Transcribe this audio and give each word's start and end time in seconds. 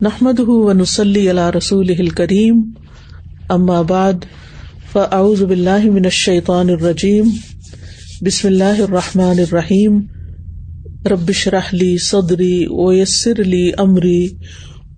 نحمد 0.00 0.40
ونسلی 0.40 1.30
علی 1.30 1.40
رسول 1.54 2.08
کریم 2.08 2.60
بعد 3.88 4.24
فاعوذ 4.92 5.42
باللہ 5.42 5.84
من 5.84 6.04
الشیطان 6.04 6.70
الرجیم 6.70 7.28
بسم 8.22 8.48
اللہ 8.48 8.80
الرحمٰن 8.80 9.38
الرحیم 9.38 9.98
ربش 11.10 11.48
رحلی 11.48 11.96
صدری 11.98 12.66
ویسر 12.68 13.40
علی 13.40 13.70
عمری 13.78 14.26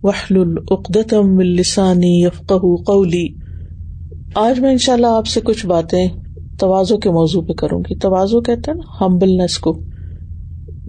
وحل 0.03 0.37
العقدم 0.37 1.39
السانی 1.39 2.13
یفق 2.23 2.53
قولی 2.87 3.27
آج 4.35 4.61
میں 4.61 4.71
ان 4.71 4.79
شاء 4.79 4.93
اللہ 4.93 5.07
آپ 5.07 5.27
سے 5.27 5.41
کچھ 5.41 5.67
باتیں 5.67 6.09
توازو 6.61 6.99
کے 6.99 7.11
موضوع 7.11 7.43
پہ 7.43 7.53
کروں 7.53 7.81
گی. 7.81 7.99
توازو 7.99 8.41
کہتے 8.41 8.71
ہیں 8.71 8.79
نا 8.79 8.97
ہمبلنس 9.01 9.59
کو. 9.59 9.79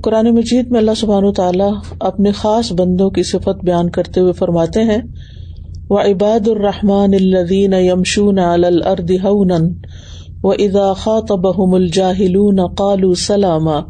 قرآن 0.04 0.30
مجید 0.36 0.72
میں 0.72 0.80
اللہ 0.80 0.92
سبحان 0.98 1.24
و 1.24 1.32
تعالیٰ 1.32 1.74
اپنے 2.00 2.32
خاص 2.32 2.72
بندوں 2.72 3.10
کی 3.10 3.24
صفت 3.24 3.66
بیان 3.66 3.90
کرتے 3.90 4.20
ہوئے 4.20 4.34
فرماتے 4.34 4.84
ہیں 4.84 5.02
و 5.90 6.00
عباد 6.00 6.48
الرحمان 6.48 7.14
الدین 7.14 7.74
یمشون 7.74 8.40
الرد 8.40 9.12
ہن 9.24 9.74
و 10.44 10.50
ادا 10.50 10.94
خاطبہم 10.94 11.74
الجاہلون 11.74 12.68
قالو 12.78 13.14
سلامہ 13.14 13.82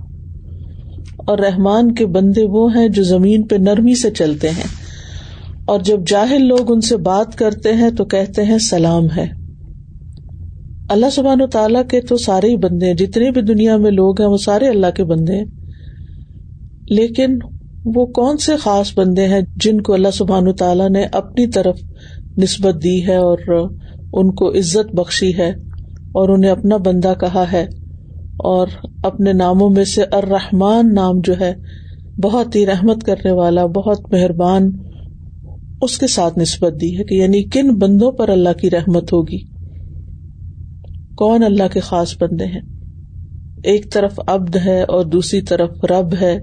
اور 1.27 1.37
رحمان 1.37 1.93
کے 1.93 2.05
بندے 2.05 2.43
وہ 2.43 2.75
ہیں 2.75 2.87
جو 2.87 3.03
زمین 3.03 3.47
پہ 3.47 3.55
نرمی 3.55 3.95
سے 3.95 4.11
چلتے 4.11 4.49
ہیں۔ 4.49 4.79
اور 5.65 5.79
جب 5.79 5.99
جاہل 6.07 6.47
لوگ 6.47 6.71
ان 6.71 6.81
سے 6.81 6.97
بات 6.97 7.35
کرتے 7.35 7.73
ہیں 7.73 7.89
تو 7.89 8.05
کہتے 8.05 8.43
ہیں، 8.43 8.57
سلام 8.57 9.05
ہے۔ 9.17 9.27
اللہ 10.89 11.09
سبحان 11.11 11.41
و 11.41 11.47
تعالیٰ 11.47 11.81
کے 11.89 12.01
تو 12.01 12.17
سارے 12.17 12.47
ہی 12.47 12.55
بندے 12.55 12.85
ہیں، 12.85 12.93
جتنے 12.93 13.31
بھی 13.31 13.41
دنیا 13.41 13.77
میں 13.77 13.91
لوگ 13.91 14.21
ہیں، 14.21 14.29
وہ 14.29 14.37
سارے 14.37 14.67
اللہ 14.67 14.87
کے 14.95 15.03
بندے 15.03 15.35
ہیں۔ 15.35 15.58
لیکن 16.89 17.39
وہ 17.85 18.05
کون 18.05 18.37
سے 18.37 18.55
خاص 18.55 18.97
بندے 18.97 19.27
ہیں 19.27 19.41
جن 19.55 19.81
کو 19.81 19.93
اللہ 19.93 20.11
سبحان 20.13 20.53
تعالیٰ 20.53 20.89
نے 20.89 21.05
اپنی 21.11 21.47
طرف 21.47 21.79
نسبت 22.37 22.83
دی 22.83 23.07
ہے 23.07 23.15
اور 23.15 23.37
ان 24.13 24.31
کو 24.31 24.49
عزت 24.49 24.95
بخشی 24.95 25.37
ہے 25.37 25.49
اور 26.13 26.29
انہیں 26.29 26.51
اپنا 26.51 26.77
بندہ 26.77 27.13
کہا 27.19 27.51
ہے 27.51 27.63
اور 28.37 28.67
اپنے 29.03 29.33
ناموں 29.33 29.69
میں 29.69 29.83
سے 29.83 30.03
اررحمان 30.11 30.93
نام 30.93 31.19
جو 31.23 31.33
ہے 31.39 31.53
بہت 32.21 32.55
ہی 32.55 32.65
رحمت 32.65 33.03
کرنے 33.03 33.31
والا، 33.31 33.65
بہت 33.65 34.13
مہربان 34.13 34.71
اس 35.81 35.97
کے 35.97 36.07
ساتھ 36.07 36.39
نسبت 36.39 36.73
دی 36.81 36.97
ہے 36.97 37.03
کہ 37.03 37.15
یعنی 37.15 37.43
کن 37.43 37.75
بندوں 37.75 38.11
پر 38.11 38.29
اللہ 38.29 38.53
کی 38.61 38.69
رحمت 38.69 39.13
ہوگی؟ 39.13 39.37
کون 41.15 41.43
اللہ 41.43 41.63
کے 41.73 41.79
خاص 41.79 42.15
بندے 42.21 42.45
ہیں؟ 42.45 42.61
ایک 43.63 43.91
طرف 43.91 44.19
ابد 44.27 44.55
ہے 44.55 44.83
اور 44.83 45.05
دوسری 45.05 45.41
طرف 45.41 45.69
رب 45.83 46.13
ہے۔ 46.21 46.39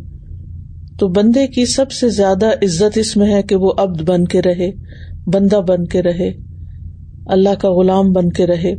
تو 0.99 1.09
بندے 1.09 1.47
کی 1.47 1.67
سب 1.67 1.91
سے 1.91 2.09
زیادہ 2.09 2.47
عزت 2.47 2.99
اس 2.99 3.17
میں 3.17 3.35
ہے 3.35 3.43
کہ 3.43 3.57
وہ 3.57 3.73
ابد 3.77 4.03
بن 4.03 4.25
کے 4.25 4.43
رہے، 4.43 4.71
بندہ 5.27 5.61
بن 5.69 5.85
کے 5.85 6.03
رہے، 6.03 6.33
اللہ 7.27 7.49
کا 7.59 7.73
غلام 7.73 8.13
بن 8.13 8.31
کے 8.31 8.47
رہے۔ 8.47 8.73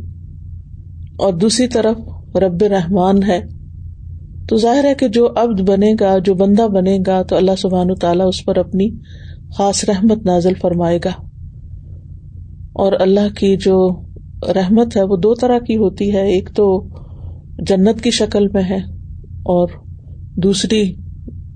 اور 1.18 1.32
دوسری 1.32 1.68
طرف 1.68 1.96
رب 2.36 2.62
رحمان 2.62 3.22
ہے۔ 3.22 3.40
تو 4.48 4.56
ظاہر 4.56 4.84
ہے 4.84 4.94
کہ 4.94 5.08
جو 5.08 5.28
ابد 5.36 5.60
بنے 5.60 5.94
گا، 6.00 6.18
جو 6.18 6.34
بندہ 6.34 6.68
بنے 6.68 6.98
گا، 7.06 7.22
تو 7.22 7.36
اللہ 7.36 7.50
سبحان 7.58 7.94
تعالیٰ 7.94 8.28
اس 8.28 8.44
پر 8.44 8.56
اپنی 8.56 8.90
خاص 9.58 9.84
رحمت 9.88 10.26
نازل 10.26 10.52
فرمائے 10.54 10.98
گا۔ 11.04 11.10
اور 12.72 12.92
اللہ 13.00 13.34
کی 13.36 13.56
جو 13.56 14.02
رحمت 14.54 14.96
ہے، 14.96 15.02
وہ 15.02 15.16
دو 15.16 15.34
طرح 15.34 15.58
کی 15.58 15.76
ہوتی 15.76 16.12
ہے۔ 16.12 16.32
ایک 16.32 16.50
تو 16.54 16.88
جنت 17.58 18.00
کی 18.00 18.10
شکل 18.10 18.48
میں 18.48 18.62
ہے 18.62 18.78
اور 19.28 19.68
دوسری 20.36 20.94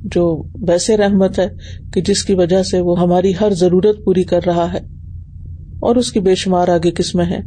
جو 0.04 0.42
ویسے 0.54 0.96
رحمت 0.96 1.38
ہے 1.38 1.48
کہ 1.92 2.00
جس 2.00 2.24
کی 2.24 2.34
وجہ 2.34 2.62
سے 2.62 2.80
وہ 2.80 3.00
ہماری 3.00 3.32
ہر 3.40 3.50
ضرورت 3.50 4.04
پوری 4.04 4.22
کر 4.22 4.40
رہا 4.46 4.72
ہے 4.72 4.78
اور 5.80 5.96
اس 5.96 6.12
کی 6.12 6.20
بے 6.20 6.34
شمار 6.34 6.68
آگے 6.68 6.90
کس 6.90 7.14
میں 7.14 7.24
ہے۔ 7.24 7.40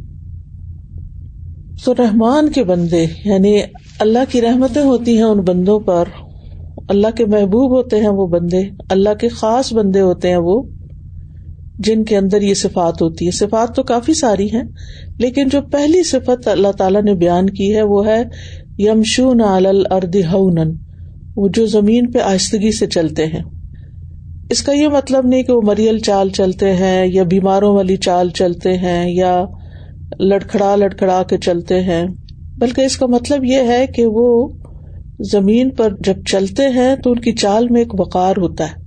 تو 1.84 1.94
رحمان 1.94 2.52
کے 2.52 2.64
بندے 2.64 3.06
یعنی 3.24 3.60
اللہ 3.98 4.18
کی 4.28 4.40
رحمتیں 4.40 4.82
ہوتی 4.82 5.16
ہیں 5.16 5.24
ان 5.24 5.40
بندوں 5.40 5.80
پر، 5.80 6.04
اللہ 6.88 7.06
کے 7.16 7.26
محبوب 7.26 7.76
ہوتے 7.76 8.00
ہیں 8.00 8.08
وہ 8.08 8.26
بندے، 8.26 8.62
اللہ 8.88 9.14
کے 9.20 9.28
خاص 9.28 9.72
بندے 9.72 10.00
ہوتے 10.00 10.28
ہیں 10.28 10.36
وہ، 10.36 10.62
جن 11.78 12.04
کے 12.04 12.16
اندر 12.16 12.42
یہ 12.42 12.54
صفات 12.54 13.02
ہوتی 13.02 13.26
ہے 13.26 13.30
صفات 13.30 13.76
تو 13.76 13.82
کافی 13.82 14.14
ساری 14.14 14.50
ہیں، 14.52 14.62
لیکن 15.18 15.48
جو 15.48 15.60
پہلی 15.62 16.02
صفت 16.02 16.48
اللہ 16.48 16.72
تعالیٰ 16.72 17.02
نے 17.02 17.14
بیان 17.14 17.50
کی 17.50 17.76
ہے 17.76 17.82
وہ 17.82 18.06
ہے 18.06 18.22
یمشون 18.78 19.40
الرد 19.40 20.16
ہن 20.32 20.85
وہ 21.36 21.48
جو 21.54 21.66
زمین 21.66 22.10
پہ 22.10 22.18
آہستگی 22.18 22.72
سے 22.72 22.86
چلتے 22.86 23.26
ہیں۔ 23.26 23.42
اس 24.50 24.62
کا 24.62 24.72
یہ 24.72 24.88
مطلب 24.88 25.26
نہیں 25.26 25.42
کہ 25.42 25.52
وہ 25.52 25.60
مریل 25.64 25.98
چال 25.98 26.28
چلتے 26.28 26.72
ہیں 26.72 27.06
یا 27.06 27.22
بیماروں 27.22 27.74
والی 27.74 27.96
چال 27.96 28.30
چلتے 28.30 28.78
ہیں 28.78 29.10
یا 29.14 29.44
لڑکھڑا 30.18 30.76
لڑکھڑا 30.76 31.22
کے 31.22 31.38
چلتے 31.38 31.80
ہیں، 31.82 32.04
بلکہ 32.56 32.80
اس 32.80 32.96
کا 32.96 33.06
مطلب 33.06 33.44
یہ 33.44 33.62
ہے 33.68 33.86
کہ 33.86 34.02
وہ 34.06 34.48
زمین 35.32 35.70
پر 35.70 35.94
جب 36.00 36.14
چلتے 36.26 36.68
ہیں 36.68 36.96
تو 36.96 37.10
ان 37.10 37.20
کی 37.20 37.32
چال 37.32 37.68
میں 37.68 37.80
ایک 37.80 38.00
وقار 38.00 38.34
ہوتا 38.36 38.64
ہے۔ 38.64 38.86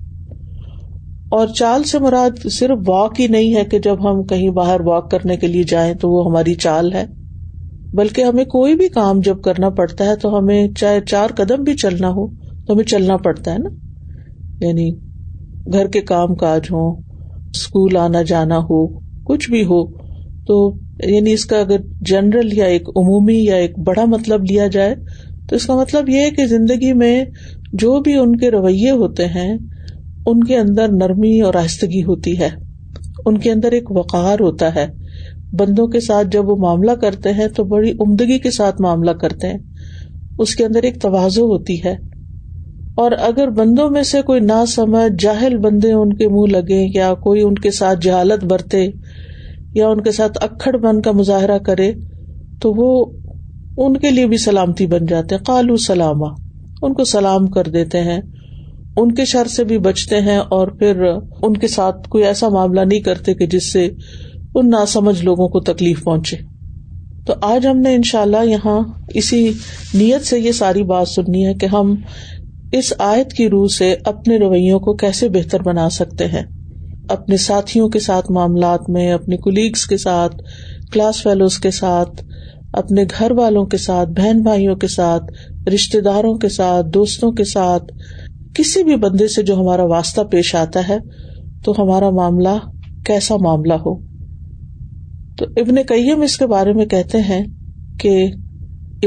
اور 1.32 1.48
چال 1.48 1.84
سے 1.84 2.00
مراد 2.00 2.52
صرف 2.52 2.78
واک 2.88 3.22
ہی 3.22 3.28
نہیں 3.28 3.56
ہے 3.56 3.64
کہ 3.64 3.80
جب 3.80 4.12
ہم 4.12 4.24
کہیں 4.24 4.50
باہر 4.50 4.82
واک 4.82 5.12
کرنے 5.12 5.38
کے 5.38 5.48
لیے 5.48 5.64
جائیں 5.64 5.94
تو 5.94 6.10
وہ 6.10 6.26
ہماری 6.26 6.54
چال 6.54 6.94
ہے۔ 6.94 7.06
بلکہ 7.94 8.22
ہمیں 8.22 8.46
کوئی 8.46 8.76
بھی 8.76 8.88
کام 8.88 9.20
جب 9.20 9.42
کرنا 9.42 9.70
پڑتا 9.70 10.06
ہے 10.06 10.16
تو 10.16 10.38
ہمیں 10.38 10.68
چاہے 10.78 11.02
چار 11.02 11.30
قدم 11.30 11.64
بھی 11.64 11.74
چلنا 11.74 12.10
ہو 12.10 12.28
تو 12.66 12.74
ہمیں 12.74 12.84
چلنا 12.84 13.18
پڑتا 13.18 13.54
ہے 13.54 13.58
نا؟ 13.58 13.70
یعنی 14.60 14.92
گھر 15.74 15.88
کے 15.88 16.02
کام 16.02 16.36
کاج 16.36 16.62
ہو 16.72 17.10
اسکول 17.54 17.98
آنا 17.98 18.22
جانا 18.22 18.58
ہو، 18.58 19.00
کچھ 19.24 19.52
بھی 19.52 19.64
ہو، 19.64 19.86
تو 20.48 20.74
یعنی 21.04 21.34
اس 21.34 21.46
کا 21.46 21.60
اگر 21.60 21.78
جنرل 22.02 22.54
یا 22.54 22.66
ایک 22.66 22.90
عمومی 22.90 23.44
یا 23.46 23.56
ایک 23.56 23.80
بڑا 23.80 24.06
مطلب 24.06 24.44
لیا 24.44 24.68
جائے، 24.68 24.96
تو 25.48 25.56
اس 25.56 25.66
کا 25.66 25.76
مطلب 25.76 26.10
یہ 26.10 26.20
ہے 26.20 26.32
کہ 26.32 26.46
زندگی 26.46 26.94
میں 26.94 27.26
جو 27.74 28.00
بھی 28.00 28.16
ان 28.16 28.36
کے 28.36 28.52
رویے 28.52 28.92
ہوتے 28.92 29.26
ہیں، 29.26 29.58
ان 30.26 30.44
کے 30.44 30.58
اندر 30.58 30.88
نرمی 30.88 31.42
اور 31.42 31.54
آہستگی 31.54 32.04
ہوتی 32.04 32.40
ہے، 32.40 32.50
ان 33.26 33.38
کے 33.38 33.52
اندر 33.52 33.72
ایک 33.72 33.92
وقار 33.92 34.40
ہوتا 34.40 34.76
ہے۔ 34.76 34.88
بندوں 35.54 35.88
کے 35.88 36.00
ساتھ 36.00 36.28
جب 36.32 36.50
وہ 36.50 36.56
معاملہ 36.56 36.92
کرتے 36.92 37.34
ہیں 37.34 37.48
تو 37.48 37.64
بڑی 37.64 37.92
عمدگی 37.92 38.40
کے 38.40 38.52
ساتھ 38.52 38.82
معاملہ 38.82 39.12
کرتے 39.12 39.48
ہیں۔ 39.48 39.58
اس 40.38 40.56
کے 40.56 40.66
اندر 40.66 40.84
ایک 40.84 41.02
توازو 41.02 41.46
ہوتی 41.46 41.84
ہے۔ 41.84 41.96
اور 42.96 43.12
اگر 43.12 43.50
بندوں 43.50 43.90
میں 43.90 44.04
سے 44.04 44.22
کوئی 44.22 44.40
نہ 44.40 44.66
سمجھ 44.68 45.24
جاہل 45.24 45.58
بندے 45.58 45.92
ان 45.92 46.14
کے 46.14 46.28
منہ 46.28 46.52
لگے 46.52 46.98
یا 46.98 47.14
کوئی 47.14 47.42
ان 47.42 47.56
کے 47.56 47.72
ساتھ 47.72 48.00
جہالت 48.02 48.46
برتے 48.46 48.88
یا 49.74 49.88
ان 49.88 50.02
کے 50.02 50.12
ساتھ 50.12 50.38
اکڑ 50.42 50.78
بن 50.78 51.02
کا 51.02 51.12
مظاہرہ 51.12 51.58
کرے، 51.58 51.92
تو 52.62 52.74
وہ 52.76 53.06
ان 53.78 53.98
کے 53.98 54.12
لیے 54.12 54.28
بھی 54.28 54.38
سلامتی 54.38 54.88
بن 54.88 55.06
جاتے 55.06 55.36
ہیں۔ 55.36 55.44
کالو 55.44 55.76
سلامہ۔ 55.76 56.26
ان 56.82 56.94
کو 56.94 57.04
سلام 57.04 57.48
کر 57.48 57.64
دیتے 57.64 58.00
ہیں۔ 58.00 58.22
ان 58.98 59.12
کے 59.12 59.26
شر 59.26 59.48
سے 59.48 59.64
بھی 59.64 59.78
بچتے 59.78 60.22
ہیں 60.22 60.38
اور 60.38 60.68
پھر 60.68 61.04
ان 61.42 61.58
کے 61.58 61.68
ساتھ 61.68 62.10
کوئی 62.10 62.24
ایسا 62.24 62.50
معاملہ 62.50 62.82
نہیں 62.82 63.00
کرتے 63.00 63.34
کہ 63.34 63.46
جس 63.46 63.74
سے 63.74 63.90
ان 64.56 64.70
ناسمجھ 64.70 65.24
لوگوں 65.24 65.48
کو 65.48 65.60
تکلیف 65.60 66.04
پہنچے۔ 66.04 66.38
تو 67.26 67.34
آج 67.42 67.68
ہم 67.68 67.78
نے 67.78 67.96
ان 67.96 68.04
شاء 68.04 68.22
اللہ 68.22 68.46
یہاں 68.46 68.80
اسی 69.08 69.52
نیت 69.94 70.26
سے 70.26 70.40
یہ 70.40 70.52
ساری 70.52 70.84
بات 70.84 71.08
سننی 71.08 71.46
ہے 71.46 71.54
کہ 71.54 71.66
ہم 71.66 71.96
اس 72.72 72.94
آیت 72.98 73.34
کی 73.34 73.50
روح 73.50 73.68
سے 73.68 73.96
اپنے 74.04 74.38
رویوں 74.38 74.80
کو 74.80 74.94
کیسے 74.94 75.30
بہتر 75.30 75.62
بنا 75.62 75.90
سکتے 75.90 76.28
ہیں۔ 76.28 76.44
اپنے 77.10 77.38
ساتھیوں 77.38 77.90
کے 77.90 78.00
ساتھ 78.00 78.32
معاملات 78.32 78.90
میں 78.90 79.12
اپنے 79.12 79.38
کولیگس 79.38 79.86
کے 79.86 79.98
ساتھ 79.98 80.36
کلاس 80.92 81.24
فیلوز 81.24 81.58
کے 81.58 81.72
ساتھ، 81.72 82.24
اپنے 82.74 83.04
گھر 83.20 83.32
والوں 83.32 83.66
کے 83.66 83.78
ساتھ، 83.78 84.10
بہن 84.10 84.42
بھائیوں 84.42 84.76
کے 84.76 84.88
ساتھ 84.88 85.24
رشتے 85.70 86.02
داروں 86.02 86.36
کے 86.36 86.50
ساتھ، 86.50 86.88
دوستوں 86.88 87.32
کے 87.32 87.44
ساتھ، 87.44 87.84
کسی 88.56 88.84
بھی 88.84 88.96
بندے 88.96 89.28
سے 89.28 89.44
جو 89.44 89.60
ہمارا 89.60 89.84
واسطہ 89.84 90.22
پیش 90.22 90.56
آتا 90.56 90.90
ہے، 90.90 90.98
تو 91.66 91.74
ہمارا 91.80 92.10
معاملہ 92.10 92.58
کیسا 93.06 93.36
معاملہ 93.42 93.74
ہو؟ 93.74 94.09
تو 95.40 95.46
ابن 95.58 95.76
کئیم 95.88 96.22
اس 96.22 96.38
کے 96.38 96.46
بارے 96.48 96.74
میں 96.74 96.86
کہتے 96.86 97.18
ہیں 97.18 97.44
کہ 98.00 98.28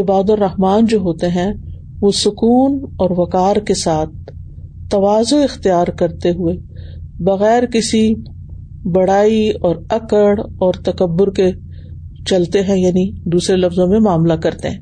عباد 0.01 0.31
الرحمان 0.31 0.85
جو 0.85 0.99
ہوتے 0.99 1.29
ہیں، 1.29 1.53
وہ 2.01 2.11
سکون 2.11 2.85
اور 2.99 3.11
وقار 3.11 3.57
کے 3.57 3.75
ساتھ 3.75 4.33
توازو 4.91 5.37
اختیار 5.37 5.87
کرتے 5.87 6.31
ہوئے، 6.31 6.57
بغیر 7.21 7.67
کسی 7.67 8.15
بڑائی 8.85 9.51
اور 9.51 9.77
اکڑ 9.91 10.41
اور 10.41 10.75
تکبر 10.75 11.31
کے 11.31 11.51
چلتے 12.27 12.63
ہیں 12.63 12.81
یعنی 12.81 13.11
دوسرے 13.25 13.57
لفظوں 13.57 13.87
میں 13.87 14.01
معاملہ 14.01 14.33
کرتے 14.33 14.71
ہیں۔ 14.71 14.79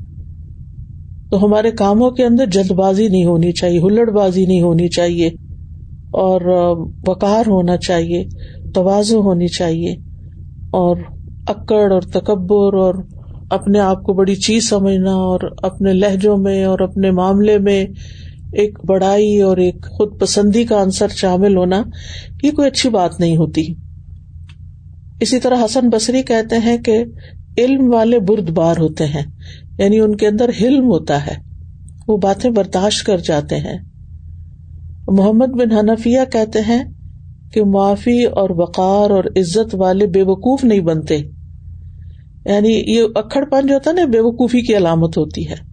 تو 1.30 1.44
ہمارے 1.44 1.70
کاموں 1.70 2.10
کے 2.10 2.24
اندر 2.24 2.46
جلد 2.46 2.70
بازی 2.70 3.08
نہیں 3.08 3.24
ہونی 3.24 3.52
چاہیے، 3.52 3.78
ہلڑ 3.78 4.10
بازی 4.10 4.46
نہیں 4.46 4.62
ہونی 4.62 4.88
چاہیے 4.88 5.28
اور 6.10 6.40
وقار 7.08 7.48
ہونا 7.48 7.76
چاہیے، 7.76 8.24
توازو 8.74 9.20
ہونی 9.20 9.46
چاہیے 9.46 9.92
اور 10.70 10.96
اکڑ 11.46 11.92
اور 11.92 12.02
تکبر 12.02 12.74
اور 12.74 12.94
اپنے 13.50 13.80
آپ 13.80 14.02
کو 14.02 14.12
بڑی 14.12 14.34
چیز 14.34 14.68
سمجھنا 14.68 15.12
اور 15.12 15.40
اپنے 15.62 15.92
لہجوں 15.92 16.36
میں 16.36 16.64
اور 16.64 16.78
اپنے 16.78 17.10
معاملے 17.10 17.58
میں 17.58 17.86
ایک 18.52 18.78
بڑائی 18.84 19.40
اور 19.40 19.56
ایک 19.56 19.82
خود 19.82 20.20
پسندی 20.20 20.64
کا 20.64 20.82
عنصر 20.82 21.08
شامل 21.08 21.56
ہونا 21.56 21.82
یہ 22.42 22.50
کوئی 22.50 22.68
اچھی 22.68 22.88
بات 22.88 23.20
نہیں 23.20 23.36
ہوتی۔ 23.36 23.74
اسی 25.20 25.38
طرح 25.38 25.64
حسن 25.64 25.88
بصری 25.88 26.22
کہتے 26.22 26.58
ہیں 26.58 26.78
کہ 26.78 27.04
علم 27.58 27.94
والے 27.94 28.20
برد 28.20 28.50
بار 28.50 28.76
ہوتے 28.76 29.06
ہیں 29.06 29.22
یعنی 29.78 30.00
ان 30.00 30.16
کے 30.16 30.26
اندر 30.26 30.50
حلم 30.60 30.84
ہوتا 30.84 31.26
ہے، 31.26 31.34
وہ 32.08 32.16
باتیں 32.16 32.50
برداشت 32.50 33.06
کر 33.06 33.18
جاتے 33.18 33.56
ہیں۔ 33.56 33.78
محمد 35.08 35.46
بن 35.46 35.72
حنفیہ 35.72 36.20
کہتے 36.32 36.58
ہیں 36.60 36.84
کہ 37.52 37.64
معافی 37.64 38.24
اور 38.24 38.50
وقار 38.50 39.10
اور 39.10 39.24
عزت 39.24 39.74
والے 39.74 40.06
بے 40.06 40.22
وقوف 40.22 40.64
نہیں 40.64 40.80
بنتے۔ 40.80 41.16
یعنی 42.46 42.84
یہ 42.86 43.02
اکڑ 43.14 43.44
پن 43.44 43.66
جو 43.66 43.74
ہوتا 43.74 43.90
ہے 43.90 43.94
نا، 43.94 44.04
بے 44.04 44.20
وقوفی 44.20 44.60
کی 44.60 44.76
علامت 44.76 45.18
ہوتی 45.18 45.48
ہے۔ 45.48 45.70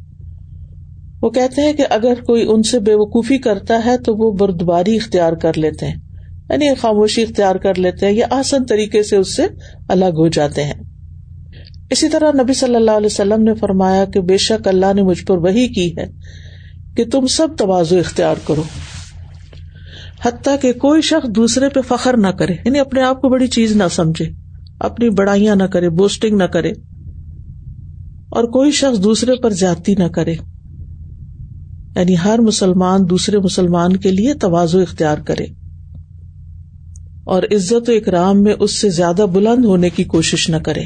وہ 1.21 1.29
کہتے 1.29 1.61
ہیں 1.61 1.73
کہ 1.73 1.83
اگر 1.89 2.13
کوئی 2.27 2.45
ان 2.49 2.63
سے 2.63 2.79
بے 2.79 2.93
وقوفی 2.93 3.37
کرتا 3.37 3.85
ہے 3.85 3.97
تو 3.97 4.15
وہ 4.15 4.31
بردباری 4.31 4.95
اختیار 4.95 5.33
کر 5.33 5.57
لیتے 5.57 5.85
ہیں۔ 5.87 5.95
یعنی 6.49 6.75
خاموشی 6.75 7.23
اختیار 7.23 7.55
کر 7.55 7.79
لیتے 7.79 8.05
ہیں 8.05 8.13
یا 8.13 8.27
آسن 8.29 8.65
طریقے 8.65 9.03
سے 9.03 9.15
اس 9.15 9.35
سے 9.35 9.43
الگ 9.89 10.05
ہو 10.05 10.27
جاتے 10.27 10.63
ہیں۔ 10.63 10.73
اسی 11.89 12.09
طرح 12.09 12.31
نبی 12.43 12.53
صلی 12.53 12.75
اللہ 12.75 12.91
علیہ 12.91 13.05
وسلم 13.05 13.43
نے 13.43 13.53
فرمایا 13.53 14.05
کہ 14.05 14.21
بے 14.21 14.37
شک 14.37 14.67
اللہ 14.67 14.93
نے 14.95 15.01
مجھ 15.03 15.25
پر 15.25 15.37
وہی 15.37 15.67
کی 15.67 15.97
ہے 15.97 16.07
کہ 16.95 17.05
تم 17.05 17.27
سب 17.27 17.47
توازو 17.57 17.97
اختیار 17.97 18.35
کرو۔ 18.45 18.63
حتیٰ 20.25 20.55
کہ 20.61 20.73
کوئی 20.73 21.01
شخص 21.01 21.29
دوسرے 21.35 21.69
پہ 21.69 21.79
فخر 21.87 22.17
نہ 22.17 22.27
کرے 22.27 22.53
یعنی 22.65 22.79
اپنے 22.79 23.01
آپ 23.01 23.21
کو 23.21 23.29
بڑی 23.29 23.47
چیز 23.47 23.75
نہ 23.75 23.83
سمجھے، 23.91 24.25
اپنی 24.79 25.09
بڑائیاں 25.09 25.55
نہ 25.55 25.63
کرے، 25.63 25.89
بوسٹنگ 25.89 26.37
نہ 26.37 26.43
کرے، 26.43 26.71
اور 28.29 28.43
کوئی 28.43 28.71
شخص 28.71 29.03
دوسرے 29.03 29.31
پر 29.35 29.53
جاتی 29.53 29.95
نہ 29.95 30.07
کرے 30.07 30.33
یعنی 31.95 32.15
ہر 32.23 32.39
مسلمان 32.39 33.09
دوسرے 33.09 33.37
مسلمان 33.37 33.97
کے 33.97 34.11
لیے 34.11 34.33
توازو 34.33 34.79
اختیار 34.79 35.17
کرے۔ 35.17 35.45
اور 37.23 37.43
عزت 37.43 37.89
و 37.89 37.91
اکرام 37.91 38.43
میں 38.43 38.53
اس 38.59 38.71
سے 38.71 38.89
زیادہ 38.89 39.25
بلند 39.33 39.65
ہونے 39.65 39.89
کی 39.89 40.03
کوشش 40.03 40.49
نہ 40.49 40.57
کرے، 40.57 40.83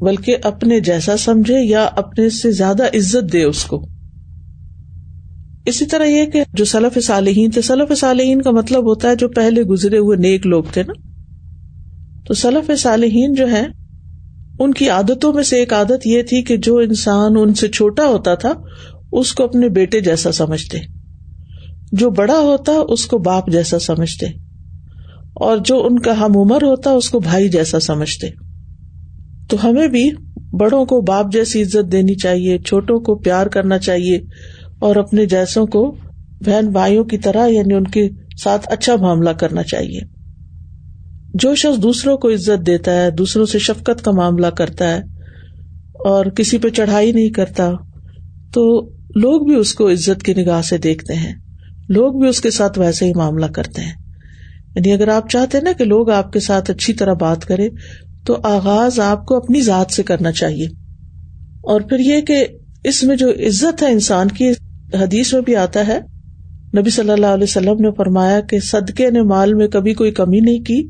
بلکہ 0.00 0.36
اپنے 0.42 0.80
جیسا 0.80 1.16
سمجھے 1.16 1.60
یا 1.60 1.84
اپنے 1.96 2.30
سے 2.30 2.50
زیادہ 2.50 2.82
عزت 2.82 3.32
دے 3.32 3.44
اس 3.44 3.64
کو۔ 3.64 3.86
اسی 5.68 5.86
طرح 5.86 6.04
یہ 6.04 6.24
کہ 6.24 6.42
جو 6.54 6.64
سلف 6.64 6.98
صالحین 7.04 7.50
تھے، 7.50 7.62
سلف 7.62 7.98
صالحین 7.98 8.42
کا 8.42 8.50
مطلب 8.50 8.84
ہوتا 8.84 9.10
ہے 9.10 9.16
جو 9.16 9.28
پہلے 9.28 9.62
گزرے 9.62 9.98
ہوئے 9.98 10.16
نیک 10.16 10.46
لوگ 10.46 10.64
تھے 10.72 10.82
نا۔ 10.82 10.92
تو 12.26 12.34
سلف 12.34 12.70
صالحین 12.78 13.34
جو 13.34 13.50
ہے 13.50 13.66
ان 14.58 14.74
کی 14.74 14.88
عادتوں 14.88 15.32
میں 15.32 15.42
سے 15.42 15.56
ایک 15.56 15.72
عادت 15.72 16.06
یہ 16.06 16.22
تھی 16.22 16.42
کہ 16.42 16.56
جو 16.56 16.76
انسان 16.76 17.32
ان 17.36 17.54
سے 17.54 17.68
چھوٹا 17.68 18.04
ہوتا 18.04 18.34
تھا، 18.34 18.52
اس 19.12 19.32
کو 19.32 19.44
اپنے 19.44 19.68
بیٹے 19.68 20.00
جیسا 20.00 20.32
سمجھتے۔ 20.32 20.78
جو 21.92 22.10
بڑا 22.10 22.38
ہوتا، 22.38 22.72
اس 22.88 23.06
کو 23.06 23.18
باپ 23.18 23.50
جیسا 23.50 23.78
سمجھتے۔ 23.78 24.26
اور 25.34 25.56
جو 25.56 25.86
ان 25.86 25.98
کا 25.98 26.20
ہم 26.20 26.38
عمر 26.38 26.62
ہوتا، 26.62 26.90
اس 26.90 27.10
کو 27.10 27.20
بھائی 27.20 27.48
جیسا 27.48 27.80
سمجھتے۔ 27.80 28.26
تو 29.48 29.56
ہمیں 29.64 29.88
بھی 29.88 30.10
بڑوں 30.60 30.84
کو 30.84 31.00
باپ 31.00 31.32
جیسی 31.32 31.62
عزت 31.62 31.92
دینی 31.92 32.14
چاہیے، 32.14 32.58
چھوٹوں 32.58 33.00
کو 33.00 33.14
پیار 33.14 33.46
کرنا 33.46 33.78
چاہیے۔ 33.78 34.18
اور 34.78 34.96
اپنے 34.96 35.26
جیسوں 35.26 35.66
کو 35.66 35.96
بہن 36.40 36.68
بھائیوں 36.68 37.04
کی 37.04 37.18
طرح 37.18 37.46
یعنی 37.46 37.74
ان 37.74 37.84
کے 37.84 38.08
ساتھ 38.38 38.68
اچھا 38.72 38.96
معاملہ 38.96 39.30
کرنا 39.30 39.62
چاہیے۔ 39.62 40.00
جو 41.34 41.54
شخص 41.54 41.82
دوسروں 41.82 42.16
کو 42.16 42.28
عزت 42.28 42.66
دیتا 42.66 43.02
ہے، 43.02 43.10
دوسروں 43.10 43.46
سے 43.46 43.58
شفقت 43.58 44.04
کا 44.04 44.10
معاملہ 44.10 44.46
کرتا 44.46 44.88
ہے 44.88 44.98
اور 45.94 46.26
کسی 46.26 46.58
پہ 46.58 46.68
چڑھائی 46.68 47.12
نہیں 47.12 47.28
کرتا، 47.28 47.70
تو 48.52 48.90
لوگ 49.14 49.46
بھی 49.46 49.54
اس 49.54 49.74
کو 49.74 49.90
عزت 49.90 50.22
کی 50.22 50.34
نگاہ 50.34 50.62
سے 50.62 50.78
دیکھتے 50.78 51.14
ہیں۔ 51.14 51.34
لوگ 51.88 52.20
بھی 52.20 52.28
اس 52.28 52.40
کے 52.40 52.50
ساتھ 52.50 52.78
ویسے 52.78 53.04
ہی 53.04 53.12
معاملہ 53.14 53.46
کرتے 53.46 53.82
ہیں۔ 53.82 53.92
یعنی 54.74 54.92
اگر 54.92 55.08
آپ 55.08 55.30
چاہتے 55.30 55.58
ہیں 55.58 55.64
نا 55.64 55.72
کہ 55.72 55.84
لوگ 55.84 56.10
آپ 56.10 56.32
کے 56.32 56.40
ساتھ 56.40 56.70
اچھی 56.70 56.92
طرح 56.92 57.12
بات 57.12 57.44
کرے، 57.44 57.68
تو 58.26 58.36
آغاز 58.42 59.00
آپ 59.00 59.26
کو 59.26 59.36
اپنی 59.36 59.60
ذات 59.60 59.92
سے 59.92 60.02
کرنا 60.02 60.32
چاہیے۔ 60.32 60.66
اور 61.60 61.80
پھر 61.80 61.98
یہ 61.98 62.20
کہ 62.20 62.46
اس 62.84 63.04
میں 63.04 63.16
جو 63.16 63.30
عزت 63.30 63.82
ہے 63.82 63.92
انسان 63.92 64.28
کی 64.28 64.52
حدیث 64.94 65.34
میں 65.34 65.42
بھی 65.42 65.56
آتا 65.56 65.86
ہے، 65.86 66.00
نبی 66.78 66.90
صلی 66.90 67.10
اللہ 67.10 67.26
علیہ 67.26 67.44
وسلم 67.44 67.76
نے 67.80 67.88
فرمایا 67.96 68.40
کہ 68.40 68.60
صدقے 68.60 69.10
نے 69.10 69.22
مال 69.22 69.54
میں 69.54 69.68
کبھی 69.68 69.94
کوئی 69.94 70.10
کمی 70.10 70.40
نہیں 70.40 70.64
کی 70.64 70.88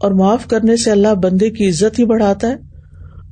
اور 0.00 0.10
معاف 0.10 0.46
کرنے 0.46 0.76
سے 0.76 0.90
اللہ 0.90 1.14
بندے 1.14 1.50
کی 1.50 1.68
عزت 1.68 1.98
ہی 1.98 2.04
بڑھاتا 2.04 2.48
ہے۔ 2.48 2.56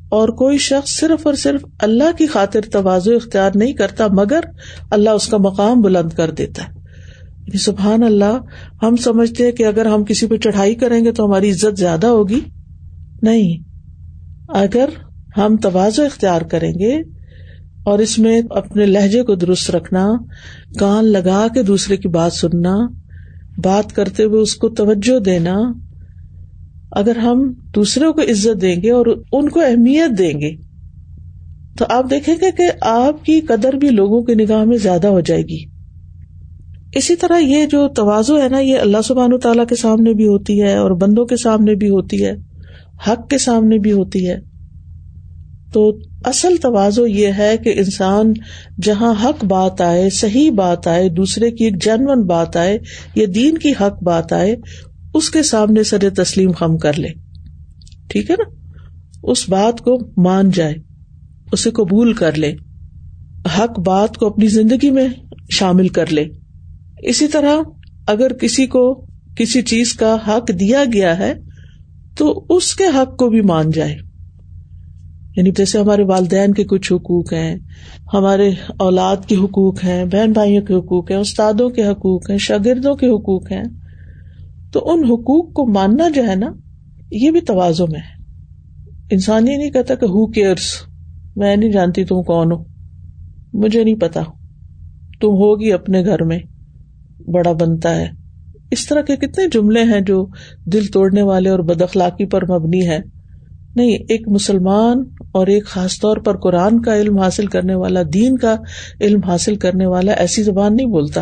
اور 0.09 0.29
کوئی 0.29 0.59
شخص 0.59 0.91
صرف 0.91 1.27
اور 1.27 1.35
صرف 1.35 1.65
اللہ 1.79 2.17
کی 2.19 2.27
خاطر 2.27 2.61
توازو 2.73 3.15
اختیار 3.15 3.51
نہیں 3.55 3.73
کرتا، 3.73 4.07
مگر 4.07 4.41
اللہ 4.91 5.11
اس 5.11 5.27
کا 5.27 5.37
مقام 5.37 5.81
بلند 5.81 6.11
کر 6.11 6.31
دیتا 6.31 6.65
ہے۔ 6.65 6.69
یعنی 7.39 7.59
سبحان 7.59 8.03
اللہ، 8.03 8.39
ہم 8.83 8.97
سمجھتے 8.97 9.45
ہیں 9.45 9.53
کہ 9.53 9.67
اگر 9.67 9.87
ہم 9.87 10.05
کسی 10.05 10.27
پہ 10.27 10.37
چڑھائی 10.37 10.75
کریں 10.75 11.05
گے 11.05 11.13
تو 11.13 11.27
ہماری 11.27 11.51
عزت 11.51 11.79
زیادہ 11.79 12.07
ہوگی۔ 12.07 12.41
نہیں، 13.23 13.57
اگر 14.49 14.89
ہم 15.37 15.57
توازو 15.57 16.03
اختیار 16.03 16.43
کریں 16.43 16.73
گے 16.75 17.22
اور 17.85 17.99
اس 17.99 18.19
میں 18.19 18.43
اپنے 18.51 18.87
لہجے 18.87 19.23
کو 19.23 19.35
درست 19.35 19.71
رکھنا، 19.71 20.13
کان 20.79 21.05
لگا 21.05 21.47
کے 21.55 21.63
دوسرے 21.63 21.97
کی 21.97 22.09
بات 22.09 22.33
سننا، 22.33 22.77
بات 23.65 23.93
کرتے 23.93 24.23
ہوئے 24.23 24.41
اس 24.41 24.55
کو 24.55 24.69
توجہ 24.69 25.19
دینا۔ 25.19 25.61
اگر 26.93 27.17
ہم 27.17 27.53
دوسروں 27.75 28.13
کو 28.13 28.23
عزت 28.23 28.63
دیں 28.63 28.83
گے 28.83 28.91
اور 28.91 29.07
ان 29.33 29.49
کو 29.49 29.61
اہمیت 29.61 30.19
دیں 30.19 30.41
گے، 30.41 30.57
تو 31.79 31.85
آپ 31.89 32.11
دیکھیں 32.11 32.35
گے 32.41 32.51
کہ 32.57 32.71
آپ 32.81 33.25
کی 33.25 33.41
قدر 33.41 33.73
بھی 33.73 33.89
لوگوں 33.89 34.23
کی 34.23 34.35
نگاہ 34.35 34.65
میں 34.65 34.79
زیادہ 34.79 35.07
ہو 35.07 35.21
جائے 35.21 35.43
گی۔ 35.43 35.65
اسی 36.93 37.17
طرح 37.17 37.39
یہ 37.39 37.67
جو 37.67 37.89
توازو 37.89 38.43
ہے 38.43 38.49
نا، 38.49 38.59
یہ 38.59 38.79
اللہ 38.79 39.03
سبحان 39.05 39.39
تعالیٰ 39.39 39.67
کے 39.67 39.75
سامنے 39.75 40.15
بھی 40.15 40.27
ہوتی 40.27 40.63
ہے 40.63 40.77
اور 40.77 40.91
بندوں 40.91 41.25
کے 41.25 41.37
سامنے 41.37 41.75
بھی 41.75 41.89
ہوتی 41.89 42.25
ہے، 42.25 42.33
حق 43.09 43.29
کے 43.29 43.39
سامنے 43.39 43.79
بھی 43.79 43.93
ہوتی 43.93 44.29
ہے۔ 44.29 44.39
تو 45.73 45.99
اصل 46.25 46.57
توازو 46.57 47.07
یہ 47.07 47.29
ہے 47.39 47.57
کہ 47.65 47.73
انسان 47.77 48.33
جہاں 48.83 49.15
حق 49.25 49.45
بات 49.45 49.81
آئے، 49.81 50.11
صحیح 50.11 50.51
بات 50.51 50.87
آئے، 50.87 51.09
دوسرے 51.09 51.51
کی 51.51 51.65
ایک 51.65 51.83
جنون 51.83 52.27
بات 52.27 52.57
آئے 52.57 52.79
یا 53.15 53.27
دین 53.35 53.59
کی 53.59 53.73
حق 53.81 54.03
بات 54.03 54.33
آئے، 54.33 54.57
اس 55.15 55.31
کے 55.31 55.43
سامنے 55.43 55.83
سر 55.83 56.11
تسلیم 56.17 56.53
خم 56.53 56.79
کر 56.79 56.99
لے 56.99 57.09
ٹھیک 58.09 58.31
ہے 58.31 58.37
نا؟ 58.39 58.51
اس 59.23 59.49
بات 59.49 59.81
کو 59.81 60.23
مان 60.23 60.51
جائے، 60.51 60.75
اسے 61.53 61.71
قبول 61.71 62.13
کر 62.13 62.39
لے، 62.39 62.55
حق 63.59 63.81
بات 63.81 64.17
کو 64.17 64.27
اپنی 64.27 64.47
زندگی 64.47 64.91
میں 64.91 65.09
شامل 65.51 65.89
کر 65.89 66.13
لے۔ 66.13 66.25
اسی 67.03 67.29
طرح 67.29 67.57
اگر 68.07 68.33
کسی 68.33 68.67
کو 68.67 69.07
کسی 69.37 69.63
چیز 69.63 69.93
کا 69.93 70.17
حق 70.29 70.51
دیا 70.61 70.85
گیا 70.93 71.19
ہے، 71.19 71.35
تو 72.17 72.47
اس 72.51 72.75
کے 72.75 72.85
حق 72.85 73.17
کو 73.17 73.31
بھی 73.31 73.41
مان 73.41 73.71
جائے۔ 73.71 74.12
یعنی 75.37 75.51
جیسے 75.51 75.79
ہمارے 75.79 76.03
والدین 76.03 76.55
کے 76.55 76.65
کچھ 76.65 76.93
حقوق 76.93 77.33
ہیں، 77.33 77.57
ہمارے 78.15 78.51
اولاد 78.79 79.17
کے 79.27 79.37
حقوق 79.37 79.85
ہیں، 79.85 80.05
بہن 80.05 80.33
بھائیوں 80.33 80.63
کے 80.63 80.75
حقوق 80.75 81.11
ہیں، 81.11 81.19
استادوں 81.19 81.71
کے 81.71 81.87
حقوق 81.87 82.31
ہیں، 82.31 82.39
شاگردوں 82.39 82.95
کے 82.95 83.07
حقوق 83.07 83.53
ہیں، 83.53 83.65
تو 84.73 84.91
ان 84.91 85.05
حقوق 85.05 85.53
کو 85.53 85.67
ماننا 85.67 86.09
جو 86.09 86.27
ہے 86.29 86.37
نا، 86.37 86.53
یہ 87.11 87.31
بھی 87.31 87.41
توازو 87.41 87.87
میں 87.87 88.01
ہے۔ 88.01 88.23
انسان 89.11 89.49
یہ 89.49 89.57
نہیں 89.57 89.71
کہتا 89.71 89.95
کہ 89.95 90.05
ہو 90.05 90.27
کیئرس 90.27 90.73
میں 91.37 91.57
نہیں 91.57 91.73
جانتی 91.73 92.05
تم 92.05 92.23
کون 92.23 92.53
ہو۔ 92.53 92.65
مجھے 93.53 93.85
نہیں 93.85 93.95
پتا۔ 93.95 94.23
تم 95.21 95.29
ہوگی 95.29 95.73
اپنے 95.73 96.05
گھر 96.05 96.23
میں۔ 96.23 96.39
بڑا 97.31 97.53
بنتا 97.53 97.97
ہے۔ 97.97 98.07
اس 98.71 98.87
طرح 98.87 99.03
کے 99.03 99.17
کتنے 99.17 99.49
جملے 99.53 99.83
ہیں 99.83 100.01
جو 100.01 100.27
دل 100.65 100.87
توڑنے 100.87 101.23
والے 101.23 101.49
اور 101.49 101.59
بد 101.59 101.83
اخلاقی 101.83 102.27
پر 102.27 102.45
مبنی 102.51 102.89
ہے 102.89 102.99
نہیں، 103.75 103.91
ایک 104.09 104.29
مسلمان 104.29 105.05
اور 105.33 105.47
ایک 105.47 105.67
خاص 105.67 106.01
طور 106.01 106.17
پر 106.17 106.37
قرآن 106.37 106.83
کا 106.83 106.97
علم 106.97 107.19
حاصل 107.19 107.47
کرنے 107.47 107.75
والا، 107.75 108.01
دین 108.15 108.39
کا 108.39 108.57
علم 109.01 109.21
حاصل 109.27 109.57
کرنے 109.57 109.87
والا 109.87 110.13
ایسی 110.13 110.43
زبان 110.43 110.77
نہیں 110.77 110.87
بولتا۔ 110.87 111.21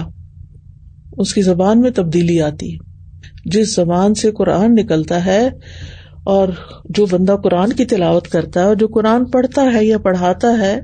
اس 1.19 1.35
کی 1.35 1.42
زبان 1.42 1.80
میں 1.80 1.90
تبدیلی 1.90 2.42
آتی 2.42 2.75
ہے۔ 2.75 2.78
جس 3.45 3.75
زبان 3.75 4.14
سے 4.14 4.33
قرآن 4.33 4.75
نکلتا 4.75 5.25
ہے 5.25 5.49
اور 6.25 6.49
جو 6.85 7.07
بندہ 7.11 7.37
قرآن 7.45 7.73
کی 7.73 7.85
تلاوت 7.85 8.28
کرتا 8.28 8.61
ہے 8.61 8.64
اور 8.64 8.76
جو 8.76 8.88
قرآن 8.88 9.25
پڑھتا 9.25 9.73
ہے 9.75 9.85
یا 9.85 9.99
پڑھاتا 9.99 10.59
ہے 10.61 10.80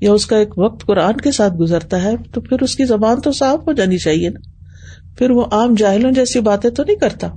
یا 0.00 0.12
اس 0.12 0.26
کا 0.26 0.36
ایک 0.36 0.58
وقت 0.58 0.86
قرآن 0.86 1.16
کے 1.16 1.30
ساتھ 1.30 1.54
گزرتا 1.54 2.02
ہے، 2.02 2.14
تو 2.32 2.40
پھر 2.40 2.62
اس 2.62 2.76
کی 2.76 2.84
زبان 2.84 3.20
تو 3.20 3.32
صاف 3.32 3.58
ہو 3.66 3.72
جانی 3.72 3.98
چاہیے 3.98 4.28
نا۔ 4.28 4.40
پھر 5.18 5.30
وہ 5.30 5.44
عام 5.52 5.74
جاہلوں 5.74 6.12
جیسی 6.12 6.40
باتیں 6.40 6.70
تو 6.70 6.84
نہیں 6.86 6.96
کرتا۔ 6.96 7.28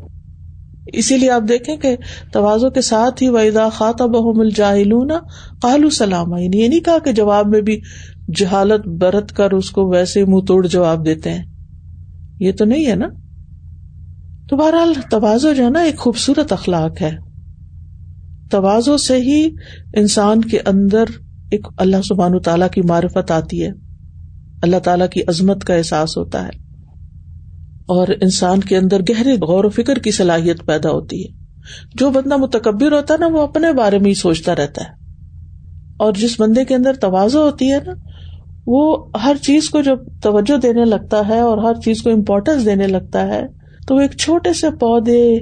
اسی 0.94 1.18
لیے 1.18 1.32
آپ 1.32 1.42
دیکھیں 1.50 1.78
کہ 1.78 1.98
توازوں 2.34 2.70
کے 2.70 2.82
ساتھ 2.82 3.24
ہی 3.24 3.30
ویدا 3.30 3.70
خاطب 3.70 4.16
مل 4.36 4.50
جاہلون 4.50 5.12
قالو 5.62 5.90
سلام 5.90 6.38
یعنی 6.38 6.58
یہ 6.58 6.68
نہیں 6.68 6.80
کہا 6.80 7.00
کہ 7.00 7.12
جواب 7.12 7.48
میں 7.48 7.62
بھی 7.62 7.82
جہالت 8.36 8.88
برت 8.88 9.36
کر 9.36 9.52
اس 9.52 9.72
کو 9.72 9.90
ویسے 9.90 10.26
منہ 10.26 10.40
توڑ 10.48 10.68
جواب 10.68 11.06
دیتے 11.06 11.34
ہیں۔ 11.34 11.46
یہ 12.40 12.52
تو 12.52 12.66
نہیں 12.66 12.86
ہے 12.86 12.96
نا؟ 12.96 13.08
تو 14.50 14.56
بہرحال 14.56 14.94
توازو 15.10 15.54
جو 15.54 15.66
ہے 15.66 15.70
نا 15.70 15.80
ایک 15.80 15.98
خوبصورت 15.98 16.52
اخلاق 16.52 17.02
ہے۔ 17.02 17.18
توازو 18.52 18.98
سے 18.98 19.18
ہی 19.18 19.50
انسان 19.94 20.42
کے 20.42 20.60
اندر 20.66 21.06
ایک 21.52 21.68
اللہ 21.78 21.98
سبحان 22.04 22.40
تعالیٰ 22.40 22.70
کی 22.70 22.82
معرفت 22.82 23.32
آتی 23.32 23.64
ہے۔ 23.64 23.72
اللہ 24.64 24.80
تعالی 24.80 25.06
کی 25.12 25.22
عظمت 25.28 25.64
کا 25.64 25.74
احساس 25.74 26.18
ہوتا 26.18 26.48
ہے۔ 26.48 26.65
اور 27.86 28.08
انسان 28.08 28.60
کے 28.60 28.78
اندر 28.78 29.02
گہرے 29.02 29.34
غور 29.34 29.64
و 29.64 29.70
فکر 29.70 30.00
کی 30.00 30.12
صلاحیت 30.12 30.66
پیدا 30.66 30.90
ہوتی 30.90 31.24
ہے۔ 31.24 31.46
جو 31.96 32.10
بندہ 32.10 32.38
متکبر 32.38 32.92
ہوتا 32.92 33.14
ہے 33.14 33.20
نا، 33.20 33.28
وہ 33.28 33.42
اپنے 33.42 33.74
بارے 33.74 34.00
میں 34.00 34.10
ہی 34.10 34.14
سوچتا 34.14 34.56
رہتا 34.56 34.82
ہے۔ 34.82 35.06
اور 35.98 36.14
جس 36.14 36.40
بندے 36.40 36.66
کے 36.66 36.76
اندر 36.76 36.94
توازو 36.94 37.42
ہوتی 37.42 37.72
ہے 37.72 37.78
نا، 37.86 37.94
وہ 38.68 39.10
ہر 39.24 39.36
چیز 39.42 39.70
کو 39.70 39.82
جب 39.82 39.98
توجہ 40.22 40.58
دینے 40.58 40.86
لگتا 40.86 41.28
ہے 41.28 41.40
اور 41.40 41.58
ہر 41.58 41.74
چیز 41.74 42.02
کو 42.02 42.10
امپورٹینس 42.10 42.66
دینے 42.66 42.88
لگتا 42.88 43.28
ہے، 43.28 43.42
تو 43.88 43.96
وہ 43.96 44.00
ایک 44.00 44.18
چھوٹے 44.18 44.54
سے 44.54 44.70
پودے، 44.70 45.34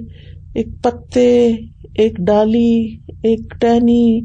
ایک 0.56 0.68
پتے، 0.84 1.56
ایک 1.96 2.18
ڈالی، 2.18 2.98
ایک 3.24 3.40
ٹہنی، 3.60 4.22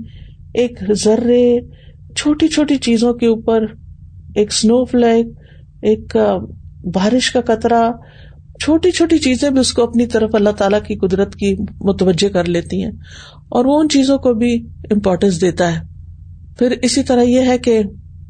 ایک 0.55 0.83
ذرے، 0.93 1.59
چھوٹی 2.17 2.49
چھوٹی 2.49 2.77
چیزوں 2.77 3.15
کے 3.15 3.27
اوپر، 3.27 3.63
ایک 4.35 4.49
اسنو 4.51 4.85
فلیک 4.85 5.27
ایک 5.83 6.17
بارش 6.95 7.31
کا 7.31 7.41
قطرہ، 7.41 7.91
چھوٹی 8.61 8.91
چھوٹی 8.91 9.19
چیزیں 9.19 9.51
بھی 9.51 9.61
اس 9.61 9.73
کو 9.73 9.83
اپنی 9.83 10.07
طرف 10.07 10.31
اللہ 10.33 10.51
تعالیٰ 10.51 10.83
کی 10.83 10.95
قدرت 10.95 11.35
کی 11.35 11.55
متوجہ 11.81 12.29
کر 12.29 12.45
لیتی 12.45 12.83
ہیں 12.83 12.93
اور 13.49 13.65
وہ 13.65 13.81
ان 13.81 13.89
چیزوں 13.89 14.19
کو 14.19 14.35
بھی 14.35 14.67
امپورٹینس 14.91 15.41
دیتا 15.41 15.77
ہے۔ 15.77 15.87
پھر 16.59 16.71
اسی 16.83 17.03
طرح 17.03 17.23
یہ 17.23 17.41
ہے 17.41 17.59
کہ 17.59 17.83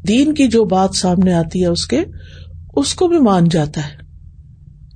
دین 0.07 0.33
کی 0.33 0.47
جو 0.47 0.65
بات 0.65 0.95
سامنے 0.95 1.33
آتی 1.33 1.61
ہے 1.61 1.67
اس 1.67 1.87
کے، 1.87 2.05
اس 2.75 2.93
کو 2.93 3.07
بھی 3.07 3.17
مان 3.17 3.47
جاتا 3.49 3.81
ہے 3.81 4.03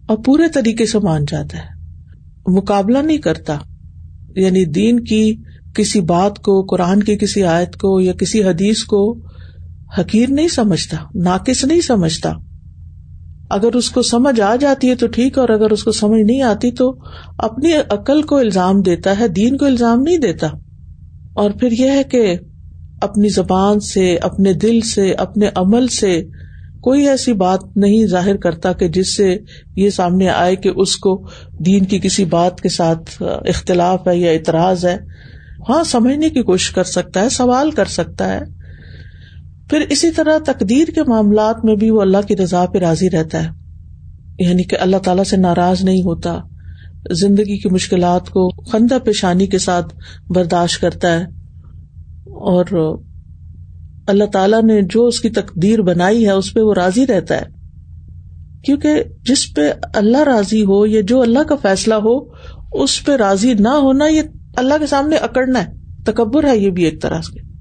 اور 0.07 0.17
پورے 0.25 0.43
طریقے 0.53 0.85
سے 0.85 0.99
مان 0.99 1.25
جاتا 1.27 1.57
ہے۔ 1.57 1.73
مقابلہ 2.47 2.97
نہیں 2.97 3.17
کرتا 3.17 3.57
یعنی 4.35 4.65
دین 4.65 4.99
کی 4.99 5.35
کسی 5.75 6.01
بات 6.01 6.39
کو، 6.39 6.63
قرآن 6.63 7.03
کی 7.03 7.17
کسی 7.17 7.43
آیت 7.43 7.75
کو 7.75 8.01
یا 8.01 8.13
کسی 8.13 8.43
حدیث 8.43 8.83
کو 8.83 9.19
حقیر 9.99 10.29
نہیں 10.29 10.47
سمجھتا، 10.47 10.97
ناقص 11.15 11.65
نہیں 11.65 11.81
سمجھتا۔ 11.81 12.33
اگر 13.53 13.73
اس 13.73 13.89
کو 13.89 14.01
سمجھ 14.01 14.41
آ 14.41 14.55
جاتی 14.55 14.89
ہے 14.89 14.95
تو 14.95 15.07
ٹھیک 15.07 15.37
اور 15.37 15.49
اگر 15.49 15.69
اس 15.69 15.83
کو 15.83 15.91
سمجھ 15.91 16.21
نہیں 16.21 16.41
آتی 16.41 16.71
تو 16.71 16.97
اپنی 17.37 17.73
عقل 17.89 18.21
کو 18.21 18.37
الزام 18.37 18.81
دیتا 18.81 19.19
ہے، 19.19 19.27
دین 19.27 19.57
کو 19.57 19.65
الزام 19.65 20.01
نہیں 20.01 20.17
دیتا۔ 20.17 20.47
اور 21.33 21.51
پھر 21.51 21.71
یہ 21.71 21.89
ہے 21.91 22.03
کہ 22.03 22.35
اپنی 23.01 23.29
زبان 23.29 23.79
سے، 23.79 24.15
اپنے 24.15 24.53
دل 24.53 24.81
سے، 24.81 25.11
اپنے 25.11 25.49
عمل 25.55 25.87
سے 25.87 26.23
کوئی 26.81 27.09
ایسی 27.09 27.33
بات 27.33 27.77
نہیں 27.77 28.05
ظاہر 28.05 28.37
کرتا 28.37 28.73
کہ 28.73 28.87
جس 28.87 29.15
سے 29.17 29.37
یہ 29.75 29.89
سامنے 29.89 30.29
آئے 30.29 30.55
کہ 30.55 30.71
اس 30.75 30.95
کو 30.95 31.27
دین 31.65 31.85
کی 31.85 31.99
کسی 31.99 32.25
بات 32.25 32.61
کے 32.61 32.69
ساتھ 32.69 33.23
اختلاف 33.23 34.07
ہے 34.07 34.17
یا 34.17 34.31
اعتراض 34.31 34.85
ہے۔ 34.85 34.97
ہاں 35.69 35.83
سمجھنے 35.83 36.29
کی 36.29 36.41
کوشش 36.41 36.69
کر 36.69 36.83
سکتا 36.83 37.21
ہے، 37.21 37.29
سوال 37.29 37.71
کر 37.71 37.85
سکتا 37.85 38.33
ہے۔ 38.33 38.62
پھر 39.73 39.81
اسی 39.89 40.11
طرح 40.11 40.37
تقدیر 40.45 40.87
کے 40.95 41.03
معاملات 41.03 41.65
میں 41.65 41.75
بھی 41.75 41.89
وہ 41.89 42.01
اللہ 42.01 42.17
کی 42.27 42.37
رضا 42.37 42.65
پہ 42.65 42.77
راضی 42.77 43.09
رہتا 43.09 43.43
ہے۔ 43.43 43.49
یعنی 44.39 44.63
کہ 44.63 44.77
اللہ 44.79 44.97
تعالیٰ 44.97 45.23
سے 45.23 45.37
ناراض 45.37 45.83
نہیں 45.83 46.01
ہوتا۔ 46.03 46.39
زندگی 47.11 47.57
کی 47.57 47.69
مشکلات 47.69 48.29
کو 48.29 48.63
خندہ 48.63 48.97
پیشانی 49.03 49.47
کے 49.47 49.57
ساتھ 49.57 49.95
برداشت 50.29 50.81
کرتا 50.81 51.19
ہے۔ 51.19 51.23
اور 52.29 52.97
اللہ 54.07 54.23
تعالیٰ 54.23 54.63
نے 54.63 54.81
جو 54.81 55.05
اس 55.05 55.19
کی 55.19 55.29
تقدیر 55.29 55.81
بنائی 55.81 56.25
ہے 56.25 56.31
اس 56.31 56.53
پہ 56.53 56.59
وہ 56.59 56.73
راضی 56.73 57.07
رہتا 57.07 57.35
ہے۔ 57.35 57.45
کیونکہ 58.63 59.03
جس 59.21 59.53
پہ 59.55 59.71
اللہ 59.93 60.23
راضی 60.23 60.63
ہو 60.63 60.85
یا 60.85 61.01
جو 61.07 61.21
اللہ 61.21 61.43
کا 61.43 61.55
فیصلہ 61.55 61.93
ہو، 61.93 62.31
اس 62.73 63.05
پہ 63.05 63.11
راضی 63.11 63.53
نہ 63.53 63.69
ہونا 63.69 64.07
یہ 64.07 64.21
اللہ 64.55 64.73
کے 64.79 64.87
سامنے 64.87 65.15
اکڑنا 65.15 65.65
ہے۔ 65.65 65.71
تکبر 66.05 66.43
ہے 66.43 66.57
یہ 66.57 66.69
بھی 66.69 66.83
ایک 66.83 67.01
طرح 67.01 67.21
سے۔ 67.21 67.52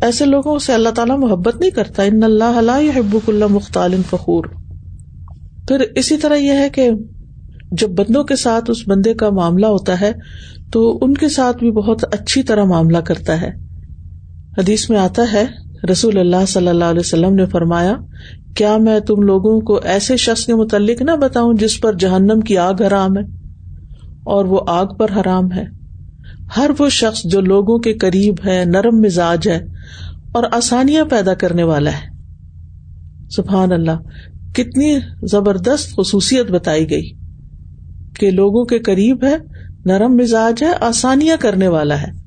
ایسے 0.00 0.24
لوگوں 0.24 0.58
سے 0.58 0.72
اللہ 0.72 0.88
تعالیٰ 0.88 1.18
محبت 1.18 1.56
نہیں 1.56 1.70
کرتا۔ 1.70 2.02
ان 2.02 2.22
اللہ 2.22 2.90
حبک 2.96 3.28
اللہ 3.28 3.44
مختال 3.46 3.94
فخور۔ 4.10 4.44
پھر 5.68 5.80
اسی 5.94 6.16
طرح 6.16 6.34
یہ 6.34 6.52
ہے 6.52 6.68
کہ 6.70 6.90
جب 7.72 7.90
بندوں 7.90 8.24
کے 8.24 8.36
ساتھ 8.36 8.70
اس 8.70 8.76
بندے 8.86 9.14
کا 9.14 9.30
معاملہ 9.30 9.66
ہوتا 9.66 10.00
ہے، 10.00 10.12
تو 10.72 10.98
ان 11.02 11.14
کے 11.14 11.28
ساتھ 11.28 11.56
بھی 11.56 11.70
بہت 11.70 12.04
اچھی 12.12 12.42
طرح 12.42 12.64
معاملہ 12.64 12.98
کرتا 12.98 13.40
ہے۔ 13.40 13.50
حدیث 14.58 14.90
میں 14.90 14.98
آتا 14.98 15.22
ہے، 15.32 15.46
رسول 15.92 16.18
اللہ 16.18 16.44
صلی 16.48 16.68
اللہ 16.68 16.84
علیہ 16.84 17.00
وسلم 17.00 17.34
نے 17.34 17.46
فرمایا، 17.46 17.96
کیا 18.56 18.76
میں 18.76 19.00
تم 19.00 19.22
لوگوں 19.22 19.60
کو 19.60 19.80
ایسے 19.84 20.16
شخص 20.16 20.46
کے 20.46 20.54
متعلق 20.54 21.02
نہ 21.02 21.10
بتاؤں 21.10 21.54
جس 21.54 21.80
پر 21.80 21.92
جہنم 21.92 22.40
کی 22.40 22.58
آگ 22.58 22.82
حرام 22.82 23.16
ہے 23.16 23.22
اور 24.24 24.44
وہ 24.44 24.60
آگ 24.66 24.86
پر 24.86 25.10
حرام 25.16 25.52
ہے؟ 25.52 25.79
ہر 26.56 26.70
وہ 26.78 26.88
شخص 26.88 27.22
جو 27.24 27.40
لوگوں 27.40 27.78
کے 27.78 27.92
قریب 27.94 28.34
ہے، 28.46 28.64
نرم 28.66 29.00
مزاج 29.00 29.48
ہے 29.48 29.64
اور 30.32 30.44
آسانیاں 30.52 31.04
پیدا 31.04 31.34
کرنے 31.34 31.62
والا 31.62 31.90
ہے۔ 31.90 32.10
سبحان 33.30 33.72
اللہ، 33.72 34.02
کتنی 34.54 34.98
زبردست 35.22 35.96
خصوصیت 35.96 36.50
بتائی 36.50 36.90
گئی 36.90 37.10
کہ 38.14 38.30
لوگوں 38.30 38.64
کے 38.64 38.78
قریب 38.78 39.24
ہے، 39.24 39.36
نرم 39.84 40.16
مزاج 40.16 40.62
ہے، 40.62 40.72
آسانیاں 40.80 41.36
کرنے 41.40 41.68
والا 41.68 42.02
ہے۔ 42.02 42.20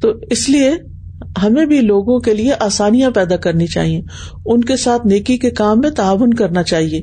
تو 0.00 0.12
اس 0.30 0.48
لیے 0.48 0.70
ہمیں 1.42 1.66
بھی 1.66 1.80
لوگوں 1.80 2.18
کے 2.18 2.34
لیے 2.34 2.52
آسانیاں 2.60 3.10
پیدا 3.10 3.36
کرنی 3.36 3.66
چاہیے۔ 3.66 4.02
ان 4.46 4.64
کے 4.64 4.76
ساتھ 4.76 5.06
نیکی 5.06 5.38
کے 5.38 5.50
کام 5.50 5.80
میں 5.80 5.90
تعاون 5.90 6.34
کرنا 6.34 6.62
چاہیے۔ 6.62 7.02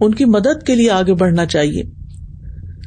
ان 0.00 0.14
کی 0.14 0.24
مدد 0.24 0.62
کے 0.66 0.74
لیے 0.74 0.90
آگے 0.90 1.14
بڑھنا 1.14 1.46
چاہیے۔ 1.46 1.82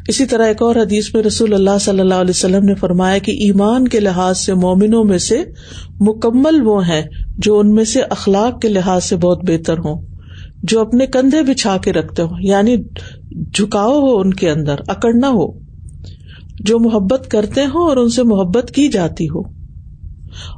اسی 0.09 0.25
طرح 0.25 0.47
ایک 0.47 0.61
اور 0.61 0.75
حدیث 0.75 1.13
میں 1.13 1.23
رسول 1.23 1.53
اللہ 1.53 1.77
صلی 1.81 1.99
اللہ 1.99 2.13
علیہ 2.13 2.29
وسلم 2.29 2.63
نے 2.65 2.75
فرمایا 2.75 3.17
کہ 3.17 3.31
ایمان 3.31 3.87
کے 3.87 3.99
لحاظ 3.99 4.39
سے 4.39 4.53
مومنوں 4.53 5.03
میں 5.03 5.17
سے 5.17 5.43
مکمل 5.99 6.61
وہ 6.63 6.87
ہیں 6.87 7.01
جو 7.37 7.59
ان 7.59 7.73
میں 7.73 7.83
سے 7.83 8.01
اخلاق 8.01 8.61
کے 8.61 8.69
لحاظ 8.69 9.03
سے 9.03 9.15
بہت 9.15 9.43
بہتر 9.43 9.77
ہوں، 9.77 10.07
جو 10.63 10.81
اپنے 10.81 11.07
کندھے 11.07 11.41
بچھا 11.41 11.77
کے 11.77 11.93
رکھتے 11.93 12.21
ہوں 12.21 12.37
یعنی 12.39 12.77
جھکاؤ 13.53 13.99
ہو 13.99 14.19
ان 14.19 14.33
کے 14.33 14.49
اندر، 14.49 14.75
اکڑنا 14.87 15.29
ہو، 15.29 15.59
جو 16.59 16.79
محبت 16.79 17.31
کرتے 17.31 17.61
ہوں 17.61 17.89
اور 17.89 17.97
ان 17.97 18.09
سے 18.09 18.23
محبت 18.23 18.71
کی 18.75 18.87
جاتی 18.87 19.25
ہو۔ 19.25 19.41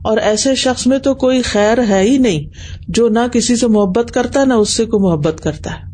اور 0.03 0.17
ایسے 0.17 0.55
شخص 0.55 0.87
میں 0.87 0.97
تو 0.97 1.15
کوئی 1.15 1.41
خیر 1.41 1.77
ہے 1.89 2.01
ہی 2.01 2.17
نہیں، 2.17 2.49
جو 2.87 3.09
نہ 3.09 3.27
کسی 3.31 3.55
سے 3.55 3.67
محبت 3.67 4.11
کرتا 4.11 4.39
ہے 4.39 4.45
نہ 4.45 4.53
اس 4.53 4.69
سے 4.69 4.85
کوئی 4.85 5.03
محبت 5.03 5.41
کرتا 5.43 5.71
ہے۔ 5.71 5.90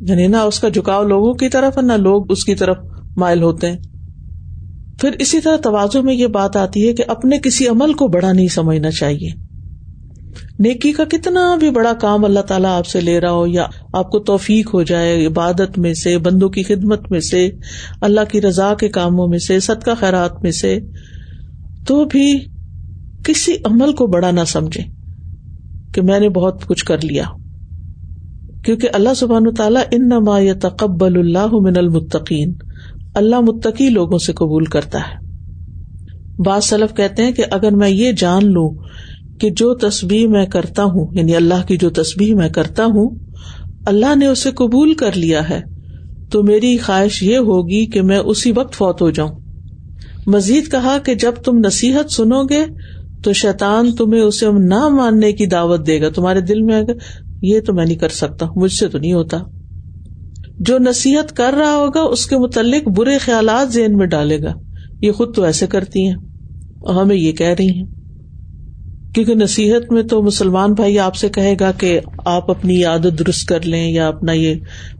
یعنی 0.00 0.26
نہ 0.26 0.36
اس 0.36 0.60
کا 0.60 0.68
جھکاؤ 0.68 1.02
لوگوں 1.02 1.34
کی 1.34 1.48
طرف 1.48 1.78
نہ 1.78 1.92
لوگ 1.92 2.32
اس 2.32 2.44
کی 2.44 2.54
طرف 2.54 2.76
مائل 3.16 3.42
ہوتے 3.42 3.70
ہیں۔ 3.70 3.78
پھر 5.00 5.10
اسی 5.18 5.40
طرح 5.40 5.56
توازو 5.56 6.02
میں 6.02 6.14
یہ 6.14 6.26
بات 6.26 6.56
آتی 6.56 6.88
ہے 6.88 6.92
کہ 6.92 7.04
اپنے 7.08 7.38
کسی 7.38 7.68
عمل 7.68 7.92
کو 7.92 8.08
بڑا 8.08 8.32
نہیں 8.32 8.48
سمجھنا 8.48 8.90
چاہیے۔ 8.90 9.30
نیکی 10.58 10.92
کا 10.92 11.04
کتنا 11.04 11.56
بھی 11.60 11.70
بڑا 11.70 11.92
کام 11.92 12.24
اللہ 12.24 12.40
تعالیٰ 12.40 12.78
آپ 12.78 12.86
سے 12.86 13.00
لے 13.00 13.20
رہا 13.20 13.30
ہو 13.30 13.46
یا 13.46 13.66
آپ 13.92 14.10
کو 14.10 14.18
توفیق 14.18 14.74
ہو 14.74 14.82
جائے 14.82 15.26
عبادت 15.26 15.78
میں 15.78 15.94
سے، 15.94 16.18
بندوں 16.18 16.48
کی 16.48 16.62
خدمت 16.62 17.10
میں 17.10 17.20
سے، 17.20 17.50
اللہ 18.00 18.20
کی 18.32 18.40
رضا 18.40 18.74
کے 18.74 18.88
کاموں 18.88 19.28
میں 19.28 19.38
سے، 19.38 19.60
صدقہ 19.60 19.90
خیرات 20.00 20.42
میں 20.42 20.50
سے، 20.50 20.78
تو 21.86 22.04
بھی 22.04 22.38
کسی 23.24 23.54
عمل 23.64 23.92
کو 23.92 24.06
بڑا 24.06 24.30
نہ 24.30 24.44
سمجھے 24.46 24.82
کہ 25.94 26.02
میں 26.02 26.20
نے 26.20 26.28
بہت 26.28 26.66
کچھ 26.66 26.84
کر 26.84 27.04
لیا۔ 27.04 27.24
کیونکہ 28.64 28.88
اللہ 28.92 29.14
سبحان 29.16 29.54
تعالیٰ 29.54 29.82
ان 29.90 30.08
نما 30.08 30.38
یا 30.38 30.54
تقبل 30.62 31.18
اللہ 31.18 31.46
من 31.52 31.76
المتقین، 31.76 32.52
اللہ 33.14 33.40
متقی 33.40 33.88
لوگوں 33.88 34.18
سے 34.18 34.32
قبول 34.32 34.64
کرتا 34.64 34.98
ہے۔ 34.98 35.24
بعض 36.42 36.64
سلف 36.64 36.96
کہتے 36.96 37.24
ہیں 37.24 37.32
کہ 37.32 37.44
اگر 37.50 37.72
میں 37.72 37.88
یہ 37.88 38.12
جان 38.12 38.52
لوں 38.52 38.70
کہ 39.40 39.50
جو 39.50 39.74
تصویر 39.74 40.28
میں 40.28 40.46
کرتا 40.46 40.84
ہوں 40.84 41.06
یعنی 41.12 41.36
اللہ 41.36 41.66
کی 41.68 41.76
جو 41.76 41.90
تصویر 41.90 42.34
میں 42.34 42.48
کرتا 42.48 42.84
ہوں، 42.84 43.18
اللہ 43.86 44.14
نے 44.14 44.26
اسے 44.26 44.50
قبول 44.50 44.94
کر 44.94 45.16
لیا 45.16 45.48
ہے، 45.48 45.60
تو 46.30 46.42
میری 46.42 46.76
خواہش 46.78 47.22
یہ 47.22 47.36
ہوگی 47.36 47.86
کہ 47.86 48.02
میں 48.02 48.18
اسی 48.18 48.52
وقت 48.52 48.74
فوت 48.74 49.02
ہو 49.02 49.10
جاؤں۔ 49.10 49.40
مزید 50.26 50.70
کہا 50.70 50.98
کہ 51.04 51.14
جب 51.14 51.32
تم 51.44 51.58
نصیحت 51.58 52.12
سنو 52.12 52.42
گے، 52.42 52.64
تو 53.24 53.32
شیطان 53.32 53.92
تمہیں 53.92 54.20
اسے 54.20 54.46
نہ 54.52 54.88
ماننے 54.88 55.32
کی 55.32 55.46
دعوت 55.46 55.86
دے 55.86 56.00
گا۔ 56.00 56.08
تمہارے 56.08 56.40
دل 56.40 56.62
میں 56.62 56.82
یہ 57.44 57.60
تو 57.60 57.74
میں 57.74 57.86
نہیں 57.86 57.98
کر 57.98 58.08
سکتا، 58.08 58.46
مجھ 58.56 58.72
سے 58.72 58.88
تو 58.88 58.98
نہیں 58.98 59.12
ہوتا۔ 59.12 59.38
جو 60.58 60.78
نصیحت 60.78 61.36
کر 61.36 61.54
رہا 61.58 61.74
ہوگا، 61.74 62.00
اس 62.00 62.26
کے 62.26 62.38
متعلق 62.38 62.88
برے 62.88 63.18
خیالات 63.18 63.72
ذہن 63.72 63.96
میں 63.96 64.06
ڈالے 64.06 64.42
گا۔ 64.42 64.52
یہ 65.00 65.12
خود 65.12 65.36
تو 65.36 65.42
ایسے 65.42 65.66
کرتی 65.66 66.06
ہیں۔ 66.06 66.14
اور 66.80 67.02
ہمیں 67.02 67.16
یہ 67.16 67.32
کہہ 67.32 67.54
رہی 67.58 67.68
ہیں۔ 67.68 67.86
کیونکہ 69.14 69.34
نصیحت 69.34 69.92
میں 69.92 70.02
تو 70.02 70.22
مسلمان 70.22 70.72
بھائی 70.72 70.98
آپ 70.98 71.14
سے 71.14 71.28
کہے 71.28 71.54
گا 71.60 71.72
کہ 71.72 72.00
آپ 72.24 72.50
اپنی 72.50 72.84
عادت 72.84 73.18
درست 73.18 73.48
کر 73.48 73.60
لیں 73.60 73.92
یا 73.92 74.08
اپنا 74.08 74.32
یہ 74.32 74.54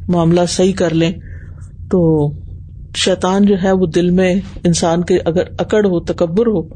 معاملہ 0.09 0.41
صحیح 0.49 0.73
کر 0.73 0.95
لیں، 0.95 1.13
تو 1.91 2.31
شیطان 2.97 3.47
جو 3.47 3.55
ہے 3.63 3.73
وہ 3.73 3.87
دل 3.87 4.11
میں 4.11 4.35
انسان 4.65 5.05
کے 5.05 5.19
اگر 5.25 5.43
اکڑ 5.59 5.87
ہو، 5.87 6.01
تکبر 6.01 6.47
ہو، 6.47 6.69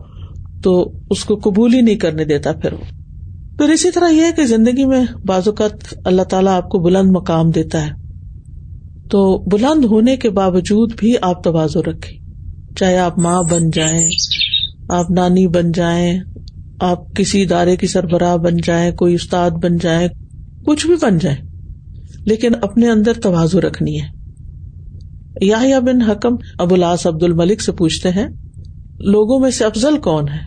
تو 0.62 0.92
اس 1.10 1.24
کو 1.24 1.36
قبول 1.36 1.74
ہی 1.74 1.80
نہیں 1.80 1.96
کرنے 1.96 2.24
دیتا 2.24 2.52
پھر۔ 2.52 2.72
وہ 2.72 2.97
پھر 3.58 3.68
اسی 3.68 3.90
طرح 3.90 4.08
یہ 4.08 4.24
کہ 4.36 4.44
زندگی 4.44 4.84
میں 4.84 5.04
بعض 5.26 5.48
اوقات 5.48 5.94
اللہ 6.04 6.22
تعالیٰ 6.22 6.52
آپ 6.52 6.68
کو 6.68 6.78
بلند 6.78 7.10
مقام 7.10 7.50
دیتا 7.50 7.86
ہے۔ 7.86 7.90
تو 9.10 9.38
بلند 9.38 9.84
ہونے 9.84 10.16
کے 10.16 10.30
باوجود 10.30 10.92
بھی 10.96 11.14
آپ 11.22 11.44
توازو 11.44 11.82
رکھے 11.82 12.18
چاہے 12.76 12.98
آپ 12.98 13.18
ماں 13.18 13.42
بن 13.42 13.70
جائیں، 13.70 14.08
آپ 14.88 15.10
نانی 15.10 15.46
بن 15.46 15.72
جائیں، 15.72 16.20
آپ 16.80 17.14
کسی 17.14 17.42
ادارے 17.42 17.76
کی 17.76 17.86
سربراہ 17.86 18.36
بن 18.36 18.56
جائیں، 18.64 18.92
کوئی 18.92 19.14
استاد 19.14 19.50
بن 19.50 19.76
جائیں، 19.76 20.08
کچھ 20.66 20.86
بھی 20.86 20.94
بن 21.02 21.18
جائیں، 21.18 21.48
لیکن 22.26 22.50
اپنے 22.62 22.88
اندر 22.88 23.12
توازو 23.12 23.60
رکھنی 23.60 24.00
ہے۔ 24.00 24.18
یا 25.40 25.78
بن 25.78 26.02
حکم 26.02 26.34
ابو 26.58 26.74
الاس 26.74 27.06
عبد 27.06 27.22
الملک 27.22 27.62
سے 27.62 27.72
پوچھتے 27.72 28.10
ہیں، 28.10 28.28
لوگوں 28.98 29.40
میں 29.40 29.50
سے 29.50 29.64
افضل 29.64 29.98
کون 29.98 30.28
ہے؟ 30.28 30.40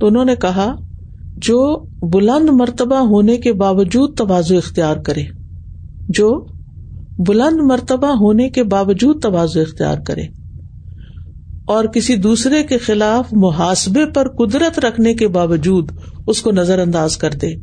تو 0.00 0.06
انہوں 0.06 0.24
نے 0.24 0.36
کہا 0.36 0.74
جو 1.36 1.86
بلند 2.02 2.48
مرتبہ 2.52 2.96
ہونے 2.96 3.36
کے 3.36 3.52
باوجود 3.52 4.16
توازو 4.16 4.56
اختیار 4.56 4.96
کرے۔ 4.96 5.22
جو 6.08 6.46
بلند 7.18 7.60
مرتبہ 7.60 8.06
ہونے 8.06 8.50
کے 8.50 8.62
باوجود 8.62 9.22
توازو 9.22 9.60
اختیار 9.60 9.98
کرے۔ 10.06 10.22
اور 11.64 11.84
کسی 11.84 12.16
دوسرے 12.16 12.62
کے 12.62 12.78
خلاف 12.78 13.28
محاسبے 13.32 14.06
پر 14.06 14.28
قدرت 14.28 14.78
رکھنے 14.78 15.14
کے 15.14 15.28
باوجود 15.28 15.90
اس 16.26 16.42
کو 16.42 16.50
نظر 16.52 16.78
انداز 16.78 17.16
کر 17.16 17.30
دے۔ 17.30 17.54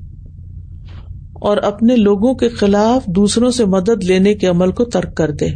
اور 1.33 1.57
اپنے 1.57 1.95
لوگوں 1.95 2.33
کے 2.33 2.49
خلاف 2.49 3.05
دوسروں 3.05 3.51
سے 3.51 3.65
مدد 3.65 4.03
لینے 4.03 4.35
کے 4.35 4.47
عمل 4.47 4.71
کو 4.71 4.85
ترک 4.85 5.15
کر 5.15 5.31
دے۔ 5.31 5.49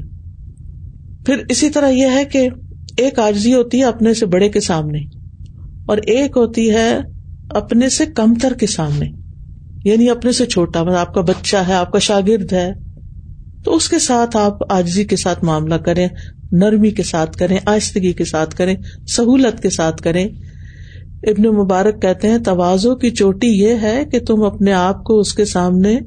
پھر 1.26 1.44
اسی 1.50 1.70
طرح 1.70 1.90
یہ 1.90 2.08
ہے 2.12 2.26
کہ 2.26 2.50
ایک 2.98 3.20
آجزی 3.20 3.54
ہوتی 3.54 3.80
ہے 3.80 3.84
اپنے 3.84 4.14
سے 4.14 4.26
بڑے 4.26 4.50
کے 4.50 4.60
سامنے، 4.60 5.00
اور 5.86 5.98
ایک 5.98 6.38
ہوتی 6.38 6.72
ہے 6.72 7.00
اپنے 7.50 7.90
سے 7.90 8.06
کم 8.06 8.34
تر 8.34 8.54
کے 8.54 8.68
سامنے 8.68 9.06
یعنی 9.84 10.10
اپنے 10.10 10.32
سے 10.32 10.46
چھوٹا 10.46 10.84
مطلب 10.84 10.96
آپ 10.96 11.14
کا 11.14 11.22
بچہ 11.22 11.58
ہے، 11.58 11.74
آپ 11.74 11.92
کا 11.92 12.00
شاگرد 12.00 12.54
ہے، 12.54 12.72
تو 13.64 13.76
اس 13.76 13.90
کے 13.90 14.00
ساتھ 14.00 14.38
آپ 14.38 14.74
آجزی 14.74 15.04
کے 15.04 15.16
ساتھ 15.16 15.44
معاملہ 15.44 15.76
کریں، 15.76 16.08
نرمی 16.52 16.92
کے 16.92 17.04
ساتھ 17.04 17.38
کریں، 17.38 17.58
آہستگی 17.66 18.14
کے 18.14 18.26
ساتھ 18.26 18.56
کریں، 18.56 18.76
سہولت 19.08 19.62
کے 19.62 19.70
ساتھ 19.70 20.02
کریں۔ 20.02 20.28
ابن 21.24 21.44
مبارک 21.44 22.02
کہتے 22.02 22.30
ہیں 22.30 22.38
توازو 22.38 22.96
کی 22.96 23.10
چوٹی 23.10 23.48
یہ 23.48 23.76
ہے 23.82 24.06
کہ 24.12 24.20
تم 24.20 24.44
اپنے 24.44 24.74
آپ 24.74 25.04
کو 25.04 25.20
اس 25.20 25.34
کے 25.34 25.46
سامنے 25.46 26.00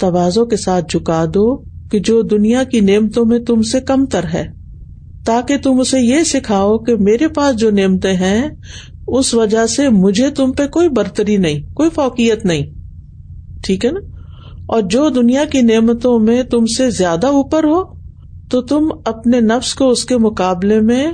توازو 0.00 0.46
کے 0.46 0.56
ساتھ 0.56 0.84
جھکا 0.88 1.24
دو 1.24 1.56
کہ 1.88 1.98
جو 1.98 2.22
دنیا 2.22 2.62
کی 2.64 2.80
نعمتوں 2.80 3.24
میں 3.24 3.38
تم 3.38 3.62
سے 3.62 3.80
کم 3.80 4.06
تر 4.06 4.24
ہے، 4.34 4.46
تاکہ 5.26 5.58
تم 5.58 5.80
اسے 5.80 6.00
یہ 6.00 6.22
سکھاؤ 6.22 6.78
کہ 6.78 6.96
میرے 6.96 7.28
پاس 7.28 7.56
جو 7.56 7.70
نعمتیں 7.70 8.14
ہیں 8.14 8.48
اس 9.08 9.34
وجہ 9.34 9.66
سے 9.66 9.88
مجھے 9.88 10.30
تم 10.30 10.52
پہ 10.52 10.66
کوئی 10.66 10.88
برتری 10.88 11.36
نہیں، 11.36 11.74
کوئی 11.74 11.90
فوقیت 11.90 12.44
نہیں۔ 12.44 12.66
ٹھیک 13.62 13.84
ہے 13.84 13.90
نا؟ 13.90 14.00
اور 14.66 14.82
جو 14.82 15.08
دنیا 15.08 15.44
کی 15.44 15.60
نعمتوں 15.60 16.18
میں 16.18 16.42
تم 16.42 16.66
سے 16.66 16.90
زیادہ 16.90 17.26
اوپر 17.26 17.64
ہو، 17.64 17.84
تو 18.50 18.62
تم 18.62 18.88
اپنے 19.04 19.40
نفس 19.40 19.74
کو 19.74 19.88
اس 19.88 20.04
کے 20.04 20.16
مقابلے 20.16 20.80
میں 20.80 21.06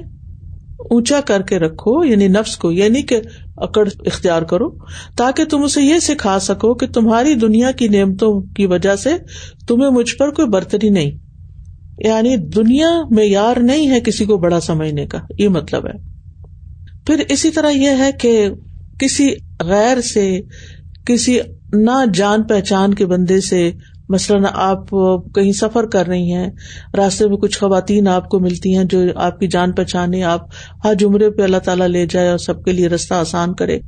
اونچا 0.78 1.20
کر 1.20 1.42
کے 1.42 1.58
رکھو 1.58 2.04
یعنی 2.04 2.28
نفس 2.28 2.56
کو 2.56 2.72
یعنی 2.72 3.02
کہ 3.02 3.20
اکڑ 3.56 3.88
اختیار 4.06 4.42
کرو، 4.42 4.70
تاکہ 5.16 5.44
تم 5.44 5.62
اسے 5.62 5.82
یہ 5.82 5.98
سکھا 5.98 6.38
سکو 6.38 6.74
کہ 6.74 6.86
تمہاری 6.86 7.34
دنیا 7.34 7.70
کی 7.70 7.88
نعمتوں 7.88 8.40
کی 8.40 8.66
وجہ 8.66 8.96
سے 8.96 9.10
تمہیں 9.68 9.90
مجھ 9.90 10.14
پر 10.14 10.30
کوئی 10.30 10.48
برتری 10.48 10.88
نہیں۔ 10.88 11.10
یعنی 11.98 12.36
دنیا 12.36 12.88
میں 13.10 13.26
یار 13.26 13.56
نہیں 13.56 13.90
ہے 13.90 14.00
کسی 14.00 14.24
کو 14.24 14.36
بڑا 14.36 14.60
سمجھنے 14.60 15.06
کا، 15.06 15.18
یہ 15.38 15.48
مطلب 15.48 15.86
ہے۔ 15.86 16.13
پھر 17.06 17.22
اسی 17.28 17.50
طرح 17.50 17.70
یہ 17.70 17.90
ہے 17.98 18.10
کہ 18.12 18.48
کسی 19.00 19.34
غیر 19.60 20.00
سے، 20.00 20.40
کسی 21.06 21.38
نہ 21.72 22.04
جان 22.14 22.42
پہچان 22.42 22.94
کے 22.94 23.06
بندے 23.06 23.40
سے، 23.40 23.70
مثلاً 24.08 24.44
آپ 24.54 24.90
کہیں 25.34 25.52
سفر 25.52 25.86
کر 25.86 26.06
رہی 26.06 26.32
ہیں، 26.32 26.50
راستے 26.96 27.28
میں 27.28 27.36
کچھ 27.36 27.58
خواتین 27.58 28.08
آپ 28.08 28.28
کو 28.28 28.40
ملتی 28.40 28.76
ہیں 28.76 28.84
جو 28.84 28.98
آپ 29.16 29.40
کی 29.40 29.46
جان 29.46 29.72
پہچانے، 29.72 30.22
آپ 30.22 30.40
ہر 30.84 30.94
جمرے 30.94 31.30
پہ 31.30 31.42
اللہ 31.42 31.56
تعالیٰ 31.56 31.86
لے 31.86 32.06
جائے 32.06 32.28
اور 32.28 32.38
سب 32.38 32.64
کے 32.64 32.72
لیے 32.72 32.88
رستہ 32.88 33.14
آسان 33.14 33.54
کرے، 33.54 33.78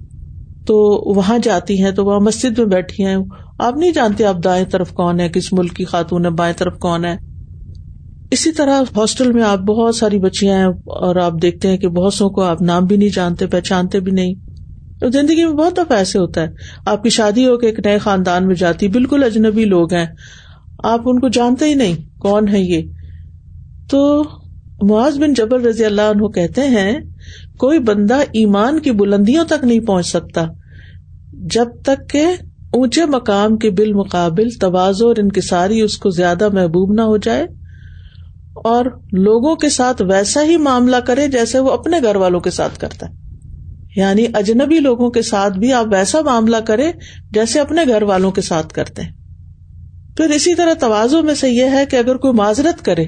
تو 0.66 0.76
وہاں 1.14 1.38
جاتی 1.38 1.84
ہیں، 1.84 1.90
تو 1.90 2.04
وہاں 2.04 2.20
مسجد 2.20 2.58
میں 2.58 2.66
بیٹھی 2.66 3.06
ہیں۔ 3.06 3.16
آپ 3.58 3.76
نہیں 3.76 3.92
جانتے 3.92 4.24
آپ 4.24 4.36
دائیں 4.44 4.64
طرف 4.64 4.92
کون 4.92 5.20
ہے، 5.20 5.28
کس 5.28 5.52
ملک 5.52 5.76
کی 5.76 5.84
خاتون 5.84 6.24
ہے، 6.24 6.30
بائیں 6.30 6.54
طرف 6.56 6.78
کون 6.78 7.04
ہے۔ 7.04 7.16
اسی 8.30 8.52
طرح 8.52 8.82
ہاسٹل 8.96 9.32
میں 9.32 9.42
آپ 9.42 9.58
بہت 9.58 9.94
ساری 9.94 10.18
بچیاں 10.18 10.58
ہیں 10.58 10.66
اور 10.84 11.16
آپ 11.16 11.32
دیکھتے 11.42 11.68
ہیں 11.68 11.76
کہ 11.76 11.88
بہت 11.88 12.14
سو 12.14 12.28
کو 12.28 12.42
آپ 12.42 12.62
نام 12.62 12.84
بھی 12.84 12.96
نہیں 12.96 13.08
جانتے، 13.08 13.46
پہچانتے 13.46 14.00
بھی 14.00 14.12
نہیں۔ 14.12 14.34
زندگی 15.12 15.44
میں 15.44 15.52
بہت 15.52 15.76
دفعہ 15.76 15.98
ایسے 15.98 16.18
ہوتا 16.18 16.40
ہے۔ 16.40 16.46
آپ 16.86 17.02
کی 17.02 17.08
شادی 17.08 17.48
ہو 17.48 17.56
کے 17.56 17.66
ایک 17.66 17.86
نئے 17.86 17.98
خاندان 17.98 18.46
میں 18.46 18.54
جاتی، 18.54 18.88
بالکل 18.88 19.24
اجنبی 19.24 19.64
لوگ 19.64 19.94
ہیں۔ 19.94 20.06
آپ 20.84 21.00
ان 21.04 21.20
کو 21.20 21.28
جانتے 21.28 21.64
ہی 21.64 21.74
نہیں، 21.74 22.20
کون 22.20 22.48
ہے 22.48 22.60
یہ؟ 22.60 22.82
تو 23.90 24.22
معاذ 24.82 25.18
بن 25.18 25.32
جبر 25.32 25.60
رضی 25.60 25.84
اللہ 25.84 26.00
عنہ 26.00 26.26
کہتے 26.26 26.60
ہیں، 26.60 27.00
کوئی 27.58 27.78
بندہ 27.78 28.14
ایمان 28.14 28.80
کی 28.80 28.90
بلندیوں 28.90 29.44
تک 29.44 29.64
نہیں 29.64 29.80
پہنچ 29.80 30.06
سکتا، 30.06 30.46
جب 31.32 31.66
تک 31.84 32.10
کہ 32.10 32.26
اونچے 32.72 33.04
مقام 33.04 33.56
کے 33.56 33.70
بالمقابل 33.70 34.48
توازو 34.60 35.08
اور 35.08 35.16
انکساری 35.18 35.80
اس 35.80 35.98
کو 35.98 36.10
زیادہ 36.10 36.48
محبوب 36.52 36.92
نہ 36.92 37.00
ہو 37.00 37.16
جائے۔ 37.16 37.46
اور 38.64 38.84
لوگوں 39.12 39.56
کے 39.56 39.68
ساتھ 39.68 40.02
ویسا 40.02 40.44
ہی 40.44 40.56
معاملہ 40.56 40.96
کرے 40.96 41.28
جیسے 41.28 41.58
وہ 41.58 41.70
اپنے 41.70 41.96
گھر 42.02 42.16
والوں 42.16 42.40
کے 42.40 42.50
ساتھ 42.50 42.78
کرتا 42.78 43.06
ہے۔ 43.08 43.14
یعنی 43.96 44.26
اجنبی 44.34 44.80
لوگوں 44.80 45.10
کے 45.10 45.22
ساتھ 45.22 45.58
بھی 45.58 45.72
آپ 45.72 45.86
ویسا 45.92 46.20
معاملہ 46.20 46.56
کرے 46.56 46.92
جیسے 47.30 47.60
اپنے 47.60 47.80
گھر 47.88 48.02
والوں 48.02 48.30
کے 48.30 48.40
ساتھ 48.40 48.74
کرتے 48.74 49.02
ہیں۔ 49.02 49.12
پھر 50.16 50.30
اسی 50.30 50.54
طرح 50.54 50.74
توازو 50.74 51.22
میں 51.22 51.34
سے 51.34 51.50
یہ 51.50 51.64
ہے 51.64 51.86
کہ 51.86 51.96
اگر 51.96 52.16
کوئی 52.16 52.34
معذرت 52.34 52.84
کرے، 52.84 53.04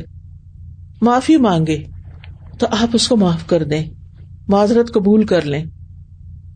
معافی 1.03 1.37
مانگے، 1.37 1.79
تو 2.59 2.67
آپ 2.71 2.89
اس 2.93 3.09
کو 3.09 3.17
معاف 3.17 3.47
کر 3.47 3.63
دیں، 3.63 3.91
معذرت 4.49 4.95
قبول 4.95 5.27
کر 5.27 5.43
لیں۔ 5.43 5.65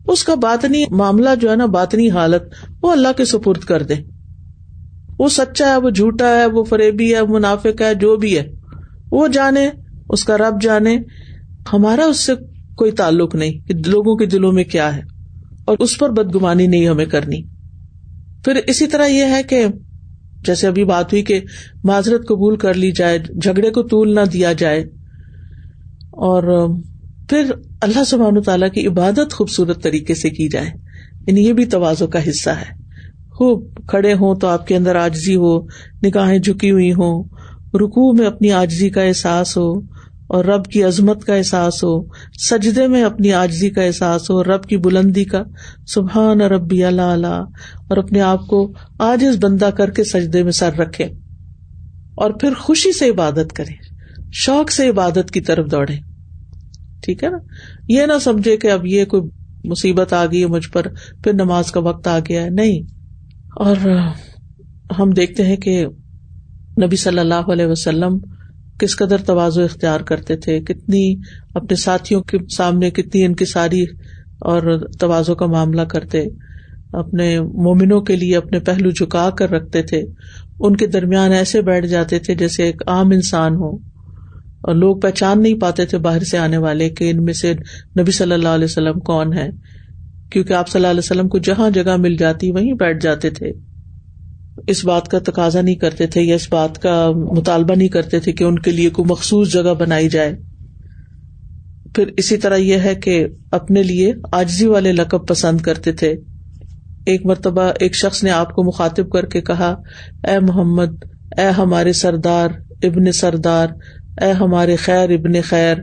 اس 0.07 0.23
کا 0.23 0.35
باطنی 0.35 0.83
معاملہ 0.89 1.29
جو 1.41 1.51
ہے 1.51 1.55
نا، 1.55 1.65
باطنی 1.65 2.09
حالت، 2.09 2.43
وہ 2.81 2.91
اللہ 2.91 3.07
کے 3.17 3.25
سپرد 3.25 3.59
کر 3.59 3.83
دے 3.83 3.93
وہ 5.19 5.29
سچا 5.29 5.69
ہے، 5.69 5.77
وہ 5.77 5.89
جھوٹا 5.89 6.29
ہے، 6.29 6.45
وہ 6.45 6.63
فریبی 6.63 7.15
ہے 7.15 7.21
منافق 7.23 7.81
ہے، 7.81 7.95
جو 7.95 8.15
بھی 8.15 8.37
ہے۔ 8.37 8.62
وہ 9.13 9.27
جانے، 9.27 9.69
اس 10.09 10.23
کا 10.23 10.37
رب 10.37 10.61
جانے۔ 10.61 10.97
ہمارا 11.73 12.05
اس 12.05 12.19
سے 12.19 12.33
کوئی 12.75 12.91
تعلق 12.91 13.35
نہیں 13.35 13.59
کہ 13.67 13.73
لوگوں 13.85 14.15
کے 14.15 14.25
دلوں 14.25 14.51
میں 14.51 14.63
کیا 14.63 14.95
ہے، 14.95 15.01
اور 15.65 15.77
اس 15.79 15.97
پر 15.99 16.09
بدگمانی 16.09 16.67
نہیں 16.67 16.87
ہمیں 16.87 17.05
کرنی۔ 17.05 17.41
پھر 18.45 18.59
اسی 18.67 18.87
طرح 18.87 19.07
یہ 19.07 19.25
ہے 19.25 19.41
کہ 19.43 19.65
جیسے 20.45 20.67
ابھی 20.67 20.83
بات 20.83 21.13
ہوئی 21.13 21.23
کہ 21.23 21.39
معذرت 21.83 22.27
قبول 22.27 22.55
کر 22.57 22.73
لی 22.73 22.91
جائے، 22.91 23.19
جھگڑے 23.19 23.69
کو 23.69 23.83
طول 23.83 24.15
نہ 24.15 24.25
دیا 24.33 24.53
جائے، 24.53 24.81
اور 26.11 26.43
پھر 27.29 27.51
اللہ 27.81 28.03
سبحان 28.03 28.41
تعالیٰ 28.41 28.69
کی 28.71 28.87
عبادت 28.87 29.33
خوبصورت 29.33 29.83
طریقے 29.83 30.13
سے 30.13 30.29
کی 30.29 30.47
جائے۔ 30.47 30.69
یعنی 31.27 31.45
یہ 31.47 31.53
بھی 31.53 31.65
توازوں 31.65 32.07
کا 32.07 32.19
حصہ 32.29 32.49
ہے۔ 32.49 32.71
خوب 33.31 33.87
کھڑے 33.87 34.13
ہوں 34.13 34.35
تو 34.35 34.47
آپ 34.47 34.67
کے 34.67 34.75
اندر 34.75 34.95
آجزی 34.95 35.35
ہو، 35.35 35.59
نگاہیں 36.03 36.39
جھکی 36.39 36.71
ہوئی 36.71 36.91
ہوں 36.93 37.23
رکو 37.73 38.13
میں 38.13 38.27
اپنی 38.27 38.51
آجزی 38.51 38.89
کا 38.89 39.01
احساس 39.01 39.57
ہو 39.57 39.79
اور 40.27 40.45
رب 40.45 40.65
کی 40.65 40.83
عظمت 40.83 41.25
کا 41.25 41.35
احساس 41.35 41.83
ہو، 41.83 42.03
سجدے 42.49 42.87
میں 42.87 43.03
اپنی 43.03 43.33
آجزی 43.33 43.69
کا 43.69 43.81
احساس 43.81 44.29
ہو، 44.29 44.43
رب 44.43 44.63
کی 44.63 44.77
بلندی 44.77 45.25
کا، 45.25 45.43
سبحان 45.87 46.41
ربی 46.41 46.83
اللہ 46.83 47.43
اور 47.87 47.97
اپنے 47.97 48.21
آپ 48.21 48.47
کو 48.47 48.73
آج 48.99 49.25
اس 49.25 49.35
بندہ 49.41 49.65
کر 49.65 49.89
کے 49.89 50.03
سجدے 50.03 50.43
میں 50.43 50.51
سر 50.51 50.73
رکھے 50.73 51.03
اور 52.15 52.31
پھر 52.31 52.53
خوشی 52.53 52.91
سے 52.91 53.09
عبادت 53.09 53.53
کرے، 53.53 53.73
شوق 54.31 54.71
سے 54.71 54.89
عبادت 54.89 55.31
کی 55.31 55.41
طرف 55.41 55.71
دوڑے۔ 55.71 55.95
ٹھیک 57.01 57.23
ہے 57.23 57.29
نا؟ 57.29 57.37
یہ 57.87 58.05
نہ 58.05 58.19
سمجھے 58.21 58.57
کہ 58.57 58.71
اب 58.71 58.85
یہ 58.85 59.05
کوئی 59.05 59.23
مصیبت 59.63 60.13
آ 60.13 60.25
گئی 60.25 60.41
ہے 60.41 60.47
مجھ 60.47 60.69
پر، 60.69 60.87
پھر 61.23 61.33
نماز 61.33 61.71
کا 61.71 61.79
وقت 61.79 62.07
آ 62.07 62.19
گیا 62.19 62.43
ہے۔ 62.43 62.49
نہیں۔ 62.49 62.81
اور 63.55 63.75
ہم 64.99 65.09
دیکھتے 65.09 65.43
ہیں 65.43 65.57
کہ 65.57 65.85
نبی 66.81 66.95
صلی 66.95 67.19
اللہ 67.19 67.51
علیہ 67.51 67.65
وسلم 67.65 68.17
کس 68.79 68.95
قدر 68.95 69.17
توازو 69.17 69.63
اختیار 69.63 69.99
کرتے 69.99 70.35
تھے، 70.35 70.61
کتنی 70.61 71.15
اپنے 71.53 71.75
ساتھیوں 71.75 72.21
کے 72.21 72.37
سامنے 72.57 72.91
کتنی 72.91 73.25
ان 73.25 73.35
کی 73.35 73.45
ساری 73.45 73.83
اور 74.39 74.87
توازو 74.99 75.35
کا 75.35 75.45
معاملہ 75.45 75.81
کرتے، 75.81 76.25
اپنے 76.93 77.41
مومنوں 77.41 78.01
کے 78.01 78.15
لیے 78.15 78.37
اپنے 78.37 78.59
پہلو 78.59 78.89
جھکا 78.89 79.29
کر 79.29 79.49
رکھتے 79.49 79.81
تھے، 79.81 80.01
ان 80.59 80.75
کے 80.75 80.87
درمیان 80.87 81.31
ایسے 81.31 81.61
بیٹھ 81.61 81.85
جاتے 81.85 82.19
تھے 82.19 82.35
جیسے 82.35 82.63
ایک 82.63 82.81
عام 82.87 83.11
انسان 83.11 83.55
ہو۔ 83.55 83.93
اور 84.65 84.75
لوگ 84.75 84.99
پہچان 84.99 85.41
نہیں 85.41 85.59
پاتے 85.59 85.85
تھے 85.85 85.97
باہر 85.97 86.23
سے 86.23 86.37
آنے 86.37 86.57
والے 86.57 86.89
کہ 86.89 87.09
ان 87.09 87.23
میں 87.23 87.33
سے 87.33 87.53
نبی 87.99 88.11
صلی 88.11 88.33
اللہ 88.33 88.47
علیہ 88.47 88.65
وسلم 88.65 88.99
کون 88.99 89.33
ہے 89.33 89.49
کیونکہ 90.31 90.53
آپ 90.53 90.67
صلی 90.67 90.79
اللہ 90.79 90.91
علیہ 90.91 90.99
وسلم 90.99 91.27
کو 91.27 91.37
جہاں 91.37 91.69
جگہ 91.69 91.95
مل 91.95 92.15
جاتی 92.15 92.51
وہیں 92.51 92.73
بیٹھ 92.73 93.03
جاتے 93.03 93.29
تھے۔ 93.29 93.72
اس 94.67 94.85
بات 94.85 95.07
کا 95.07 95.19
تقاضا 95.19 95.61
نہیں 95.61 95.75
کرتے 95.75 96.07
تھے 96.07 96.21
یا 96.21 96.35
اس 96.35 96.47
بات 96.51 96.81
کا 96.81 97.11
مطالبہ 97.15 97.75
نہیں 97.75 97.87
کرتے 97.87 98.19
تھے 98.19 98.31
کہ 98.31 98.43
ان 98.43 98.59
کے 98.59 98.71
لیے 98.71 98.89
کوئی 98.89 99.11
مخصوص 99.11 99.53
جگہ 99.53 99.73
بنائی 99.79 100.09
جائے۔ 100.09 100.35
پھر 101.95 102.07
اسی 102.17 102.37
طرح 102.37 102.55
یہ 102.55 102.77
ہے 102.77 102.95
کہ 102.95 103.27
اپنے 103.51 103.83
لیے 103.83 104.13
آجزی 104.31 104.67
والے 104.67 104.91
لقب 104.91 105.27
پسند 105.27 105.61
کرتے 105.61 105.91
تھے۔ 105.91 106.15
ایک 107.05 107.25
مرتبہ 107.25 107.61
ایک 107.79 107.95
شخص 107.95 108.23
نے 108.23 108.29
آپ 108.29 108.53
کو 108.53 108.63
مخاطب 108.63 109.09
کر 109.09 109.25
کے 109.25 109.41
کہا، 109.41 109.75
اے 110.27 110.39
محمد، 110.39 111.03
اے 111.37 111.45
ہمارے 111.45 111.93
سردار 111.93 112.49
ابن 112.83 113.11
سردار، 113.11 113.67
اے 114.21 114.31
ہمارے 114.31 114.75
خیر 114.75 115.09
ابن 115.09 115.41
خیر۔ 115.41 115.77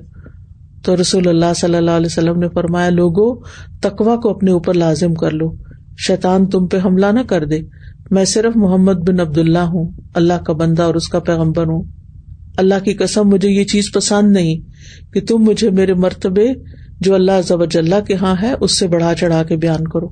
تو 0.85 0.97
رسول 0.97 1.29
اللہ 1.29 1.53
صلی 1.57 1.75
اللہ 1.75 1.91
علیہ 1.91 2.07
وسلم 2.07 2.39
نے 2.39 2.49
فرمایا، 2.49 2.91
لوگو 2.91 3.43
تقوا 3.81 4.17
کو 4.17 4.31
اپنے 4.31 4.51
اوپر 4.51 4.75
لازم 4.75 5.15
کر 5.15 5.31
لو۔ 5.31 5.57
شیطان 6.07 6.47
تم 6.47 6.67
پہ 6.67 6.77
حملہ 6.85 7.07
نہ 7.07 7.21
کر 7.21 7.45
دے۔ 7.45 7.61
میں 8.11 8.25
صرف 8.25 8.57
محمد 8.57 8.93
بن 8.93 9.21
عبد 9.21 9.39
اللہ 9.39 9.59
ہوں، 9.59 9.89
اللہ 10.15 10.43
کا 10.47 10.53
بندہ 10.53 10.83
اور 10.83 10.95
اس 10.95 11.09
کا 11.09 11.19
پیغمبر 11.19 11.67
ہوں۔ 11.67 11.83
اللہ 12.57 12.75
کی 12.85 12.95
قسم، 12.95 13.29
مجھے 13.29 13.49
یہ 13.49 13.65
چیز 13.65 13.93
پسند 13.95 14.33
نہیں 14.33 14.57
کہ 15.13 15.21
تم 15.21 15.39
مجھے 15.39 15.71
میرے 15.71 15.95
مرتبے 15.95 16.47
جو 17.01 17.15
اللہ 17.15 17.41
ضبط 17.49 17.77
اللہ 17.77 18.01
کے 18.07 18.15
ہاں 18.15 18.35
ہے، 18.43 18.55
اس 18.61 18.79
سے 18.79 18.89
بڑھا 18.89 19.15
چڑھا 19.15 19.43
کے 19.43 19.57
بیان 19.57 19.89
کرو۔ 19.89 20.09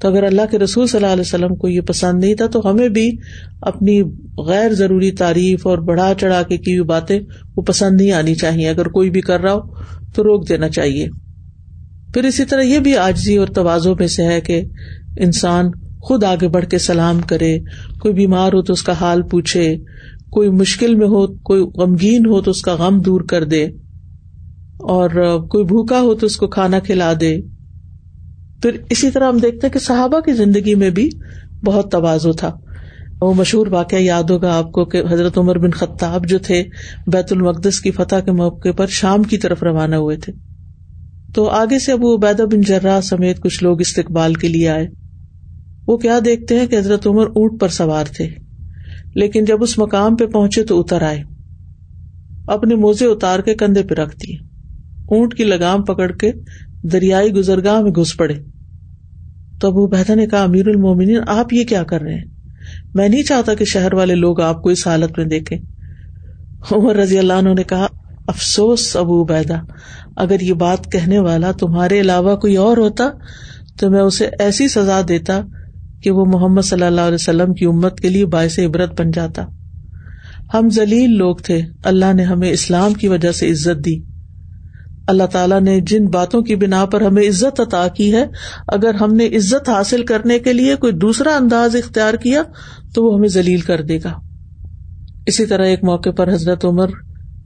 تو 0.00 0.08
اگر 0.08 0.22
اللہ 0.22 0.42
کے 0.50 0.58
رسول 0.58 0.86
صلی 0.86 0.98
اللہ 0.98 1.12
علیہ 1.12 1.20
وسلم 1.20 1.54
کو 1.54 1.68
یہ 1.68 1.80
پسند 1.80 2.24
نہیں 2.24 2.34
تھا، 2.34 2.46
تو 2.46 2.70
ہمیں 2.70 2.88
بھی 2.88 3.16
اپنی 3.60 4.02
غیر 4.38 4.74
ضروری 4.74 5.10
تعریف 5.10 5.66
اور 5.66 5.78
بڑھا 5.78 6.12
چڑھا 6.20 6.42
کے 6.42 6.56
کی 6.56 6.78
ہوئی 6.78 6.86
باتیں 6.86 7.20
وہ 7.56 7.62
پسند 7.62 8.00
نہیں 8.00 8.12
آنی 8.12 8.34
چاہیے۔ 8.34 8.68
اگر 8.68 8.88
کوئی 8.88 9.10
بھی 9.10 9.20
کر 9.20 9.40
رہا 9.40 9.52
ہو، 9.52 9.60
تو 10.14 10.24
روک 10.24 10.48
دینا 10.48 10.68
چاہیے۔ 10.68 11.08
پھر 12.14 12.24
اسی 12.24 12.44
طرح 12.44 12.60
یہ 12.60 12.78
بھی 12.78 12.96
آجزی 12.96 13.36
اور 13.36 13.46
توازوں 13.46 13.96
میں 13.98 14.06
سے 14.06 14.24
ہے 14.24 14.40
کہ 14.40 14.62
انسان 15.20 15.70
خود 16.06 16.24
آگے 16.24 16.48
بڑھ 16.48 16.66
کے 16.66 16.78
سلام 16.78 17.20
کرے، 17.20 17.58
کوئی 18.00 18.14
بیمار 18.14 18.52
ہو 18.52 18.62
تو 18.62 18.72
اس 18.72 18.82
کا 18.82 18.92
حال 19.00 19.22
پوچھے، 19.22 19.76
کوئی 20.30 20.50
مشکل 20.50 20.94
میں 20.94 21.06
ہو، 21.06 21.26
کوئی 21.26 21.62
غمگین 21.74 22.26
ہو 22.26 22.40
تو 22.40 22.50
اس 22.50 22.62
کا 22.62 22.74
غم 22.74 23.00
دور 23.00 23.20
کر 23.20 23.44
دے، 23.44 23.64
اور 24.88 25.10
کوئی 25.48 25.64
بھوکا 25.64 26.00
ہو 26.00 26.14
تو 26.14 26.26
اس 26.26 26.36
کو 26.36 26.46
کھانا 26.46 26.78
کھلا 26.78 27.12
دے۔ 27.20 27.40
پھر 28.62 28.78
اسی 28.90 29.10
طرح 29.10 29.28
ہم 29.28 29.38
دیکھتے 29.38 29.68
کہ 29.68 29.78
صحابہ 29.78 30.20
کی 30.20 30.32
زندگی 30.32 30.74
میں 30.74 30.90
بھی 30.90 31.08
بہت 31.64 31.90
توازو 31.90 32.32
تھا۔ 32.32 32.52
وہ 33.20 33.34
مشہور 33.34 33.66
واقعہ 33.66 33.98
یاد 33.98 34.30
ہوگا 34.30 34.56
آپ 34.56 34.72
کو 34.72 34.84
کہ 34.84 35.02
حضرت 35.10 35.38
عمر 35.38 35.58
بن 35.58 35.70
خطاب 35.70 36.26
جو 36.26 36.38
تھے، 36.38 36.62
بیت 37.06 37.32
المقدس 37.32 37.80
کی 37.80 37.90
فتح 37.90 38.20
کے 38.24 38.32
موقع 38.32 38.68
پر 38.76 38.86
شام 38.86 39.22
کی 39.22 39.38
طرف 39.38 39.62
روانہ 39.62 39.96
ہوئے 39.96 40.16
تھے۔ 40.16 40.32
تو 41.34 41.46
آگے 41.46 41.78
سے 41.78 41.92
ابو 41.92 42.14
عبیدہ 42.14 42.42
بن 42.42 42.60
جرا 42.60 42.98
سمیت 43.02 43.40
کچھ 43.40 43.62
لوگ 43.64 43.80
استقبال 43.80 44.34
کے 44.34 44.48
لیے 44.48 44.68
آئے۔ 44.68 44.86
وہ 45.86 45.96
کیا 45.96 46.18
دیکھتے 46.24 46.60
ہیں 46.60 46.66
کہ 46.66 46.78
حضرت 46.78 47.06
عمر 47.06 47.26
اونٹ 47.26 47.60
پر 47.60 47.68
سوار 47.68 48.04
تھے۔ 48.04 48.28
لیکن 49.14 49.44
جب 49.44 49.62
اس 49.62 49.78
مقام 49.78 50.16
پہ 50.16 50.26
پہنچے 50.26 50.64
تو 50.64 50.80
اتر 50.80 51.02
آئے۔ 51.02 51.22
اپنے 52.46 52.74
موزے 52.74 53.06
اتار 53.06 53.38
کے 53.40 53.54
کندھے 53.54 53.82
پہ 53.82 53.94
رکھ 53.94 54.16
دیے۔ 54.16 54.36
اونٹ 55.06 55.34
کی 55.34 55.44
لگام 55.44 55.82
پکڑ 55.82 56.12
کے 56.12 56.32
دریائی 56.82 57.32
گزرگاہ 57.32 57.80
میں 57.80 57.90
گھس 57.90 58.16
پڑے۔ 58.16 58.34
تو 59.60 59.68
ابو 59.68 59.86
بہتا 59.86 60.14
نے 60.14 60.26
کہا، 60.26 60.42
امیر 60.42 60.68
المومن 60.68 61.14
آپ 61.28 61.52
یہ 61.52 61.64
کیا 61.64 61.82
کر 61.82 62.02
رہے 62.02 62.14
ہیں؟ 62.14 62.24
میں 62.94 63.08
نہیں 63.08 63.22
چاہتا 63.22 63.54
کہ 63.54 63.64
شہر 63.64 63.94
والے 63.94 64.14
لوگ 64.14 64.40
آپ 64.40 64.62
کو 64.62 64.68
اس 64.70 64.86
حالت 64.86 65.18
میں 65.18 65.26
دیکھیں۔ 65.26 65.58
عمر 66.72 66.96
رضی 66.96 67.18
اللہ 67.18 67.32
عنہ 67.32 67.48
نے 67.48 67.62
کہا، 67.62 67.86
افسوس 68.26 68.96
ابو 68.96 69.24
عبیدا 69.24 69.60
اگر 70.16 70.40
یہ 70.40 70.52
بات 70.52 70.92
کہنے 70.92 71.18
والا 71.18 71.52
تمہارے 71.52 72.00
علاوہ 72.00 72.36
کوئی 72.36 72.56
اور 72.56 72.76
ہوتا 72.76 73.04
تو 73.80 73.90
میں 73.90 74.00
اسے 74.00 74.28
ایسی 74.38 74.68
سزا 74.68 75.00
دیتا 75.08 75.40
کہ 76.06 76.12
وہ 76.12 76.24
محمد 76.24 76.62
صلی 76.62 76.82
اللہ 76.82 77.00
علیہ 77.00 77.14
وسلم 77.14 77.54
کی 77.54 77.64
امت 77.64 78.00
کے 78.00 78.08
لیے 78.08 78.26
باعث 78.26 78.58
عبرت 78.58 79.00
بن 79.00 79.10
جاتا۔ 79.10 79.46
ہم 80.54 80.68
ذلیل 80.68 81.10
لوگ 81.16 81.36
تھے۔ 81.36 81.62
اللہ 81.84 82.12
نے 82.12 82.22
ہمیں 82.22 82.50
اسلام 82.50 82.94
کی 82.94 83.08
وجہ 83.08 83.32
سے 83.32 83.50
عزت 83.50 83.84
دی۔ 83.84 84.00
اللہ 85.08 85.22
تعالیٰ 85.22 85.60
نے 85.60 85.80
جن 85.80 86.06
باتوں 86.06 86.42
کی 86.42 86.56
بنا 86.56 86.84
پر 86.84 87.00
ہمیں 87.00 87.22
عزت 87.22 87.60
عطا 87.60 87.88
کی 87.88 88.14
ہے، 88.14 88.26
اگر 88.68 88.94
ہم 88.94 89.14
نے 89.14 89.26
عزت 89.26 89.68
حاصل 89.68 90.04
کرنے 90.04 90.38
کے 90.38 90.52
لیے 90.52 90.74
کوئی 90.74 90.92
دوسرا 90.92 91.36
انداز 91.36 91.76
اختیار 91.76 92.14
کیا، 92.14 92.42
تو 92.94 93.04
وہ 93.04 93.18
ہمیں 93.18 93.28
ذلیل 93.28 93.60
کر 93.60 93.82
دے 93.82 93.98
گا۔ 94.04 94.12
اسی 95.26 95.46
طرح 95.46 95.64
ایک 95.64 95.84
موقع 95.84 96.10
پر 96.10 96.32
حضرت 96.32 96.64
عمر 96.64 96.88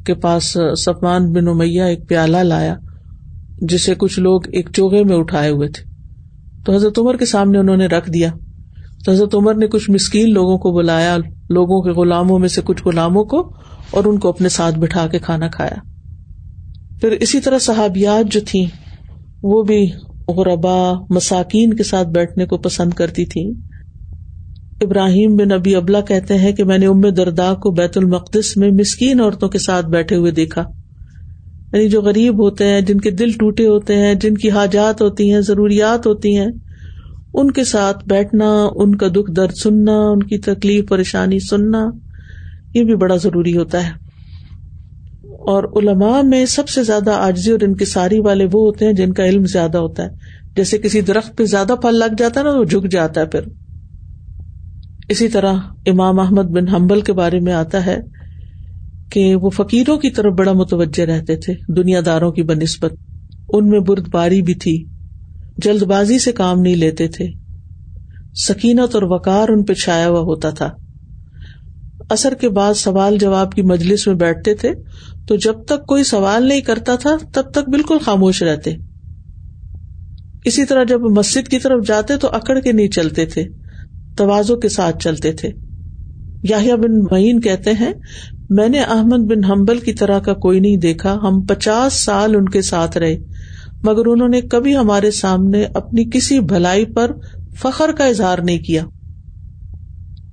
کے 0.07 0.15
پاس 0.15 0.57
سفمان 0.77 1.33
بن 1.33 1.49
امیہ 1.49 1.83
ایک 1.83 2.09
پیالہ 2.09 2.37
لایا، 2.37 2.77
جسے 3.63 3.95
کچھ 3.99 4.21
لوگ 4.21 4.41
ایک 4.53 4.69
چوہے 4.73 5.05
میں 5.05 5.17
اٹھائے 5.17 5.51
ہوئے 5.51 5.69
تھے۔ 5.69 5.91
تو 6.65 6.75
حضرت 6.75 6.99
عمر 6.99 7.17
کے 7.17 7.27
سامنے 7.27 7.59
انہوں 7.59 7.77
نے 7.77 7.87
رکھ 7.87 8.11
دیا۔ 8.11 8.31
تو 9.05 9.13
حضرت 9.13 9.35
عمر 9.35 9.55
نے 9.55 9.67
کچھ 9.67 9.91
مسکین 9.91 10.33
لوگوں 10.33 10.59
کو 10.59 10.73
بلایا، 10.73 11.17
لوگوں 11.51 11.83
کے 11.83 11.91
غلاموں 11.91 12.39
میں 12.39 12.49
سے 12.49 12.61
کچھ 12.65 12.83
غلاموں 12.85 13.25
کو 13.25 13.53
اور 13.91 14.05
ان 14.05 14.19
کو 14.19 14.29
اپنے 14.29 14.49
ساتھ 14.49 14.79
بٹھا 14.79 15.07
کے 15.07 15.19
کھانا 15.19 15.49
کھایا۔ 15.49 15.77
پھر 17.01 17.11
اسی 17.11 17.41
طرح 17.41 17.59
صحابیات 17.59 18.33
جو 18.33 18.41
تھیں، 18.47 18.67
وہ 19.43 19.63
بھی 19.63 19.91
غربا 20.29 20.93
مساکین 21.11 21.75
کے 21.75 21.83
ساتھ 21.83 22.09
بیٹھنے 22.09 22.47
کو 22.47 22.59
پسند 22.59 22.95
کرتی 22.95 23.25
تھی 23.25 23.53
ابراہیم 24.83 25.37
بن 25.37 25.53
ابی 25.53 25.77
ابلا 25.77 26.01
کہتے 26.01 26.39
ہیں 26.39 26.53
کہ 26.53 26.65
میں 26.65 26.79
نے 26.79 26.87
ام 26.87 27.01
دردا 27.01 27.55
کو 27.55 27.71
بیت 27.71 27.99
المقدس 27.99 28.57
میں 28.57 28.71
مسکین 28.71 29.21
عورتوں 29.21 29.49
کے 29.49 29.59
ساتھ 29.59 29.87
بیٹھے 29.87 30.17
ہوئے 30.17 30.33
دیکھا۔ 30.33 30.65
یعنی 31.73 31.89
جو 31.89 32.03
غریب 32.03 32.43
ہوتے 32.43 32.67
ہیں، 32.67 32.81
جن 32.81 33.01
کے 33.01 33.11
دل 33.11 33.31
ٹوٹے 33.33 33.67
ہوتے 33.67 33.97
ہیں، 33.97 34.15
جن 34.15 34.35
کی 34.35 34.51
حاجات 34.51 35.03
ہوتی 35.03 35.33
ہیں، 35.33 35.41
ضروریات 35.41 36.07
ہوتی 36.07 36.39
ہیں 36.39 36.49
ان 37.35 37.51
کے 37.51 37.65
ساتھ 37.65 38.09
بیٹھنا، 38.09 38.69
ان 38.75 38.95
کا 38.95 39.09
دکھ 39.09 39.33
درد 39.33 39.53
سننا، 39.53 40.11
ان 40.11 40.23
کی 40.23 40.39
تکلیف، 40.39 40.89
پریشانی 40.89 41.39
سننا، 41.39 41.91
یہ 42.75 42.85
بھی 42.85 42.97
بڑا 42.97 43.17
ضروری 43.17 43.57
ہوتا 43.57 43.87
ہے۔ 43.87 44.11
اور 45.25 45.83
علماء 45.83 46.21
میں 46.23 46.47
سب 46.47 46.69
سے 46.69 46.83
زیادہ 46.83 47.11
آجزی 47.11 47.53
اور 47.53 47.61
انکساری 47.63 48.21
والے 48.21 48.45
وہ 48.45 48.67
ہوتے 48.67 48.87
ہیں 48.87 48.93
جن 48.93 49.13
کا 49.13 49.25
علم 49.25 49.45
زیادہ 49.45 49.79
ہوتا 49.79 50.03
ہے۔ 50.03 50.09
جیسے 50.57 50.79
کسی 50.79 51.01
درخت 51.01 51.37
پہ 51.37 51.45
زیادہ 51.45 51.75
پھل 51.83 51.95
لگ 51.95 52.15
جاتا 52.19 52.41
ہے 52.41 52.45
نا 52.45 52.59
وہ 52.59 52.65
جھک 52.65 52.91
جاتا 52.91 53.21
ہے 53.21 53.27
پھر۔ 53.27 53.41
اسی 55.09 55.29
طرح 55.29 55.55
امام 55.87 56.21
احمد 56.21 56.43
بن 56.43 56.69
حمبل 56.69 57.01
کے 57.01 57.13
بارے 57.13 57.41
میں 57.41 57.53
آتا 57.53 57.87
ہے 57.87 58.01
کہ 59.11 59.35
وہ 59.35 59.51
فقیروں 59.51 59.97
کی 59.97 60.11
طرف 60.11 60.33
بڑا 60.33 60.53
متوجہ 60.53 61.03
رہتے 61.03 61.37
تھے، 61.37 61.55
دنیا 61.69 62.01
داروں 62.07 62.33
کی 62.33 62.43
بنسبت 62.43 62.93
ان 63.49 63.69
میں 63.69 63.81
برد 63.81 64.09
باری 64.09 64.43
بھی 64.43 64.55
تھی۔ 64.55 64.85
جلد 65.63 65.83
بازی 65.83 66.19
سے 66.19 66.33
کام 66.33 66.61
نہیں 66.61 66.77
لیتے 66.77 67.09
تھے۔ 67.09 67.27
سکینت 68.35 68.95
اور 68.95 69.03
وقار 69.03 69.49
ان 69.49 69.65
پہ 69.65 69.73
چھایا 69.73 70.09
ہوا 70.09 70.21
ہوتا 70.21 70.51
تھا۔ 70.51 70.71
اثر 72.11 72.35
کے 72.35 72.49
بعد 72.49 72.75
سوال 72.75 73.19
جواب 73.19 73.53
کی 73.53 73.63
مجلس 73.63 74.07
میں 74.07 74.15
بیٹھتے 74.15 74.55
تھے 74.55 74.73
تو 75.29 75.37
جب 75.37 75.55
تک 75.65 75.87
کوئی 75.87 76.05
سوال 76.05 76.49
نہیں 76.49 76.61
کرتا 76.61 76.97
تھا 76.97 77.17
تب 77.33 77.51
تک 77.51 77.71
بالکل 77.71 77.99
خاموش 77.99 78.43
رہتے۔ 78.43 78.75
اسی 80.45 80.65
طرح 80.65 80.85
جب 80.85 81.01
مسجد 81.01 81.49
کی 81.49 81.59
طرف 81.59 81.87
جاتے 81.87 82.17
تو 82.17 82.29
اکڑ 82.29 82.61
کے 82.61 82.73
نہیں 82.73 82.89
چلتے 82.89 83.27
تھے 83.27 83.45
توازوں 84.17 84.57
کے 84.57 84.69
ساتھ 84.69 85.05
چلتے 85.05 85.33
تھے۔ 85.33 85.51
یاہیا 86.43 86.77
بن 86.77 87.01
معین 87.01 87.41
کہتے 87.41 87.73
ہیں، 87.73 87.93
میں 88.51 88.69
نے 88.69 88.81
احمد 88.81 89.19
بن 89.19 89.45
حمبل 89.45 89.79
کی 89.79 89.93
طرح 89.93 90.19
کا 90.19 90.35
کوئی 90.35 90.61
نہیں 90.61 90.77
دیکھا، 90.77 91.19
ہم 91.23 91.41
پچاس 91.41 91.93
سال 91.93 92.37
ان 92.37 92.49
کے 92.49 92.63
ساتھ 92.63 92.99
رہے۔ 92.99 93.17
مگر 93.83 94.07
انہوں 94.07 94.29
نے 94.29 94.41
کبھی 94.41 94.77
ہمارے 94.77 95.11
سامنے 95.11 95.65
اپنی 95.75 96.05
کسی 96.05 96.41
بھلائی 96.41 96.85
پر 96.85 97.11
فخر 97.59 97.93
کا 97.93 98.07
اظہار 98.07 98.39
نہیں 98.39 98.59
کیا۔ 98.59 98.85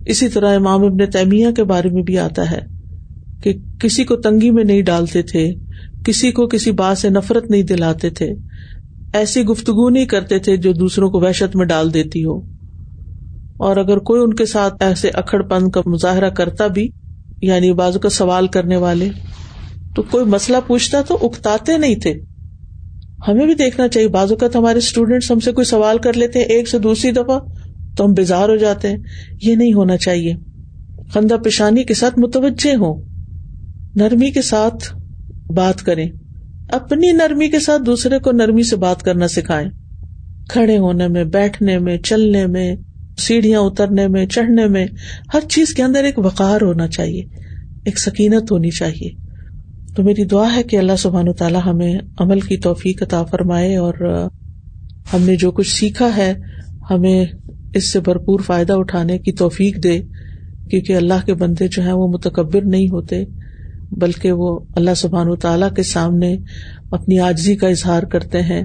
اسی 0.06 0.28
طرح 0.30 0.56
امام 0.56 0.84
ابن 0.86 1.10
تیمیہ 1.12 1.52
کے 1.52 1.64
بارے 1.64 1.90
میں 1.90 2.04
بھی 2.04 2.20
آتا 2.20 2.52
ہے 2.52 2.60
کہ 3.44 3.54
کسی 3.80 4.04
کو 4.04 4.16
تنگی 4.16 4.52
میں 4.52 4.64
نہیں 4.64 4.82
ڈالتے 4.82 5.22
تھے، 5.22 5.54
کسی 6.06 6.32
کو 6.32 6.48
کسی 6.48 6.72
بات 6.72 6.98
سے 6.98 7.10
نفرت 7.10 7.52
نہیں 7.52 7.64
دلاتے 7.64 8.10
تھے۔ 8.10 8.34
ایسی 9.14 9.44
گفتگو 9.44 9.90
نہیں 9.90 10.06
کرتے 10.06 10.40
تھے 10.40 10.58
جو 10.58 10.74
دوسروں 10.74 11.10
کو 11.10 11.20
وحشت 11.20 11.56
میں 11.56 11.66
ڈال 11.66 11.94
دیتی 11.94 12.26
ہو۔ 12.26 12.40
اور 13.58 13.78
اگر 13.78 13.98
کوئی 13.98 14.22
ان 14.22 14.34
کے 14.34 14.46
ساتھ 14.46 14.74
ایسے 14.80 15.10
اکڑ 15.10 15.42
پن 15.42 15.70
کا 15.70 15.82
مظاہرہ 15.86 16.30
کرتا 16.30 16.68
بھی 16.68 16.90
یعنی 17.42 17.74
بازو 17.74 18.00
کا 18.00 18.10
سوال 18.10 18.48
کرنے 18.48 18.78
والے، 18.78 19.10
تو 19.96 20.02
کوئی 20.02 20.26
مسئلہ 20.26 20.58
پوچھتا 20.68 21.02
تو 21.02 21.18
اکتاتے 21.22 21.78
نہیں 21.78 21.96
تھے۔ 21.96 22.14
ہمیں 23.28 23.46
بھی 23.46 23.54
دیکھنا 23.54 23.88
چاہیے۔ 23.88 24.08
بازو 24.08 24.36
کا 24.36 24.48
تو 24.48 24.60
ہمارے 24.60 24.78
اسٹوڈینٹس 24.78 25.32
ہم 25.32 25.40
سے 25.40 25.52
کوئی 25.52 25.66
سوال 25.66 25.98
کر 25.98 26.14
لیتے 26.14 26.40
ایک 26.40 26.68
سے 26.70 26.80
دوسری 26.80 27.12
دفعہ 27.12 27.40
تو 27.96 28.06
ہم 28.06 28.14
بیزار 28.14 28.50
ہو 28.50 28.56
جاتے 28.56 28.88
ہیں۔ 28.88 28.98
یہ 29.42 29.56
نہیں 29.56 29.74
ہونا 29.74 29.98
چاہیے۔ 29.98 30.34
خندہ 31.14 31.34
پیشانی 31.34 31.84
کے 31.84 31.94
ساتھ 31.94 32.20
متوجہ 32.20 32.76
ہو 32.76 33.02
نرمی 33.96 34.32
کے 34.32 34.42
ساتھ 34.42 34.96
بات 35.52 35.82
کریں۔ 35.82 36.10
اپنی 36.70 37.12
نرمی 37.12 37.50
کے 37.50 37.60
ساتھ 37.60 37.82
دوسرے 37.86 38.20
کو 38.20 38.32
نرمی 38.32 38.64
سے 38.64 38.76
بات 38.76 39.04
کرنا 39.04 39.28
سکھائیں۔ 39.28 39.70
کھڑے 40.50 40.78
ہونے 40.78 41.08
میں، 41.08 41.24
بیٹھنے 41.24 41.80
میں، 41.80 41.98
چلنے 41.98 42.48
میں، 42.48 42.76
سیڑھیاں 43.18 43.60
اترنے 43.60 44.08
میں، 44.08 44.26
چڑھنے 44.26 44.68
میں، 44.68 44.86
ہر 45.34 45.40
چیز 45.50 45.74
کے 45.74 45.84
اندر 45.84 46.04
ایک 46.04 46.20
وقار 46.20 46.62
ہونا 46.62 46.88
چاہیے۔ 46.88 47.22
ایک 47.86 48.00
سکینت 48.00 48.52
ہونی 48.52 48.70
چاہیے۔ 48.70 49.27
تو 49.98 50.04
میری 50.04 50.24
دعا 50.24 50.56
ہے 50.56 50.62
کہ 50.64 50.78
اللہ 50.78 50.96
سبحان 50.98 51.32
تعالیٰ 51.34 51.62
ہمیں 51.66 51.98
عمل 52.20 52.40
کی 52.40 52.58
توفیق 52.58 53.02
عطا 53.04 53.24
فرمائے 53.24 53.76
اور 53.78 53.94
ہم 55.14 55.22
نے 55.22 55.36
جو 55.36 55.52
کچھ 55.52 55.70
سیکھا 55.70 56.10
ہے، 56.18 56.34
ہمیں 56.90 57.26
اس 57.74 57.92
سے 57.94 58.00
بھرپور 58.00 58.40
فائدہ 58.40 58.74
اٹھانے 58.74 59.18
کی 59.20 59.32
توفیق 59.32 59.84
دے، 59.84 60.00
کیونکہ 60.70 60.96
اللہ 60.96 61.26
کے 61.26 61.34
بندے 61.34 61.68
جو 61.68 61.84
ہیں 61.84 61.94
وہ 61.94 62.08
متکبر 62.08 62.66
نہیں 62.66 62.88
ہوتے، 62.88 63.24
بلکہ 63.92 64.32
وہ 64.32 64.60
اللہ 64.76 64.94
سبحان 64.98 65.30
و 65.30 65.36
تعالیٰ 65.36 65.74
کے 65.76 65.84
سامنے 65.84 66.36
اپنی 66.92 67.20
آجزی 67.20 67.56
کا 67.56 67.68
اظہار 67.68 68.04
کرتے 68.04 68.42
ہیں، 68.42 68.64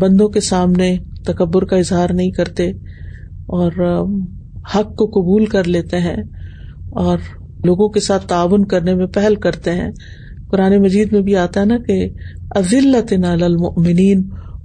بندوں 0.00 0.28
کے 0.28 0.40
سامنے 0.40 0.96
تکبر 1.26 1.64
کا 1.64 1.76
اظہار 1.76 2.14
نہیں 2.14 2.30
کرتے 2.30 2.70
اور 3.46 3.82
حق 4.74 4.94
کو 4.96 5.06
قبول 5.06 5.46
کر 5.46 5.68
لیتے 5.68 5.98
ہیں 5.98 6.22
اور 7.00 7.18
لوگوں 7.64 7.88
کے 7.88 8.00
ساتھ 8.00 8.26
تعاون 8.26 8.64
کرنے 8.64 8.94
میں 8.94 9.06
پہل 9.06 9.34
کرتے 9.34 9.72
ہیں۔ 9.72 9.90
قرآن 10.50 10.76
مجید 10.82 11.12
میں 11.12 11.20
بھی 11.20 11.36
آتا 11.36 11.60
ہے 11.60 11.66
نا 11.66 11.78
کہ 11.78 12.08
ازلت 12.50 13.12
المؤمنین، 13.40 14.22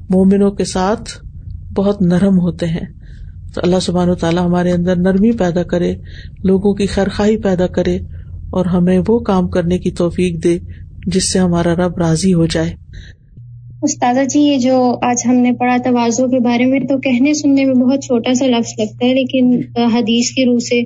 مومنوں 0.10 0.52
کے 0.52 0.66
ساتھ 0.66 1.10
بہت 1.76 2.02
نرم 2.02 2.40
ہوتے 2.40 2.66
ہیں۔ 2.66 2.86
تو 3.54 3.62
اللہ 3.64 3.80
سبحان 3.80 4.10
و 4.10 4.16
تعالیٰ 4.16 4.46
ہمارے 4.46 4.72
اندر 4.72 4.96
نرمی 4.96 5.32
پیدا 5.32 5.64
کرے، 5.64 5.94
لوگوں 6.44 6.74
کی 6.74 6.86
خیرخائی 6.86 7.38
پیدا 7.38 7.68
کرے 7.68 7.98
اور 8.50 8.66
ہمیں 8.66 9.00
وہ 9.08 9.20
کام 9.20 9.48
کرنے 9.48 9.78
کی 9.78 9.92
توفیق 9.92 10.44
دے 10.44 10.58
جس 11.08 11.32
سے 11.34 11.40
ہمارا 11.40 11.74
رب 11.76 11.98
راضی 11.98 12.34
ہو 12.34 12.46
جائے۔ 12.46 12.72
استاذہ 13.84 14.20
جی 14.30 14.40
یہ 14.40 14.58
جو 14.58 14.76
آج 15.02 15.22
ہم 15.26 15.36
نے 15.36 15.52
پڑھا 15.52 15.78
توازوں 15.84 16.28
کے 16.28 16.40
بارے 16.40 16.66
میں 16.66 16.80
تو 16.80 16.98
کہنے 16.98 17.34
سننے 17.34 17.66
میں 17.66 17.76
بہت 17.76 18.04
چھوٹا 18.04 18.34
سا 18.34 18.46
لفظ 18.46 18.80
لگتا 18.80 19.06
ہے، 19.06 19.14
لیکن 19.14 19.62
حدیث 19.94 20.32
کی 20.32 20.46
روح 20.46 20.60
سے 20.60 20.84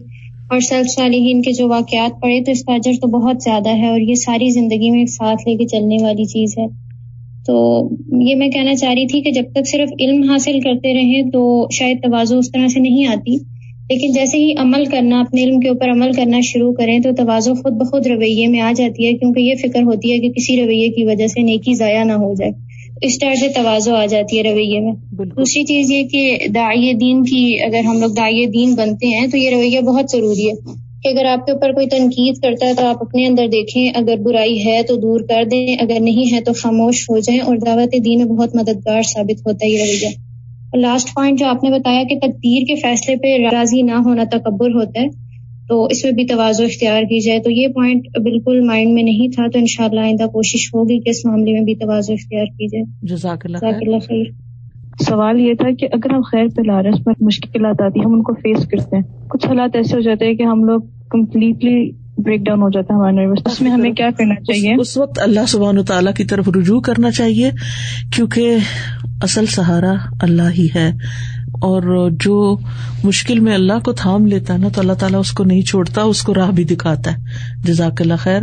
اور 0.49 0.59
سلف 0.59 0.91
صالحین 0.91 1.41
کے 1.41 1.51
جو 1.51 1.67
واقعات 1.67 2.21
پڑھے 2.21 2.41
تو 2.41 2.51
اس 2.51 2.63
کا 2.63 2.73
اجر 2.73 2.91
تو 3.01 3.07
بہت 3.07 3.35
زیادہ 3.43 3.69
ہے 3.69 3.87
اور 3.87 3.99
یہ 3.99 4.15
ساری 4.15 4.49
زندگی 4.49 4.89
میں 4.91 4.99
ایک 4.99 5.09
ساتھ 5.09 5.47
لے 5.47 5.55
کے 5.55 5.65
چلنے 5.65 5.97
والی 6.01 6.25
چیز 6.25 6.57
ہے۔ 6.57 6.65
تو 7.45 7.89
یہ 8.21 8.35
میں 8.35 8.49
کہنا 8.49 8.75
چاہ 8.75 8.93
رہی 8.93 9.07
تھی 9.07 9.21
کہ 9.21 9.31
جب 9.31 9.43
تک 9.51 9.67
صرف 9.67 9.89
علم 9.99 10.29
حاصل 10.29 10.59
کرتے 10.59 10.93
رہیں 10.93 11.31
تو 11.31 11.67
شاید 11.71 11.97
توازو 12.03 12.37
اس 12.37 12.51
طرح 12.51 12.67
سے 12.67 12.79
نہیں 12.79 13.05
آتی۔ 13.05 13.35
لیکن 13.89 14.11
جیسے 14.11 14.37
ہی 14.37 14.53
عمل 14.57 14.85
کرنا، 14.85 15.19
اپنے 15.19 15.43
علم 15.43 15.59
کے 15.59 15.69
اوپر 15.69 15.89
عمل 15.89 16.11
کرنا 16.11 16.39
شروع 16.43 16.73
کریں 16.73 16.99
تو 16.99 17.09
توازو 17.17 17.53
خود 17.53 17.73
بخود 17.73 18.07
رویے 18.07 18.47
میں 18.47 18.59
آ 18.59 18.71
جاتی 18.75 19.07
ہے، 19.07 19.13
کیونکہ 19.13 19.39
یہ 19.39 19.53
فکر 19.55 19.83
ہوتی 19.83 20.11
ہے 20.11 20.19
کہ 20.19 20.29
کسی 20.29 20.65
رویے 20.65 20.87
کی 20.87 21.05
وجہ 21.05 21.27
سے 21.27 21.41
نیکی 21.41 21.73
ضائع 21.73 22.03
نہ 22.03 22.13
ہو 22.13 22.33
جائے۔ 22.33 22.51
اس 23.01 23.19
طرح 23.19 23.35
سے 23.35 23.49
توازو 23.49 23.95
آ 23.95 24.05
جاتی 24.05 24.37
ہے 24.37 24.43
رویے 24.43 24.79
میں۔ 24.79 24.91
دوسری 25.11 25.63
چیز 25.63 25.91
یہ 25.91 26.03
کہ 26.03 26.47
دائی 26.47 26.93
دین 26.93 27.23
کی 27.23 27.57
اگر 27.65 27.79
ہم 27.79 27.99
لوگ 27.99 28.09
دائی 28.09 28.45
دین 28.45 28.75
بنتے 28.75 29.07
ہیں 29.07 29.27
تو 29.27 29.37
یہ 29.37 29.49
رویہ 29.49 29.79
بہت 29.79 30.05
ضروری 30.11 30.49
ہے 30.49 30.53
کہ 31.03 31.07
اگر 31.07 31.25
آپ 31.25 31.45
کے 31.45 31.51
اوپر 31.51 31.71
کوئی 31.71 31.87
تنقید 31.87 32.41
کرتا 32.41 32.67
ہے 32.67 32.73
تو 32.73 32.85
آپ 32.85 32.97
اپنے 33.01 33.25
اندر 33.25 33.47
دیکھیں 33.47 33.89
اگر 33.95 34.15
برائی 34.15 34.65
ہے 34.65 34.83
تو 34.83 34.95
دور 34.95 35.19
کر 35.19 35.43
دیں 35.51 35.75
اگر 35.79 35.99
نہیں 35.99 36.35
ہے 36.35 36.41
تو 36.41 36.53
خاموش 36.53 37.09
ہو 37.09 37.19
جائیں 37.19 37.41
اور 37.41 37.57
دعوت 37.57 37.95
دین 38.05 38.17
میں 38.17 38.25
بہت 38.25 38.55
مددگار 38.55 39.01
ثابت 39.01 39.47
ہوتا 39.47 39.65
ہے 39.65 39.69
یہ 39.69 39.79
رویہ۔ 39.79 40.07
اور 40.67 40.77
لاسٹ 40.77 41.13
پوائنٹ 41.13 41.39
جو 41.39 41.45
آپ 41.45 41.63
نے 41.63 41.69
بتایا 41.69 42.03
کہ 42.03 42.15
تقدیر 42.19 42.65
کے 42.67 42.75
فیصلے 42.75 43.15
پہ 43.15 43.55
راضی 43.55 43.81
نہ 43.81 43.91
ہونا 43.91 44.23
تکبر 44.23 44.69
ہوتا 44.69 45.01
ہے 45.01 45.26
تو 45.67 45.85
اس 45.85 46.03
میں 46.03 46.11
بھی 46.11 46.25
توازو 46.25 46.63
اختیار 46.63 47.03
کی 47.03 47.19
جائے 47.19 47.39
تو 47.39 47.51
یہ 47.51 47.67
پوائنٹ 47.67 48.07
بالکل 48.23 48.61
مائنڈ 48.61 48.93
میں 48.93 49.03
نہیں 49.03 49.35
تھا 49.35 49.47
تو 49.47 49.59
ان 49.59 49.65
شاء 49.67 49.85
اللہ 49.85 49.99
آئندہ 49.99 50.23
کوشش 50.23 50.69
ہوگی 50.73 50.99
کہ 50.99 51.09
اس 51.09 51.25
معاملے 51.25 51.53
میں 51.53 51.61
بھی 51.61 51.75
توازو 51.75 52.13
اختیار 52.13 52.45
کی 52.45 52.67
جائے۔ 52.67 52.83
جزاک 53.01 53.45
اللہ 53.45 53.97
خیر۔ 53.99 54.23
سوال 55.01 55.39
یہ 55.39 55.53
تھا 55.53 55.69
کہ 55.79 55.87
اگر 55.91 56.13
ہم 56.13 56.21
خیر 56.21 56.45
پہ 56.55 56.61
لا 56.61 56.83
رہے 56.83 56.89
اس 56.89 57.03
پر 57.03 57.13
مشکلات 57.21 57.81
آتی 57.81 57.99
ہیں 57.99 58.05
ہم 58.05 58.13
ان 58.13 58.23
کو 58.23 58.33
فیس 58.33 58.67
کرتے 58.67 58.95
ہیں 58.95 59.27
کچھ 59.27 59.47
حالات 59.47 59.75
ایسے 59.75 59.95
ہو 59.95 60.01
جاتے 60.01 60.25
ہیں 60.25 60.33
کہ 60.33 60.43
ہم 60.43 60.63
لوگ 60.63 60.81
کمپلیٹلی 61.09 61.91
بریک 62.17 62.41
ڈاؤن 62.41 62.61
ہو 62.61 62.69
جاتا 62.69 62.93
ہے 62.93 62.99
ہمارا 62.99 63.11
نروس 63.11 63.39
اس 63.45 63.61
میں 63.61 63.71
ہمیں 63.71 63.91
کیا 63.91 64.09
کرنا 64.17 64.35
چاہیے؟ 64.35 64.75
اس 64.79 64.97
وقت 64.97 65.19
اللہ 65.21 65.39
سبحان 65.47 65.85
تعالیٰ 65.85 66.13
کی 66.13 66.23
طرف 66.23 66.49
رجوع 66.57 66.79
کرنا 66.79 67.11
چاہیے 67.11 67.51
کیونکہ 68.15 68.55
اصل 69.21 69.45
سہارا 69.45 69.93
اللہ 70.21 70.51
ہی 70.57 70.67
ہے۔ 70.75 70.91
اور 71.61 72.09
جو 72.11 72.57
مشکل 73.03 73.39
میں 73.39 73.53
اللہ 73.53 73.79
کو 73.85 73.93
تھام 73.93 74.25
لیتا 74.25 74.53
ہے 74.53 74.57
نا، 74.57 74.67
تو 74.69 74.81
اللہ 74.81 74.93
تعالیٰ 74.93 75.19
اس 75.19 75.31
کو 75.31 75.43
نہیں 75.43 75.61
چھوڑتا، 75.61 76.01
اس 76.01 76.21
کو 76.21 76.33
راہ 76.33 76.51
بھی 76.51 76.63
دکھاتا 76.63 77.11
ہے۔ 77.11 77.17
جزاک 77.63 78.01
اللہ 78.01 78.13
خیر۔ 78.19 78.41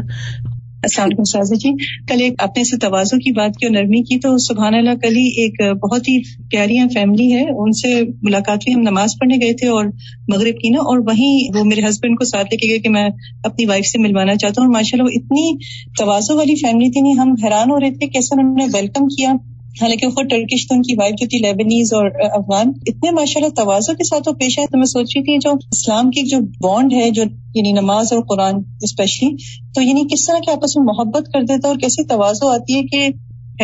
السلام 0.83 1.05
علیکم 1.05 1.25
سازا 1.25 1.55
جی۔ 1.55 1.71
کل 2.07 2.23
ایک 2.23 2.33
اپنے 2.39 2.65
سے 2.65 2.77
توازوں 2.77 3.19
کی 3.19 3.33
بات 3.33 3.57
کی 3.57 3.67
اور 3.67 3.75
نرمی 3.75 4.03
کی، 4.03 4.19
تو 4.19 4.39
سبحان 4.39 4.75
اللہ، 4.75 4.91
کل 4.91 5.17
ہی 5.17 5.43
ایک 5.43 5.75
بہت 5.75 6.09
ہی 6.09 6.23
پیاری 6.51 6.79
فیملی 6.95 7.33
ہے۔ 7.33 7.43
ان 7.43 7.73
سے 7.73 8.01
ملاقات 8.23 8.57
ہوئی، 8.57 8.75
ہم 8.75 8.81
نماز 8.81 9.13
پڑھنے 9.21 9.47
گئے 9.47 9.53
تھے 9.53 9.69
اور 9.69 9.85
مغرب 10.29 10.55
کی 10.63 10.69
نا، 10.69 10.79
اور 10.79 10.99
وہیں 10.99 11.59
وہ 11.59 11.65
میرے 11.65 11.81
ہسبینڈ 11.89 12.19
کو 12.19 12.25
ساتھ 12.25 12.47
لے 12.51 12.57
کے 12.57 12.69
گئے 12.69 12.79
کہ 12.79 12.89
میں 12.89 13.09
اپنی 13.45 13.67
وائف 13.67 13.87
سے 13.87 13.99
ملوانا 13.99 14.37
چاہتا 14.37 14.63
ہوں۔ 14.63 14.69
اور 14.69 14.75
ماشاء 14.75 14.99
اللہ 14.99 15.03
وہ 15.03 15.11
اتنی 15.15 15.57
توازوں 15.99 16.37
والی 16.37 16.55
فیملی 16.55 16.91
تھی 16.91 17.01
نہیں 17.01 17.15
ہم 17.15 17.35
حیران 17.45 17.71
ہو 17.71 17.81
رہے 17.81 17.91
تھے 17.91 18.07
کیسے 18.07 18.41
انہوں 18.41 18.55
نے 18.55 18.65
ویلکم 18.75 19.09
کیا۔ 19.09 19.33
حالانکہ 19.81 20.07
وہ 20.07 20.23
ٹرکش 20.23 20.69
تو 20.69 20.75
ان 20.75 20.83
کی 20.83 20.95
وائف 20.99 21.15
جو 21.21 21.27
تھی 21.29 21.39
لیبنیز 21.39 21.93
اور 21.93 22.11
افغان، 22.21 22.73
اتنے 22.87 23.11
ماشاء 23.11 23.41
اللہ 23.41 23.55
توازوں 23.55 23.95
کے 23.95 24.05
ساتھ 24.05 24.29
وہ 24.29 24.33
پیش 24.33 24.59
آئے 24.59 24.67
تو 24.67 24.79
میں 24.79 24.87
سوچ 24.87 25.17
رہی 25.17 25.23
تھی 25.23 25.39
جو 25.39 25.51
اسلام 25.51 26.11
کی 26.11 26.29
جو 26.29 26.39
بانڈ 26.41 26.93
ہے، 26.93 27.11
جو 27.11 27.23
یعنی 27.55 27.73
نماز 27.73 28.13
اور 28.13 28.23
قرآن 28.23 28.55
اسپیشلی 28.81 29.31
تو 29.75 29.83
یعنی 29.83 30.03
کس 30.13 30.27
طرح 30.27 30.39
کے 30.39 30.51
آپس 30.51 30.77
میں 30.77 30.85
محبت 30.85 31.27
کر 31.33 31.43
دیتا 31.43 31.69
اور 31.69 31.77
کیسی 31.77 32.05
توازو 32.05 32.49
آتی 32.49 32.75
ہے 32.75 32.83
کہ 32.83 33.09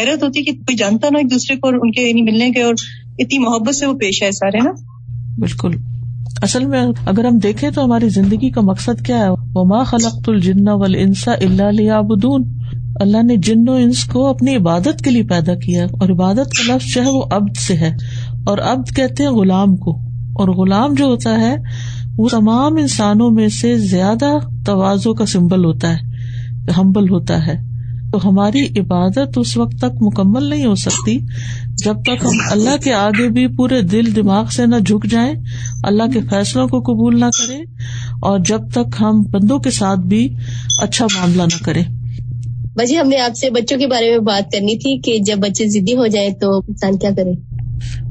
حیرت 0.00 0.22
ہوتی 0.22 0.38
ہے 0.38 0.44
کہ 0.44 0.52
کوئی 0.52 0.76
جانتا 0.76 1.08
نا 1.12 1.18
ایک 1.18 1.30
دوسرے 1.30 1.56
کو 1.56 1.66
اور 1.66 1.74
ان 1.74 1.92
کے 1.92 2.02
یعنی 2.02 2.22
ملنے 2.22 2.50
کے 2.50 2.62
اور 2.62 2.74
اتنی 3.18 3.38
محبت 3.38 3.74
سے 3.74 3.86
وہ 3.86 3.92
پیش 3.92 4.22
آئے 4.22 4.32
سارے 4.32 4.58
نا؟ 4.58 4.70
بالکل۔ 5.38 5.70
اصل 6.42 6.66
میں 6.66 6.86
اگر 7.06 7.24
ہم 7.24 7.38
دیکھیں 7.38 7.70
تو 7.70 7.84
ہماری 7.84 8.08
زندگی 8.08 8.50
کا 8.50 8.60
مقصد 8.60 9.06
کیا 9.06 9.18
ہے؟ 9.18 9.30
وما 9.30 9.84
خلقت 9.84 10.28
الجن 10.28 10.68
والانس 10.68 11.28
الا 11.28 11.70
ليعبدون۔ 11.70 12.59
اللہ 12.94 13.22
نے 13.22 13.36
جن 13.36 13.68
و 13.68 13.72
انس 13.72 14.04
کو 14.04 14.26
اپنی 14.26 14.56
عبادت 14.56 15.02
کے 15.04 15.10
لیے 15.10 15.22
پیدا 15.22 15.54
کیا 15.54 15.84
اور 15.84 16.08
عبادت 16.08 16.50
کا 16.52 16.74
لفظ 16.74 16.94
جو 16.94 17.02
ہے 17.02 17.10
وہ 17.10 17.22
ابد 17.30 17.56
سے 17.56 17.74
ہے 17.74 17.96
اور 18.46 18.58
ابد 18.58 18.96
کہتے 18.96 19.22
ہیں 19.22 19.30
غلام 19.30 19.76
کو 19.76 19.90
اور 20.34 20.48
غلام 20.48 20.94
جو 20.94 21.04
ہوتا 21.04 21.40
ہے 21.40 21.56
وہ 22.18 22.28
تمام 22.28 22.76
انسانوں 22.76 23.30
میں 23.30 23.48
سے 23.48 23.78
زیادہ 23.78 24.30
توازو 24.66 25.14
کا 25.14 25.26
سمبل 25.26 25.64
ہوتا 25.64 25.94
ہے 25.94 26.10
ہمبل 26.76 27.10
ہوتا 27.10 27.46
ہے۔ 27.46 27.70
تو 28.12 28.18
ہماری 28.24 28.80
عبادت 28.80 29.38
اس 29.38 29.56
وقت 29.56 29.78
تک 29.78 30.02
مکمل 30.02 30.44
نہیں 30.44 30.66
ہو 30.66 30.74
سکتی 30.74 31.18
جب 31.84 32.02
تک 32.02 32.24
ہم 32.24 32.30
اللہ 32.50 32.76
کے 32.84 32.94
آگے 32.94 33.28
بھی 33.28 33.46
پورے 33.46 33.82
دل 33.82 34.16
دماغ 34.16 34.44
سے 34.46 34.66
نہ 34.66 34.76
جھک 34.76 35.10
جائیں، 35.10 35.34
اللہ 35.82 36.02
کے 36.12 36.20
فیصلوں 36.20 36.68
کو 36.68 36.80
قبول 36.80 37.20
نہ 37.20 37.24
کریں 37.24 37.60
اور 38.22 38.38
جب 38.38 38.60
تک 38.70 38.96
ہم 39.00 39.22
بندوں 39.22 39.58
کے 39.58 39.70
ساتھ 39.70 40.00
بھی 40.00 40.34
اچھا 40.78 41.06
معاملہ 41.14 41.42
نہ 41.42 41.64
کریں۔ 41.64 41.84
بجی 42.80 42.98
ہم 42.98 43.08
نے 43.08 43.16
آپ 43.16 43.36
سے 43.36 43.50
بچوں 43.50 43.78
کے 43.78 43.86
بارے 43.86 44.10
میں 44.10 44.18
بات 44.18 44.52
کرنی 44.52 44.78
تھی 44.78 44.98
کہ 44.98 45.18
جب 45.18 45.36
بچے 45.38 45.64
ضدی 45.68 45.96
ہو 45.96 46.06
جائے 46.06 46.30
تو 46.40 46.58
انسان 46.58 46.98
کیا 46.98 47.10
کرے؟ 47.16 47.32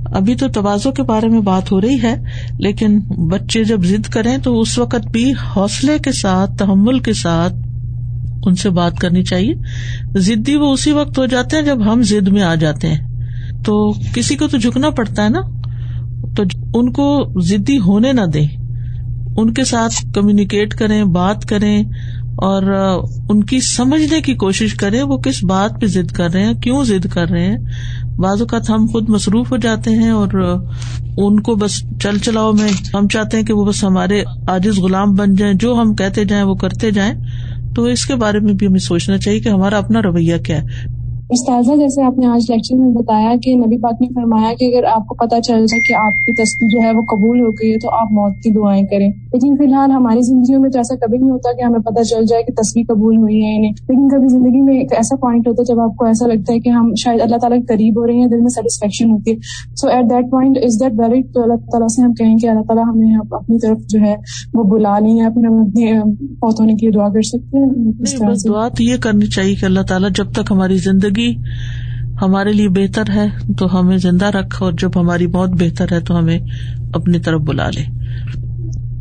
ابھی 0.05 0.35
تو 0.35 0.47
توازوں 0.47 0.91
کے 0.91 1.03
بارے 1.03 1.29
میں 1.29 1.39
بات 1.39 1.71
ہو 1.71 1.81
رہی 1.81 2.01
ہے، 2.03 2.15
لیکن 2.59 2.99
بچے 3.29 3.63
جب 3.63 3.85
ضد 3.85 4.09
کریں 4.09 4.37
تو 4.37 4.59
اس 4.59 4.77
وقت 4.79 5.07
بھی 5.11 5.31
حوصلے 5.31 5.97
کے 6.03 6.11
ساتھ، 6.11 6.57
تحمل 6.57 6.99
کے 6.99 7.13
ساتھ 7.13 7.53
ان 8.45 8.55
سے 8.55 8.69
بات 8.69 8.97
کرنی 8.97 9.23
چاہیے۔ 9.23 9.53
ضدی 10.15 10.55
وہ 10.55 10.73
اسی 10.73 10.91
وقت 10.91 11.19
ہو 11.19 11.25
جاتے 11.25 11.57
ہیں 11.57 11.63
جب 11.63 11.91
ہم 11.91 12.01
ضد 12.03 12.27
میں 12.27 12.41
آ 12.41 12.55
جاتے 12.55 12.87
ہیں۔ 12.87 12.99
تو 13.63 13.93
کسی 14.13 14.35
کو 14.35 14.47
تو 14.47 14.57
جھکنا 14.57 14.89
پڑتا 14.89 15.23
ہے 15.23 15.29
نا؟ 15.29 15.41
تو 16.35 16.43
ان 16.73 16.91
کو 16.91 17.25
ضدی 17.41 17.77
ہونے 17.77 18.13
نہ 18.13 18.25
دیں۔ 18.33 18.47
ان 19.37 19.53
کے 19.53 19.63
ساتھ 19.63 20.05
کمیونیکیٹ 20.13 20.73
کریں، 20.73 21.03
بات 21.03 21.45
کریں۔ 21.45 21.83
اور 22.41 22.63
ان 23.29 23.43
کی 23.43 23.59
سمجھنے 23.59 24.21
کی 24.21 24.33
کوشش 24.33 24.73
کریں 24.73 25.03
وہ 25.03 25.17
کس 25.17 25.43
بات 25.43 25.81
پہ 25.81 25.87
ضد 25.87 26.11
کر 26.11 26.31
رہے 26.31 26.45
ہیں، 26.45 26.53
کیوں 26.53 26.83
ضد 26.83 27.05
کر 27.13 27.29
رہے 27.29 27.45
ہیں۔ 27.45 27.57
بعض 28.17 28.41
اوقات 28.41 28.69
ہم 28.69 28.85
خود 28.91 29.09
مصروف 29.09 29.51
ہو 29.51 29.57
جاتے 29.57 29.91
ہیں 29.91 30.09
اور 30.09 30.27
ان 31.17 31.39
کو 31.39 31.55
بس 31.55 31.83
چل 32.01 32.17
چلاؤ 32.17 32.53
میں 32.53 32.69
ہم 32.93 33.07
چاہتے 33.07 33.37
ہیں 33.37 33.45
کہ 33.45 33.53
وہ 33.53 33.65
بس 33.65 33.83
ہمارے 33.83 34.21
عاجز 34.47 34.79
غلام 34.79 35.13
بن 35.13 35.33
جائیں، 35.33 35.53
جو 35.53 35.73
ہم 35.73 35.95
کہتے 35.95 36.25
جائیں 36.25 36.43
وہ 36.43 36.55
کرتے 36.55 36.91
جائیں۔ 36.91 37.13
تو 37.75 37.83
اس 37.83 38.05
کے 38.05 38.15
بارے 38.15 38.39
میں 38.39 38.53
بھی 38.53 38.67
ہمیں 38.67 38.79
سوچنا 38.79 39.17
چاہیے 39.17 39.39
کہ 39.39 39.49
ہمارا 39.49 39.77
اپنا 39.77 40.01
رویہ 40.01 40.37
کیا 40.37 40.61
ہے۔ 40.61 40.98
استاذہ، 41.29 41.75
جیسے 41.79 42.03
آپ 42.03 42.17
نے 42.17 42.25
آج 42.25 42.45
لیکچر 42.49 42.75
میں 42.75 42.89
بتایا 42.89 43.35
کہ 43.43 43.55
نبی 43.55 43.77
پاک 43.77 44.01
نے 44.01 44.07
فرمایا 44.15 44.53
کہ 44.59 44.65
اگر 44.65 44.83
آپ 44.85 45.07
کو 45.07 45.15
پتا 45.15 45.41
چل 45.41 45.53
جائے 45.53 45.79
کہ 45.79 45.93
آپ 45.93 46.25
کی 46.25 46.31
تصویر 46.31 46.69
جو 46.69 46.87
ہے 46.87 46.91
وہ 46.91 47.01
قبول 47.01 47.41
ہو 47.41 47.51
گئی 47.51 47.73
ہے 47.73 47.77
تو 47.77 47.89
آپ 47.89 48.11
موت 48.11 48.33
کی 48.43 48.51
دعائیں 48.51 48.83
کریں۔ 48.83 49.07
لیکن 49.33 49.57
فی 49.57 49.65
الحال 49.65 49.91
ہماری 49.91 50.21
زندگیوں 50.21 50.61
میں 50.61 50.69
تو 50.69 50.79
ایسا 50.79 50.95
کبھی 50.95 51.17
نہیں 51.17 51.29
ہوتا 51.29 51.53
کہ 51.53 51.61
ہمیں 51.61 51.79
پتا 51.79 52.03
چل 52.03 52.25
جائے 52.25 52.43
کہ 52.43 52.53
تصویر 52.53 52.83
قبول 52.87 53.17
ہوئی 53.17 53.45
ہے 53.45 53.57
انہیں 53.57 53.71
لیکن 53.71 54.07
کبھی 54.07 54.27
زندگی 54.27 54.61
میں 54.61 54.79
ایک 54.79 54.93
ایسا 54.93 55.15
پوائنٹ 55.15 55.47
ہوتا 55.47 55.61
ہے 55.61 55.73
جب 55.73 55.79
آپ 55.79 55.95
کو 55.95 56.05
ایسا 56.05 56.27
لگتا 56.27 56.53
ہے 56.53 56.59
کہ 56.59 56.69
ہم 56.69 56.93
شاید 56.97 57.21
اللہ 57.21 57.37
تعالیٰ 57.37 57.59
کے 57.59 57.75
قریب 57.75 57.99
ہو 57.99 58.07
رہے 58.07 58.13
ہیں 58.13 58.27
دل 58.27 58.37
میں 58.37 58.49
سیٹسفیکشن 58.49 59.11
ہوتی 59.11 59.31
ہے۔ 59.31 59.35
So 59.75 59.87
at 59.87 60.05
that 60.05 60.31
point 60.31 60.57
is 60.57 60.81
that 60.81 60.91
very 60.99 61.23
تو 61.23 61.41
اللہ 61.41 61.53
تعالیٰ 61.53 61.87
سے 61.87 62.01
ہم 62.01 62.13
کہیں 62.13 62.37
کہ 62.37 62.47
اللہ 62.47 62.61
تعالیٰ 62.61 62.83
ہمیں 62.83 63.17
اپنی 63.31 63.59
طرف 63.59 63.77
جو 63.87 63.99
ہے 63.99 64.15
وہ 64.53 64.63
بلا 64.63 64.99
لیں 64.99 65.15
یا 65.15 65.29
پھر 65.29 65.45
ہم 65.45 65.53
اپنے 65.53 65.99
پوت 66.41 66.59
ہونے 66.59 66.73
کی 66.73 66.91
دعا 66.91 67.09
کر 67.09 67.21
سکتے 67.21 67.57
ہیں۔ 67.57 68.33
دعا 68.47 68.67
تو 68.67 68.83
یہ 68.83 68.97
کرنی 68.97 69.25
چاہیے 69.25 69.55
کہ 69.55 69.65
اللہ 69.65 69.79
تعالیٰ 69.87 70.09
جب 70.09 70.31
تک 70.31 70.51
ہماری 70.51 70.77
زندگی 70.77 71.18
ہمارے 72.21 72.53
لیے 72.53 72.69
بہتر 72.69 73.03
ہے 73.15 73.25
تو 73.57 73.79
ہمیں 73.79 73.97
زندہ 73.97 74.25
رکھ 74.25 74.63
اور 74.63 74.73
جب 74.73 74.89
ہماری 74.95 75.27
بہت 75.27 75.49
بہتر 75.49 75.85
ہے 75.91 75.99
تو 75.99 76.19
ہمیں 76.19 76.39
اپنی 76.93 77.19
طرف 77.19 77.41
بلا 77.41 77.69
لے۔ 77.69 77.99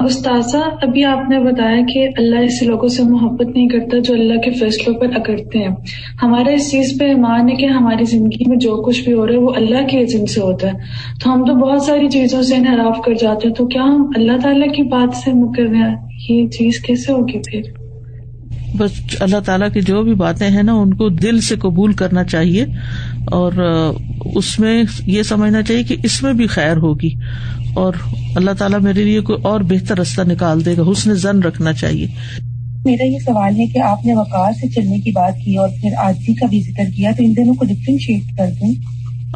استاذہ، 0.04 0.56
ابھی 0.82 1.04
آپ 1.04 1.30
نے 1.30 1.38
بتایا 1.38 1.80
کہ 1.94 2.08
اللہ 2.16 2.36
ایسے 2.36 2.66
لوگوں 2.66 2.88
سے 2.88 3.02
محبت 3.02 3.46
نہیں 3.54 3.68
کرتا 3.68 3.98
جو 3.98 4.14
اللہ 4.14 4.34
کے 4.34 4.50
فیصلوں 4.50 5.00
پر 5.00 5.06
اکڑتے 5.14 5.58
ہیں۔ 5.58 5.68
ہمارا 6.22 6.50
اس 6.50 6.70
چیز 6.70 7.00
پہ 7.00 7.04
ایمان 7.04 7.48
ہے 7.48 7.54
کہ 7.54 7.66
ہماری 7.66 8.04
زندگی 8.04 8.48
میں 8.48 8.56
جو 8.56 8.82
کچھ 8.82 9.04
بھی 9.04 9.12
ہو 9.12 9.26
رہا 9.26 9.34
ہے 9.34 9.38
وہ 9.38 9.52
اللہ 9.56 9.86
کے 9.90 10.00
عزم 10.00 10.26
سے 10.26 10.40
ہوتا 10.40 10.66
ہے۔ 10.68 10.72
تو 11.24 11.32
ہم 11.32 11.44
تو 11.44 11.54
بہت 11.54 11.82
ساری 11.82 12.08
چیزوں 12.08 12.42
سے 12.42 12.56
انحراف 12.56 12.98
کر 13.06 13.12
جاتے 13.20 13.48
ہیں۔ 13.48 13.54
تو 13.54 13.66
کیا 13.66 13.82
ہم 13.82 14.10
اللہ 14.16 14.32
تعالیٰ 14.42 14.68
کی 14.68 14.82
بات 14.82 15.16
سے 15.16 15.30
مکر 15.32 15.62
رہے 15.62 15.78
ہیں؟ 15.78 15.96
یہ 16.28 16.46
چیز 16.46 16.80
کیسے 16.80 17.12
ہوگی 17.12 17.38
پھر؟ 17.38 17.77
بس 18.76 19.16
اللہ 19.20 19.40
تعالیٰ 19.40 19.72
کی 19.72 19.80
جو 19.80 20.02
بھی 20.02 20.14
باتیں 20.14 20.48
ہیں 20.48 20.62
نا 20.62 20.72
ان 20.72 20.94
کو 20.94 21.08
دل 21.08 21.40
سے 21.40 21.56
قبول 21.56 21.92
کرنا 21.92 22.24
چاہیے 22.24 22.64
اور 23.26 23.52
اس 24.34 24.58
میں 24.58 24.84
یہ 25.06 25.22
سمجھنا 25.22 25.62
چاہیے 25.62 25.82
کہ 25.82 25.96
اس 26.02 26.22
میں 26.22 26.32
بھی 26.32 26.46
خیر 26.46 26.76
ہوگی 26.76 27.10
اور 27.74 27.92
اللہ 28.36 28.50
تعالیٰ 28.58 28.80
میرے 28.80 29.04
لیے 29.04 29.20
کوئی 29.20 29.42
اور 29.42 29.60
بہتر 29.60 29.98
رستہ 29.98 30.22
نکال 30.22 30.64
دے 30.64 30.76
گا 30.76 30.82
حسن 30.92 31.14
زن 31.14 31.42
رکھنا 31.42 31.72
چاہیے۔ 31.72 32.06
میرا 32.84 33.04
یہ 33.04 33.18
سوال 33.18 33.54
ہے 33.58 33.66
کہ 33.66 33.78
آپ 33.78 34.06
نے 34.06 34.14
وقار 34.14 34.52
سے 34.52 34.68
چلنے 34.68 34.98
کی 34.98 35.10
بات 35.10 35.32
کی 35.44 35.56
اور 35.56 35.68
پھر 35.80 35.90
آجی 35.96 36.34
کا 36.34 36.46
بھی 36.46 36.60
ذکر 36.60 36.84
کیا 36.96 37.10
تو 37.18 37.24
ان 37.24 37.36
دونوں 37.36 37.54
کو 37.54 37.64
ڈفرینشیٹ 37.64 38.38
کر 38.38 38.46
دیں 38.60 38.74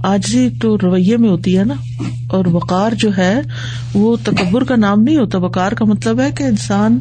آجی 0.02 0.48
تو 0.60 0.76
رویے 0.82 1.16
میں 1.16 1.28
ہوتی 1.28 1.58
ہے 1.58 1.64
نا 1.64 1.74
اور 2.28 2.46
وقار 2.46 2.92
جو 2.92 3.10
ہے 3.18 3.40
وہ 3.94 4.16
تکبر 4.22 4.64
کا 4.64 4.76
نام 4.76 5.02
نہیں 5.02 5.16
ہوتا 5.16 5.38
وقار 5.38 5.72
کا 5.72 5.84
مطلب 5.84 6.20
ہے 6.20 6.30
کہ 6.38 6.42
انسان 6.42 6.98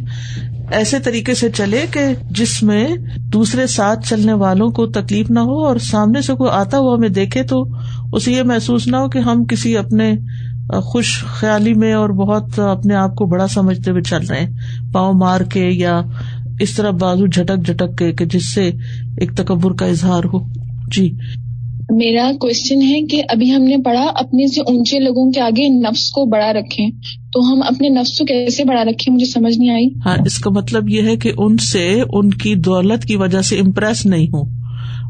ایسے 0.72 1.00
طریقے 1.00 1.34
سے 1.34 1.50
چلے 1.50 1.86
کہ 1.92 2.00
جس 2.30 2.64
میں 2.64 2.88
دوسرے 3.18 3.68
ساتھ 3.68 4.08
چلنے 4.08 4.34
والوں 4.34 4.70
کو 4.70 4.86
تکلیف 4.86 5.32
نہ 5.32 5.40
ہو 5.40 5.66
اور 5.66 5.76
سامنے 5.76 6.22
سے 6.22 6.34
کوئی 6.34 6.50
آتا 6.54 6.78
ہوا 6.78 6.96
ہمیں 6.96 7.10
دیکھے 7.10 7.44
تو 7.44 7.66
اسے 8.14 8.32
یہ 8.32 8.44
محسوس 8.44 8.88
نہ 8.88 8.96
ہو 8.96 9.10
کہ 9.10 9.18
ہم 9.18 9.46
کسی 9.46 9.78
اپنے 9.78 10.14
خوش 10.84 11.24
خیالی 11.24 11.74
میں 11.74 11.94
اور 11.94 12.10
بہت 12.10 12.60
اپنے 12.60 12.96
آپ 12.96 13.16
کو 13.16 13.26
بڑا 13.26 13.48
سمجھتے 13.48 13.92
ہوئے 13.92 14.02
چل 14.02 14.26
رہے 14.30 14.40
ہیں۔ 14.40 14.50
پاؤں 14.94 15.14
مار 15.14 15.42
کے 15.42 15.70
یا 15.70 16.02
اس 16.60 16.74
طرح 16.74 16.92
بازو 16.92 17.26
جھٹک 17.26 17.66
جھٹک 17.66 17.98
کے 17.98 18.12
کہ 18.12 18.26
جس 18.26 18.54
سے 18.54 18.72
ایک 19.18 19.38
تکبر 19.38 19.74
کا 19.74 19.86
اظہار 19.86 20.24
ہو۔ 20.34 20.40
جی۔ 20.92 21.18
میرا 21.92 22.32
کوشچن 22.40 22.82
ہے 22.82 23.02
کہ 23.02 23.22
ابھی 23.30 23.56
ہم 23.56 23.64
نے 23.64 23.78
پڑھا 23.78 24.04
اپنے 24.16 24.48
سے 24.48 24.62
اونچے 24.62 25.00
لوگوں 25.00 25.32
کے 25.32 25.42
آگے 25.42 25.70
نفس 25.70 26.12
کو 26.12 26.26
بڑا 26.26 26.54
رکھے 26.54 26.86
تو 27.34 27.54
ہم 27.54 27.62
اپنے 27.64 27.90
نفس 27.90 28.18
کو 28.20 28.26
کیسے 28.26 28.64
بڑا 28.64 28.84
رکھے 28.84 29.12
مجھے 29.12 29.26
سمجھ 29.26 29.60
نہیں 29.60 29.70
آئی۔ 29.70 29.88
ہاں 30.06 30.18
اس 30.26 30.40
کا 30.40 30.50
مطلب 30.50 30.90
یہ 30.90 31.02
ہے 31.02 31.16
کہ 31.18 31.32
ان 31.38 31.58
سے 31.58 32.02
ان 32.14 32.30
کی 32.30 32.56
دولت 32.56 33.06
کی 33.06 33.16
وجہ 33.16 33.42
سے 33.42 33.56
امپریس 33.56 34.06
نہیں 34.06 34.28
ہوں۔ 34.28 34.62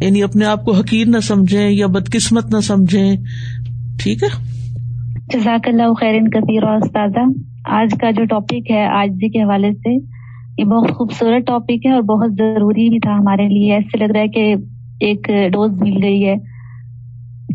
یعنی 0.02 0.24
اپنے 0.24 0.46
آپ 0.46 0.66
کو 0.66 0.72
حقیر 0.72 1.08
نہ 1.08 1.20
سمجھے 1.20 1.70
یا 1.70 1.88
بدقسمت 1.88 2.56
نہ 2.56 2.60
سمجھے 2.60 3.16
ٹھیک 4.00 4.24
ہے؟ 4.24 4.28
جزاک 5.34 5.68
اللہ 5.68 5.94
خیر 5.94 6.20
کثیر 6.30 6.64
استاذہ 6.64 7.26
آج 7.66 7.90
کا 8.02 8.12
جو 8.12 8.26
ٹاپک 8.26 8.72
ہے 8.72 8.86
آج 8.86 9.10
جی 9.10 9.30
کے 9.30 9.44
حوالے 9.44 9.72
سے 9.72 9.96
یہ 10.58 10.66
بہت 10.66 10.92
خوبصورت 10.92 11.48
ٹاپک 11.48 11.86
ہے 11.86 11.92
اور 11.92 12.02
بہت 12.02 12.32
ضروری 12.32 12.90
بھی 12.90 13.00
تھا 13.00 13.12
ہمارے 13.12 13.48
لیے۔ 13.48 13.74
ایسے 13.74 13.98
لگ 13.98 14.12
رہا 14.12 14.22
ہے 14.22 14.28
کہ 14.28 14.56
ایک 15.00 15.28
ڈوز 15.54 15.72
مل 15.82 16.04
گئی 16.04 16.26
ہے۔ 16.26 16.51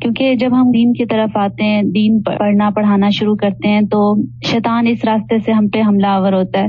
کیونکہ 0.03 0.35
جب 0.35 0.61
ہم 0.61 0.71
دین 0.71 0.93
کی 0.93 1.07
طرف 1.07 1.37
آتے 1.37 1.65
ہیں 1.65 1.83
دین 1.83 2.21
پڑھنا 2.23 2.71
پڑھانا 2.71 3.11
شروع 3.11 3.37
کرتے 3.37 3.69
ہیں 3.69 3.81
تو 3.81 4.15
شیطان 4.47 4.87
اس 4.87 5.05
راستے 5.05 5.39
سے 5.39 5.53
ہم 5.53 5.69
پہ 5.69 5.83
حملہ 5.87 6.07
آور 6.07 6.33
ہوتا 6.33 6.61
ہے 6.61 6.67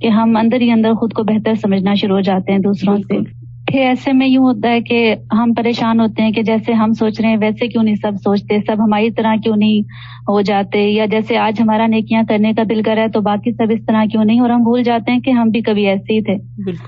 کہ 0.00 0.08
ہم 0.08 0.36
اندر 0.36 0.60
ہی 0.60 0.70
اندر 0.70 0.94
خود 0.94 1.12
کو 1.12 1.22
بہتر 1.24 1.54
سمجھنا 1.54 1.94
شروع 1.94 2.16
ہو 2.16 2.20
جاتے 2.20 2.52
ہیں 2.52 2.58
دوسروں 2.58 2.96
سے۔ 2.98 3.18
پھر 3.66 3.80
ایسے 3.80 4.12
میں 4.12 4.26
یوں 4.26 4.44
ہوتا 4.44 4.68
ہے 4.68 4.80
کہ 4.80 4.98
ہم 5.32 5.52
پریشان 5.56 6.00
ہوتے 6.00 6.22
ہیں 6.22 6.30
کہ 6.30 6.42
جیسے 6.42 6.72
ہم 6.72 6.92
سوچ 6.92 7.20
رہے 7.20 7.28
ہیں 7.28 7.36
ویسے 7.40 7.66
کیوں 7.68 7.82
نہیں 7.82 7.94
سب 7.94 8.12
سوچتے؟ 8.24 8.58
سب 8.66 8.76
ہماری 8.78 9.10
طرح 9.10 9.34
کیوں 9.42 9.56
نہیں 9.56 9.80
ہو 10.28 10.40
جاتے؟ 10.40 10.88
یا 10.90 11.06
جیسے 11.06 11.36
آج 11.36 11.60
ہمارا 11.60 11.86
نیکیاں 11.86 12.22
کرنے 12.28 12.52
کا 12.52 12.62
دل 12.70 12.82
کرا 12.82 13.02
ہے 13.02 13.08
تو 13.08 13.20
باقی 13.20 13.52
سب 13.52 13.70
اس 13.70 13.84
طرح 13.86 14.04
کیوں 14.12 14.24
نہیں؟ 14.24 14.40
اور 14.40 14.50
ہم 14.50 14.62
بھول 14.62 14.82
جاتے 14.82 15.12
ہیں 15.12 15.20
کہ 15.20 15.30
ہم 15.30 15.48
بھی 15.48 15.60
کبھی 15.60 15.86
ایسے 15.86 16.12
ہی 16.12 16.20
تھے۔ 16.20 16.36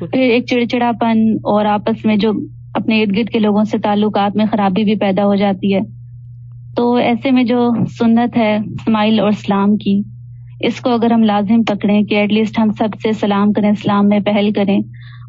پھر 0.07 0.21
ایک 0.21 0.47
چڑچڑا 0.47 0.91
پن 1.01 1.19
اور 1.45 1.65
آپس 1.67 2.05
میں 2.05 2.17
جو 2.17 2.33
اپنے 2.75 3.03
ارد 3.03 3.17
گرد 3.17 3.29
کے 3.29 3.39
لوگوں 3.39 3.65
سے 3.65 3.79
تعلقات 3.79 4.37
میں 4.37 4.47
خرابی 4.51 4.85
بھی 4.85 4.95
پیدا 4.95 5.25
ہو 5.25 5.35
جاتی 5.35 5.75
ہے۔ 5.75 5.81
تو 6.77 6.95
ایسے 6.95 7.31
میں 7.31 7.45
جو 7.45 7.71
سنت 7.99 8.37
ہے 8.37 8.57
اسماعیل 8.57 9.21
اور 9.21 9.29
اسلام 9.29 9.77
کی 9.77 10.01
اس 10.61 10.81
کو 10.81 10.91
اگر 10.91 11.11
ہم 11.11 11.23
لازم 11.23 11.63
پکڑیں 11.63 12.03
کہ 12.03 12.15
ایٹ 12.15 12.33
لیسٹ 12.33 12.59
ہم 12.59 12.71
سب 12.79 12.89
سے 13.03 13.13
سلام 13.13 13.53
کریں 13.53 13.71
اسلام 13.71 14.09
میں 14.09 14.21
پہل 14.21 14.53
کریں 14.53 14.79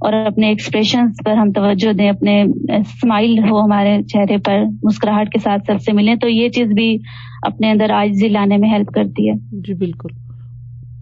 اور 0.01 0.13
اپنے 0.13 0.47
ایکسپریشن 0.47 0.99
پر 1.25 1.33
ہم 1.33 1.51
توجہ 1.51 1.93
دیں 1.93 2.09
اپنے 2.09 2.41
اسمائل 2.69 3.39
ہو 3.39 3.61
ہمارے 3.61 3.97
چہرے 4.03 4.37
پر 4.37 4.63
مسکراہٹ 4.83 5.29
کے 5.29 5.39
ساتھ 5.39 5.61
سب 5.67 5.81
سے 5.81 5.91
ملیں 5.93 6.15
تو 6.15 6.27
یہ 6.27 6.49
چیز 6.49 6.67
بھی 6.67 6.97
اپنے 7.41 7.71
اندر 7.71 7.89
آج 7.89 8.23
لانے 8.23 8.57
میں 8.57 8.69
ہیلپ 8.69 8.87
کرتی 8.87 9.29
ہے۔ 9.29 9.33
جی 9.51 9.73
بالکل۔ 9.73 10.09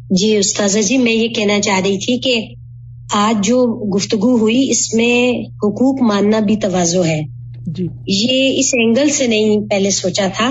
جی 0.09 0.37
استاذہ 0.37 0.79
جی 0.79 0.97
میں 0.97 1.11
یہ 1.11 1.27
کہنا 1.27 1.61
چاہ 1.61 1.79
رہی 1.79 1.97
تھی 1.99 2.19
کہ 2.19 2.53
آج 3.13 3.47
جو 3.47 3.85
گفتگو 3.95 4.37
ہوئی 4.37 4.69
اس 4.69 4.93
میں 4.93 5.49
حقوق 5.55 6.01
ماننا 6.01 6.39
بھی 6.39 6.55
توازو 6.55 7.05
ہے۔ 7.05 7.21
جی۔ 7.67 7.87
یہ 8.07 8.59
اس 8.59 8.73
اینگل 8.73 9.09
سے 9.09 9.27
نہیں 9.27 9.69
پہلے 9.69 9.89
سوچا 9.89 10.27
تھا۔ 10.37 10.45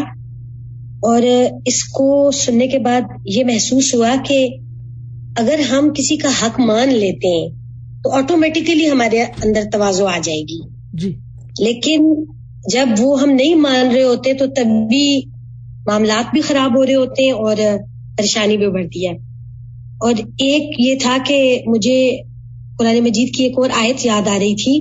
اور 1.03 1.23
اس 1.67 1.85
کو 1.85 2.31
سننے 2.31 2.67
کے 2.67 2.79
بعد 2.79 3.01
یہ 3.27 3.45
محسوس 3.45 3.95
ہوا 3.95 4.15
کہ 4.25 4.49
اگر 5.37 5.59
ہم 5.59 5.89
کسی 5.97 6.17
کا 6.17 6.29
حق 6.43 6.61
مان 6.61 6.89
لیتے 6.89 7.29
ہیں 7.29 7.49
تو 8.05 8.11
آٹومیٹیکلی 8.11 8.91
ہمارے 8.91 9.23
اندر 9.23 9.63
توازو 9.73 10.07
آ 10.07 10.19
جائے 10.25 10.43
گی۔ 10.43 10.61
جی۔ 10.93 11.17
لیکن 11.59 12.25
جب 12.73 12.89
وہ 12.99 13.21
ہم 13.23 13.31
نہیں 13.31 13.55
مان 13.55 13.95
رہے 13.95 14.03
ہوتے 14.03 14.33
تو 14.33 14.47
تب 14.47 14.89
بھی 14.89 15.23
معاملات 15.87 16.25
بھی 16.33 16.41
خراب 16.41 16.79
ہو 16.79 16.87
رہے 16.87 16.95
ہوتے 16.95 17.23
ہیں 17.23 17.31
اور 17.31 17.57
پریشانی 18.17 18.57
بھی 18.57 18.69
بڑھتی 18.69 19.07
ہے۔ 19.07 19.13
اور 20.01 20.15
ایک 20.19 20.81
یہ 20.81 20.95
تھا 21.03 21.17
کہ 21.27 21.63
مجھے 21.67 22.23
قرآن 22.81 22.99
مجید 23.01 23.35
کی 23.37 23.45
ایک 23.45 23.59
اور 23.59 23.71
آیت 23.77 24.07
یاد 24.07 24.29
آ 24.29 24.39
رہی 24.39 24.55
تھی 24.55 24.81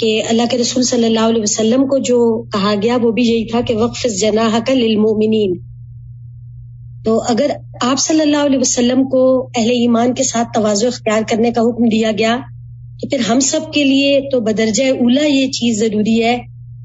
کہ 0.00 0.22
اللہ 0.28 0.42
کے 0.50 0.58
رسول 0.58 0.82
صلی 0.82 1.04
اللہ 1.04 1.28
علیہ 1.28 1.42
وسلم 1.42 1.86
کو 1.86 1.98
جو 1.98 2.42
کہا 2.42 2.74
گیا 2.82 2.96
وہ 3.02 3.10
بھی 3.10 3.22
یہی 3.22 3.46
تھا 3.46 3.60
کہ 3.60 3.76
وقف 3.76 4.06
جناح 4.20 4.58
کا 4.58 4.74
تو 7.04 7.18
اگر 7.28 7.50
آپ 7.82 7.98
صلی 7.98 8.20
اللہ 8.20 8.44
علیہ 8.46 8.58
وسلم 8.58 9.02
کو 9.08 9.22
اہل 9.56 9.70
ایمان 9.70 10.14
کے 10.14 10.22
ساتھ 10.22 10.48
توازو 10.54 10.86
اختیار 10.86 11.22
کرنے 11.28 11.50
کا 11.50 11.60
حکم 11.60 11.88
دیا 11.88 12.10
گیا، 12.18 12.36
تو 13.00 13.08
پھر 13.08 13.18
ہم 13.28 13.40
سب 13.40 13.72
کے 13.72 13.84
لیے 13.84 14.20
تو 14.32 14.40
بدرجہ 14.40 14.84
اولا 14.84 15.26
یہ 15.26 15.50
چیز 15.50 15.80
ضروری 15.80 16.22
ہے 16.24 16.36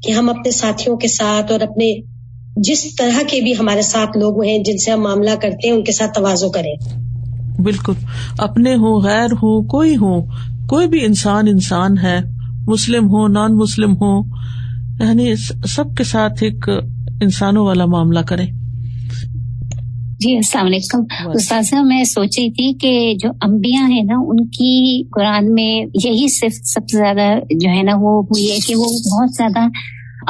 کہ 0.02 0.12
ہم 0.12 0.28
اپنے 0.30 0.50
ساتھیوں 0.50 0.96
کے 0.96 1.08
ساتھ 1.08 1.52
اور 1.52 1.60
اپنے 1.60 1.92
جس 2.56 2.94
طرح 2.94 3.22
کے 3.28 3.40
بھی 3.40 3.52
ہمارے 3.58 3.82
ساتھ 3.82 4.18
لوگ 4.18 4.42
ہیں، 4.44 4.58
جن 4.58 4.78
سے 4.78 4.90
ہم 4.90 5.02
معاملہ 5.02 5.34
کرتے 5.42 5.68
ہیں، 5.68 5.74
ان 5.74 5.84
کے 5.84 5.92
ساتھ 5.92 6.14
توازو 6.14 6.50
کریں۔ 6.50 6.74
بالکل، 7.62 7.92
اپنے 8.38 8.74
ہوں 8.74 9.00
غیر 9.00 9.32
ہوں 9.32 9.62
کوئی 9.62 9.96
ہوں 9.96 10.26
کوئی 10.68 10.88
بھی 10.88 11.04
انسان 11.04 11.48
انسان 11.48 11.98
ہے، 11.98 12.20
مسلم 12.66 13.08
ہو 13.08 13.28
نان 13.28 13.56
مسلم 13.56 13.92
ہو 13.92 14.20
یعنی 15.00 15.36
سب 15.66 15.84
کے 15.96 16.04
ساتھ 16.04 16.42
ایک 16.42 16.68
انسانوں 17.22 17.66
والا 17.66 17.86
معاملہ 17.86 18.20
کرے۔ 18.20 18.46
جی 20.18 20.36
السلام 20.36 20.66
علیکم۔ 20.66 21.28
استاذہ، 21.34 21.76
میں 21.82 22.04
سوچ 22.04 22.38
رہی 22.38 22.50
تھی 22.50 22.72
کہ 22.72 23.14
جو 23.22 23.30
امبیا 23.40 23.80
ہے 23.80 24.02
نا، 24.02 24.14
ان 24.26 24.46
کی 24.48 25.04
قرآن 25.04 25.54
میں 25.54 25.86
یہی 26.04 26.28
صرف 26.28 26.52
سب 26.64 26.80
سے 26.92 26.98
زیادہ 26.98 27.38
جو 27.60 27.70
ہے 27.70 27.82
نا، 27.82 27.92
وہ 28.00 28.22
ہے 28.22 28.58
کہ 28.66 28.76
وہ 28.76 28.84
بہت 28.84 29.30
زیادہ 29.30 29.68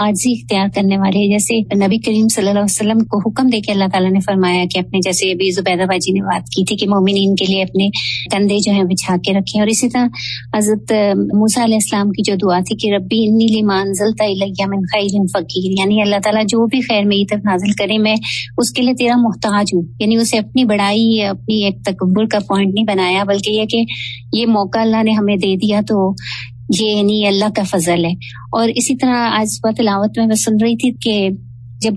آجی 0.00 0.32
اختیار 0.32 0.68
کرنے 0.74 0.98
والے 0.98 1.28
جیسے 1.30 1.58
نبی 1.76 1.98
کریم 1.98 2.28
صلی 2.28 2.48
اللہ 2.48 2.58
علیہ 2.58 2.64
وسلم 2.64 2.98
کو 3.04 3.18
حکم 3.18 3.48
دے 3.48 3.60
کے 3.60 3.72
اللہ 3.72 3.84
تعالیٰ 3.92 4.10
نے 4.10 4.20
فرمایا 4.20 4.64
کہ 4.70 4.78
اپنے 4.78 4.98
جیسے 5.04 5.30
ابھی 5.32 5.50
زبیدہ 5.50 5.84
باجی 5.84 6.12
نے 6.12 6.20
بات 6.20 6.48
کی 6.48 6.64
تھی 6.64 6.76
کہ 6.76 6.88
مومنین 6.88 7.34
کے 7.34 7.44
لیے 7.44 7.62
اپنے 7.62 7.88
کندھے 8.32 8.58
جو 8.58 8.72
ہیں 8.72 8.84
بچھا 8.84 9.16
کے 9.16 9.32
رکھے 9.32 9.60
اور 9.60 9.68
اسی 9.68 9.88
طرح 9.88 10.06
حضرت 10.56 10.92
موسا 11.34 11.64
علیہ 11.64 11.74
السلام 11.74 12.10
کی 12.10 12.22
جو 12.22 12.34
دعا 12.42 12.58
تھی 12.60 12.76
کہ 12.76 12.94
ربی 12.94 13.24
انی 13.28 13.62
مان 13.62 13.92
ضلع 13.92 14.66
من 14.66 14.82
خیر 14.92 15.26
فقیر 15.34 15.70
یعنی 15.80 16.02
اللہ 16.02 16.16
تعالیٰ 16.24 16.42
جو 16.48 16.66
بھی 16.66 16.80
خیر 16.80 17.04
میری 17.04 17.24
طرف 17.24 17.40
نازل 17.44 17.72
کرے، 17.72 17.98
میں 17.98 18.14
اس 18.58 18.70
کے 18.70 18.82
لیے 18.82 18.94
تیرا 18.94 19.16
محتاج 19.16 19.74
ہوں۔ 19.74 19.82
یعنی 20.00 20.16
اسے 20.16 20.38
اپنی 20.38 20.64
بڑائی، 20.64 21.22
اپنی 21.22 21.62
ایک 21.64 21.82
تکبر 21.84 22.26
کا 22.26 22.38
پوائنٹ 22.38 22.74
نہیں 22.74 22.84
بنایا، 22.84 23.24
بلکہ 23.24 23.50
یہ 23.50 23.64
کہ 23.64 23.84
یہ 24.32 24.46
موقع 24.46 24.78
اللہ 24.78 25.02
نے 25.02 25.12
ہمیں 25.12 25.36
دے 25.36 25.56
دیا 25.56 25.80
تو 25.88 26.10
یہ 26.78 26.88
یعنی 26.88 27.26
اللہ 27.26 27.44
کا 27.56 27.62
فضل 27.62 28.04
ہے۔ 28.04 28.12
اور 28.52 28.68
اسی 28.68 28.96
طرح 28.96 29.16
آج 29.16 29.48
صبح 29.48 29.70
تلاوت 29.76 30.18
میں 30.18 30.26
میں 30.26 30.37
سن 30.37 30.52
رہی 30.62 30.76
تھی 30.76 30.92
کہ 30.92 31.28
جب 31.80 31.94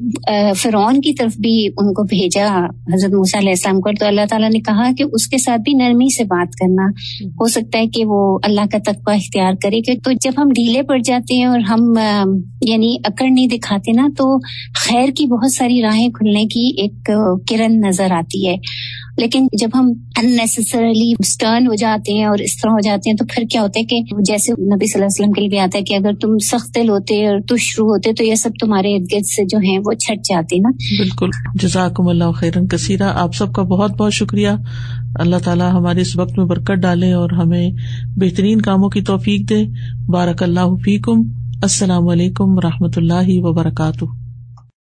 فرعون 0.58 1.02
کی 1.02 1.14
طرف 1.14 1.36
بھی 1.38 1.66
ان 1.68 1.94
کو 1.94 2.04
بھیجا 2.04 2.48
حضرت 2.94 3.14
موسیٰ 3.14 3.40
علیہ 3.40 3.50
السلام 3.50 3.80
کو، 3.82 3.90
تو 4.00 4.06
اللہ 4.06 4.22
تعالیٰ 4.30 4.50
نے 4.50 4.60
کہا 4.60 4.90
کہ 4.98 5.04
اس 5.14 5.28
کے 5.28 5.38
ساتھ 5.38 5.62
بھی 5.62 5.74
نرمی 5.74 6.08
سے 6.18 6.24
بات 6.24 6.56
کرنا۔ 6.56 6.88
ہو 7.26 7.48
سکتا 7.48 7.80
ہے 7.80 7.88
کہ 7.88 8.06
وہ 8.06 8.40
اللہ 8.44 8.62
کا 8.72 8.78
تقوی 8.92 9.16
اختیار 9.16 9.54
کرے، 9.64 9.82
کہ 9.82 9.94
تو 10.04 10.12
جب 10.12 10.32
ہم 10.38 10.50
ڈھیلے 10.50 10.84
پڑ 10.84 10.98
جاتے 11.06 11.36
ہیں 11.36 11.46
اور 11.46 11.60
ہم 11.60 11.94
یعنی 12.62 12.96
اکڑ 13.04 13.26
نہیں 13.30 13.48
دکھاتے 13.48 13.92
نا، 13.92 14.08
تو 14.18 14.40
خیر 14.76 15.10
کی 15.10 15.26
بہت 15.26 15.54
ساری 15.54 15.82
راہیں 15.82 16.10
کھلنے 16.10 16.46
کی 16.46 16.82
ایک 16.82 17.06
کرن 17.50 17.80
نظر 17.80 18.12
آتی 18.12 18.48
ہے۔ 18.48 18.56
لیکن 19.18 19.48
جب 19.60 19.70
ہم 19.74 19.92
انسرلی 20.24 21.14
اسٹرن 21.20 21.68
ہو 21.68 21.74
جاتے 21.76 22.14
ہیں 22.14 22.26
اور 22.26 22.38
اس 22.40 22.62
طرح 22.62 22.72
ہو 22.72 22.80
جاتے 22.84 23.10
ہیں، 23.10 23.18
تو 23.18 23.26
پھر 23.26 23.44
کیا 23.52 23.62
ہوتا 23.62 23.80
ہے 23.80 23.86
کہ 23.86 24.00
جیسے 24.28 24.52
نبی 24.52 24.86
صلی 24.86 25.02
اللہ 25.02 25.06
علیہ 25.06 25.22
وسلم 25.22 25.32
کے 25.32 25.42
لیے 25.42 25.60
آتا 25.60 25.78
ہے 25.78 25.84
کہ 25.84 25.94
اگر 25.94 26.14
تم 26.14 26.38
سخت 26.38 26.76
دل 26.76 26.90
ہوتے 26.90 27.28
اور 27.28 27.40
تشرو 27.40 27.86
ہوتے، 27.86 28.14
تو 28.14 28.24
یہ 28.24 28.36
سب 28.36 28.50
تمہارے 28.60 28.96
ارد 28.96 29.14
گرد 29.14 29.26
سے 29.26 29.44
جو 29.46 29.58
ہے 29.58 29.73
ہیں، 29.74 29.84
وہ 29.86 29.94
چھٹ 29.94 30.18
جاتے 30.30 30.58
نا۔ 30.58 30.70
بالکل، 30.70 31.30
جزاکم 31.56 32.08
اللہ 32.08 32.32
خیرن، 32.32 32.68
کثیرہ، 32.68 33.04
آپ 33.04 33.36
سب 33.36 33.54
کا 33.54 33.62
بہت 33.62 33.92
بہت 33.92 34.14
شکریہ۔ 34.14 34.50
اللہ 35.16 35.36
تعالیٰ 35.44 35.72
ہمارے 35.72 36.02
اس 36.02 36.18
وقت 36.18 36.38
میں 36.38 36.46
برکت 36.46 36.72
ڈالے 36.72 37.14
اور 37.14 37.30
ہمیں 37.30 37.70
بہترین 38.16 38.62
کاموں 38.62 38.90
کی 38.90 39.02
توفیق 39.02 39.50
دے۔ 39.50 39.66
بارک 40.06 40.44
اللہ 40.44 40.76
فیکم۔ 40.86 41.22
السلام 41.62 42.08
علیکم 42.08 42.46
و 42.48 42.62
رحمۃ 42.62 42.92
اللہ 42.96 43.28
وبرکاتہ۔ 43.28 44.23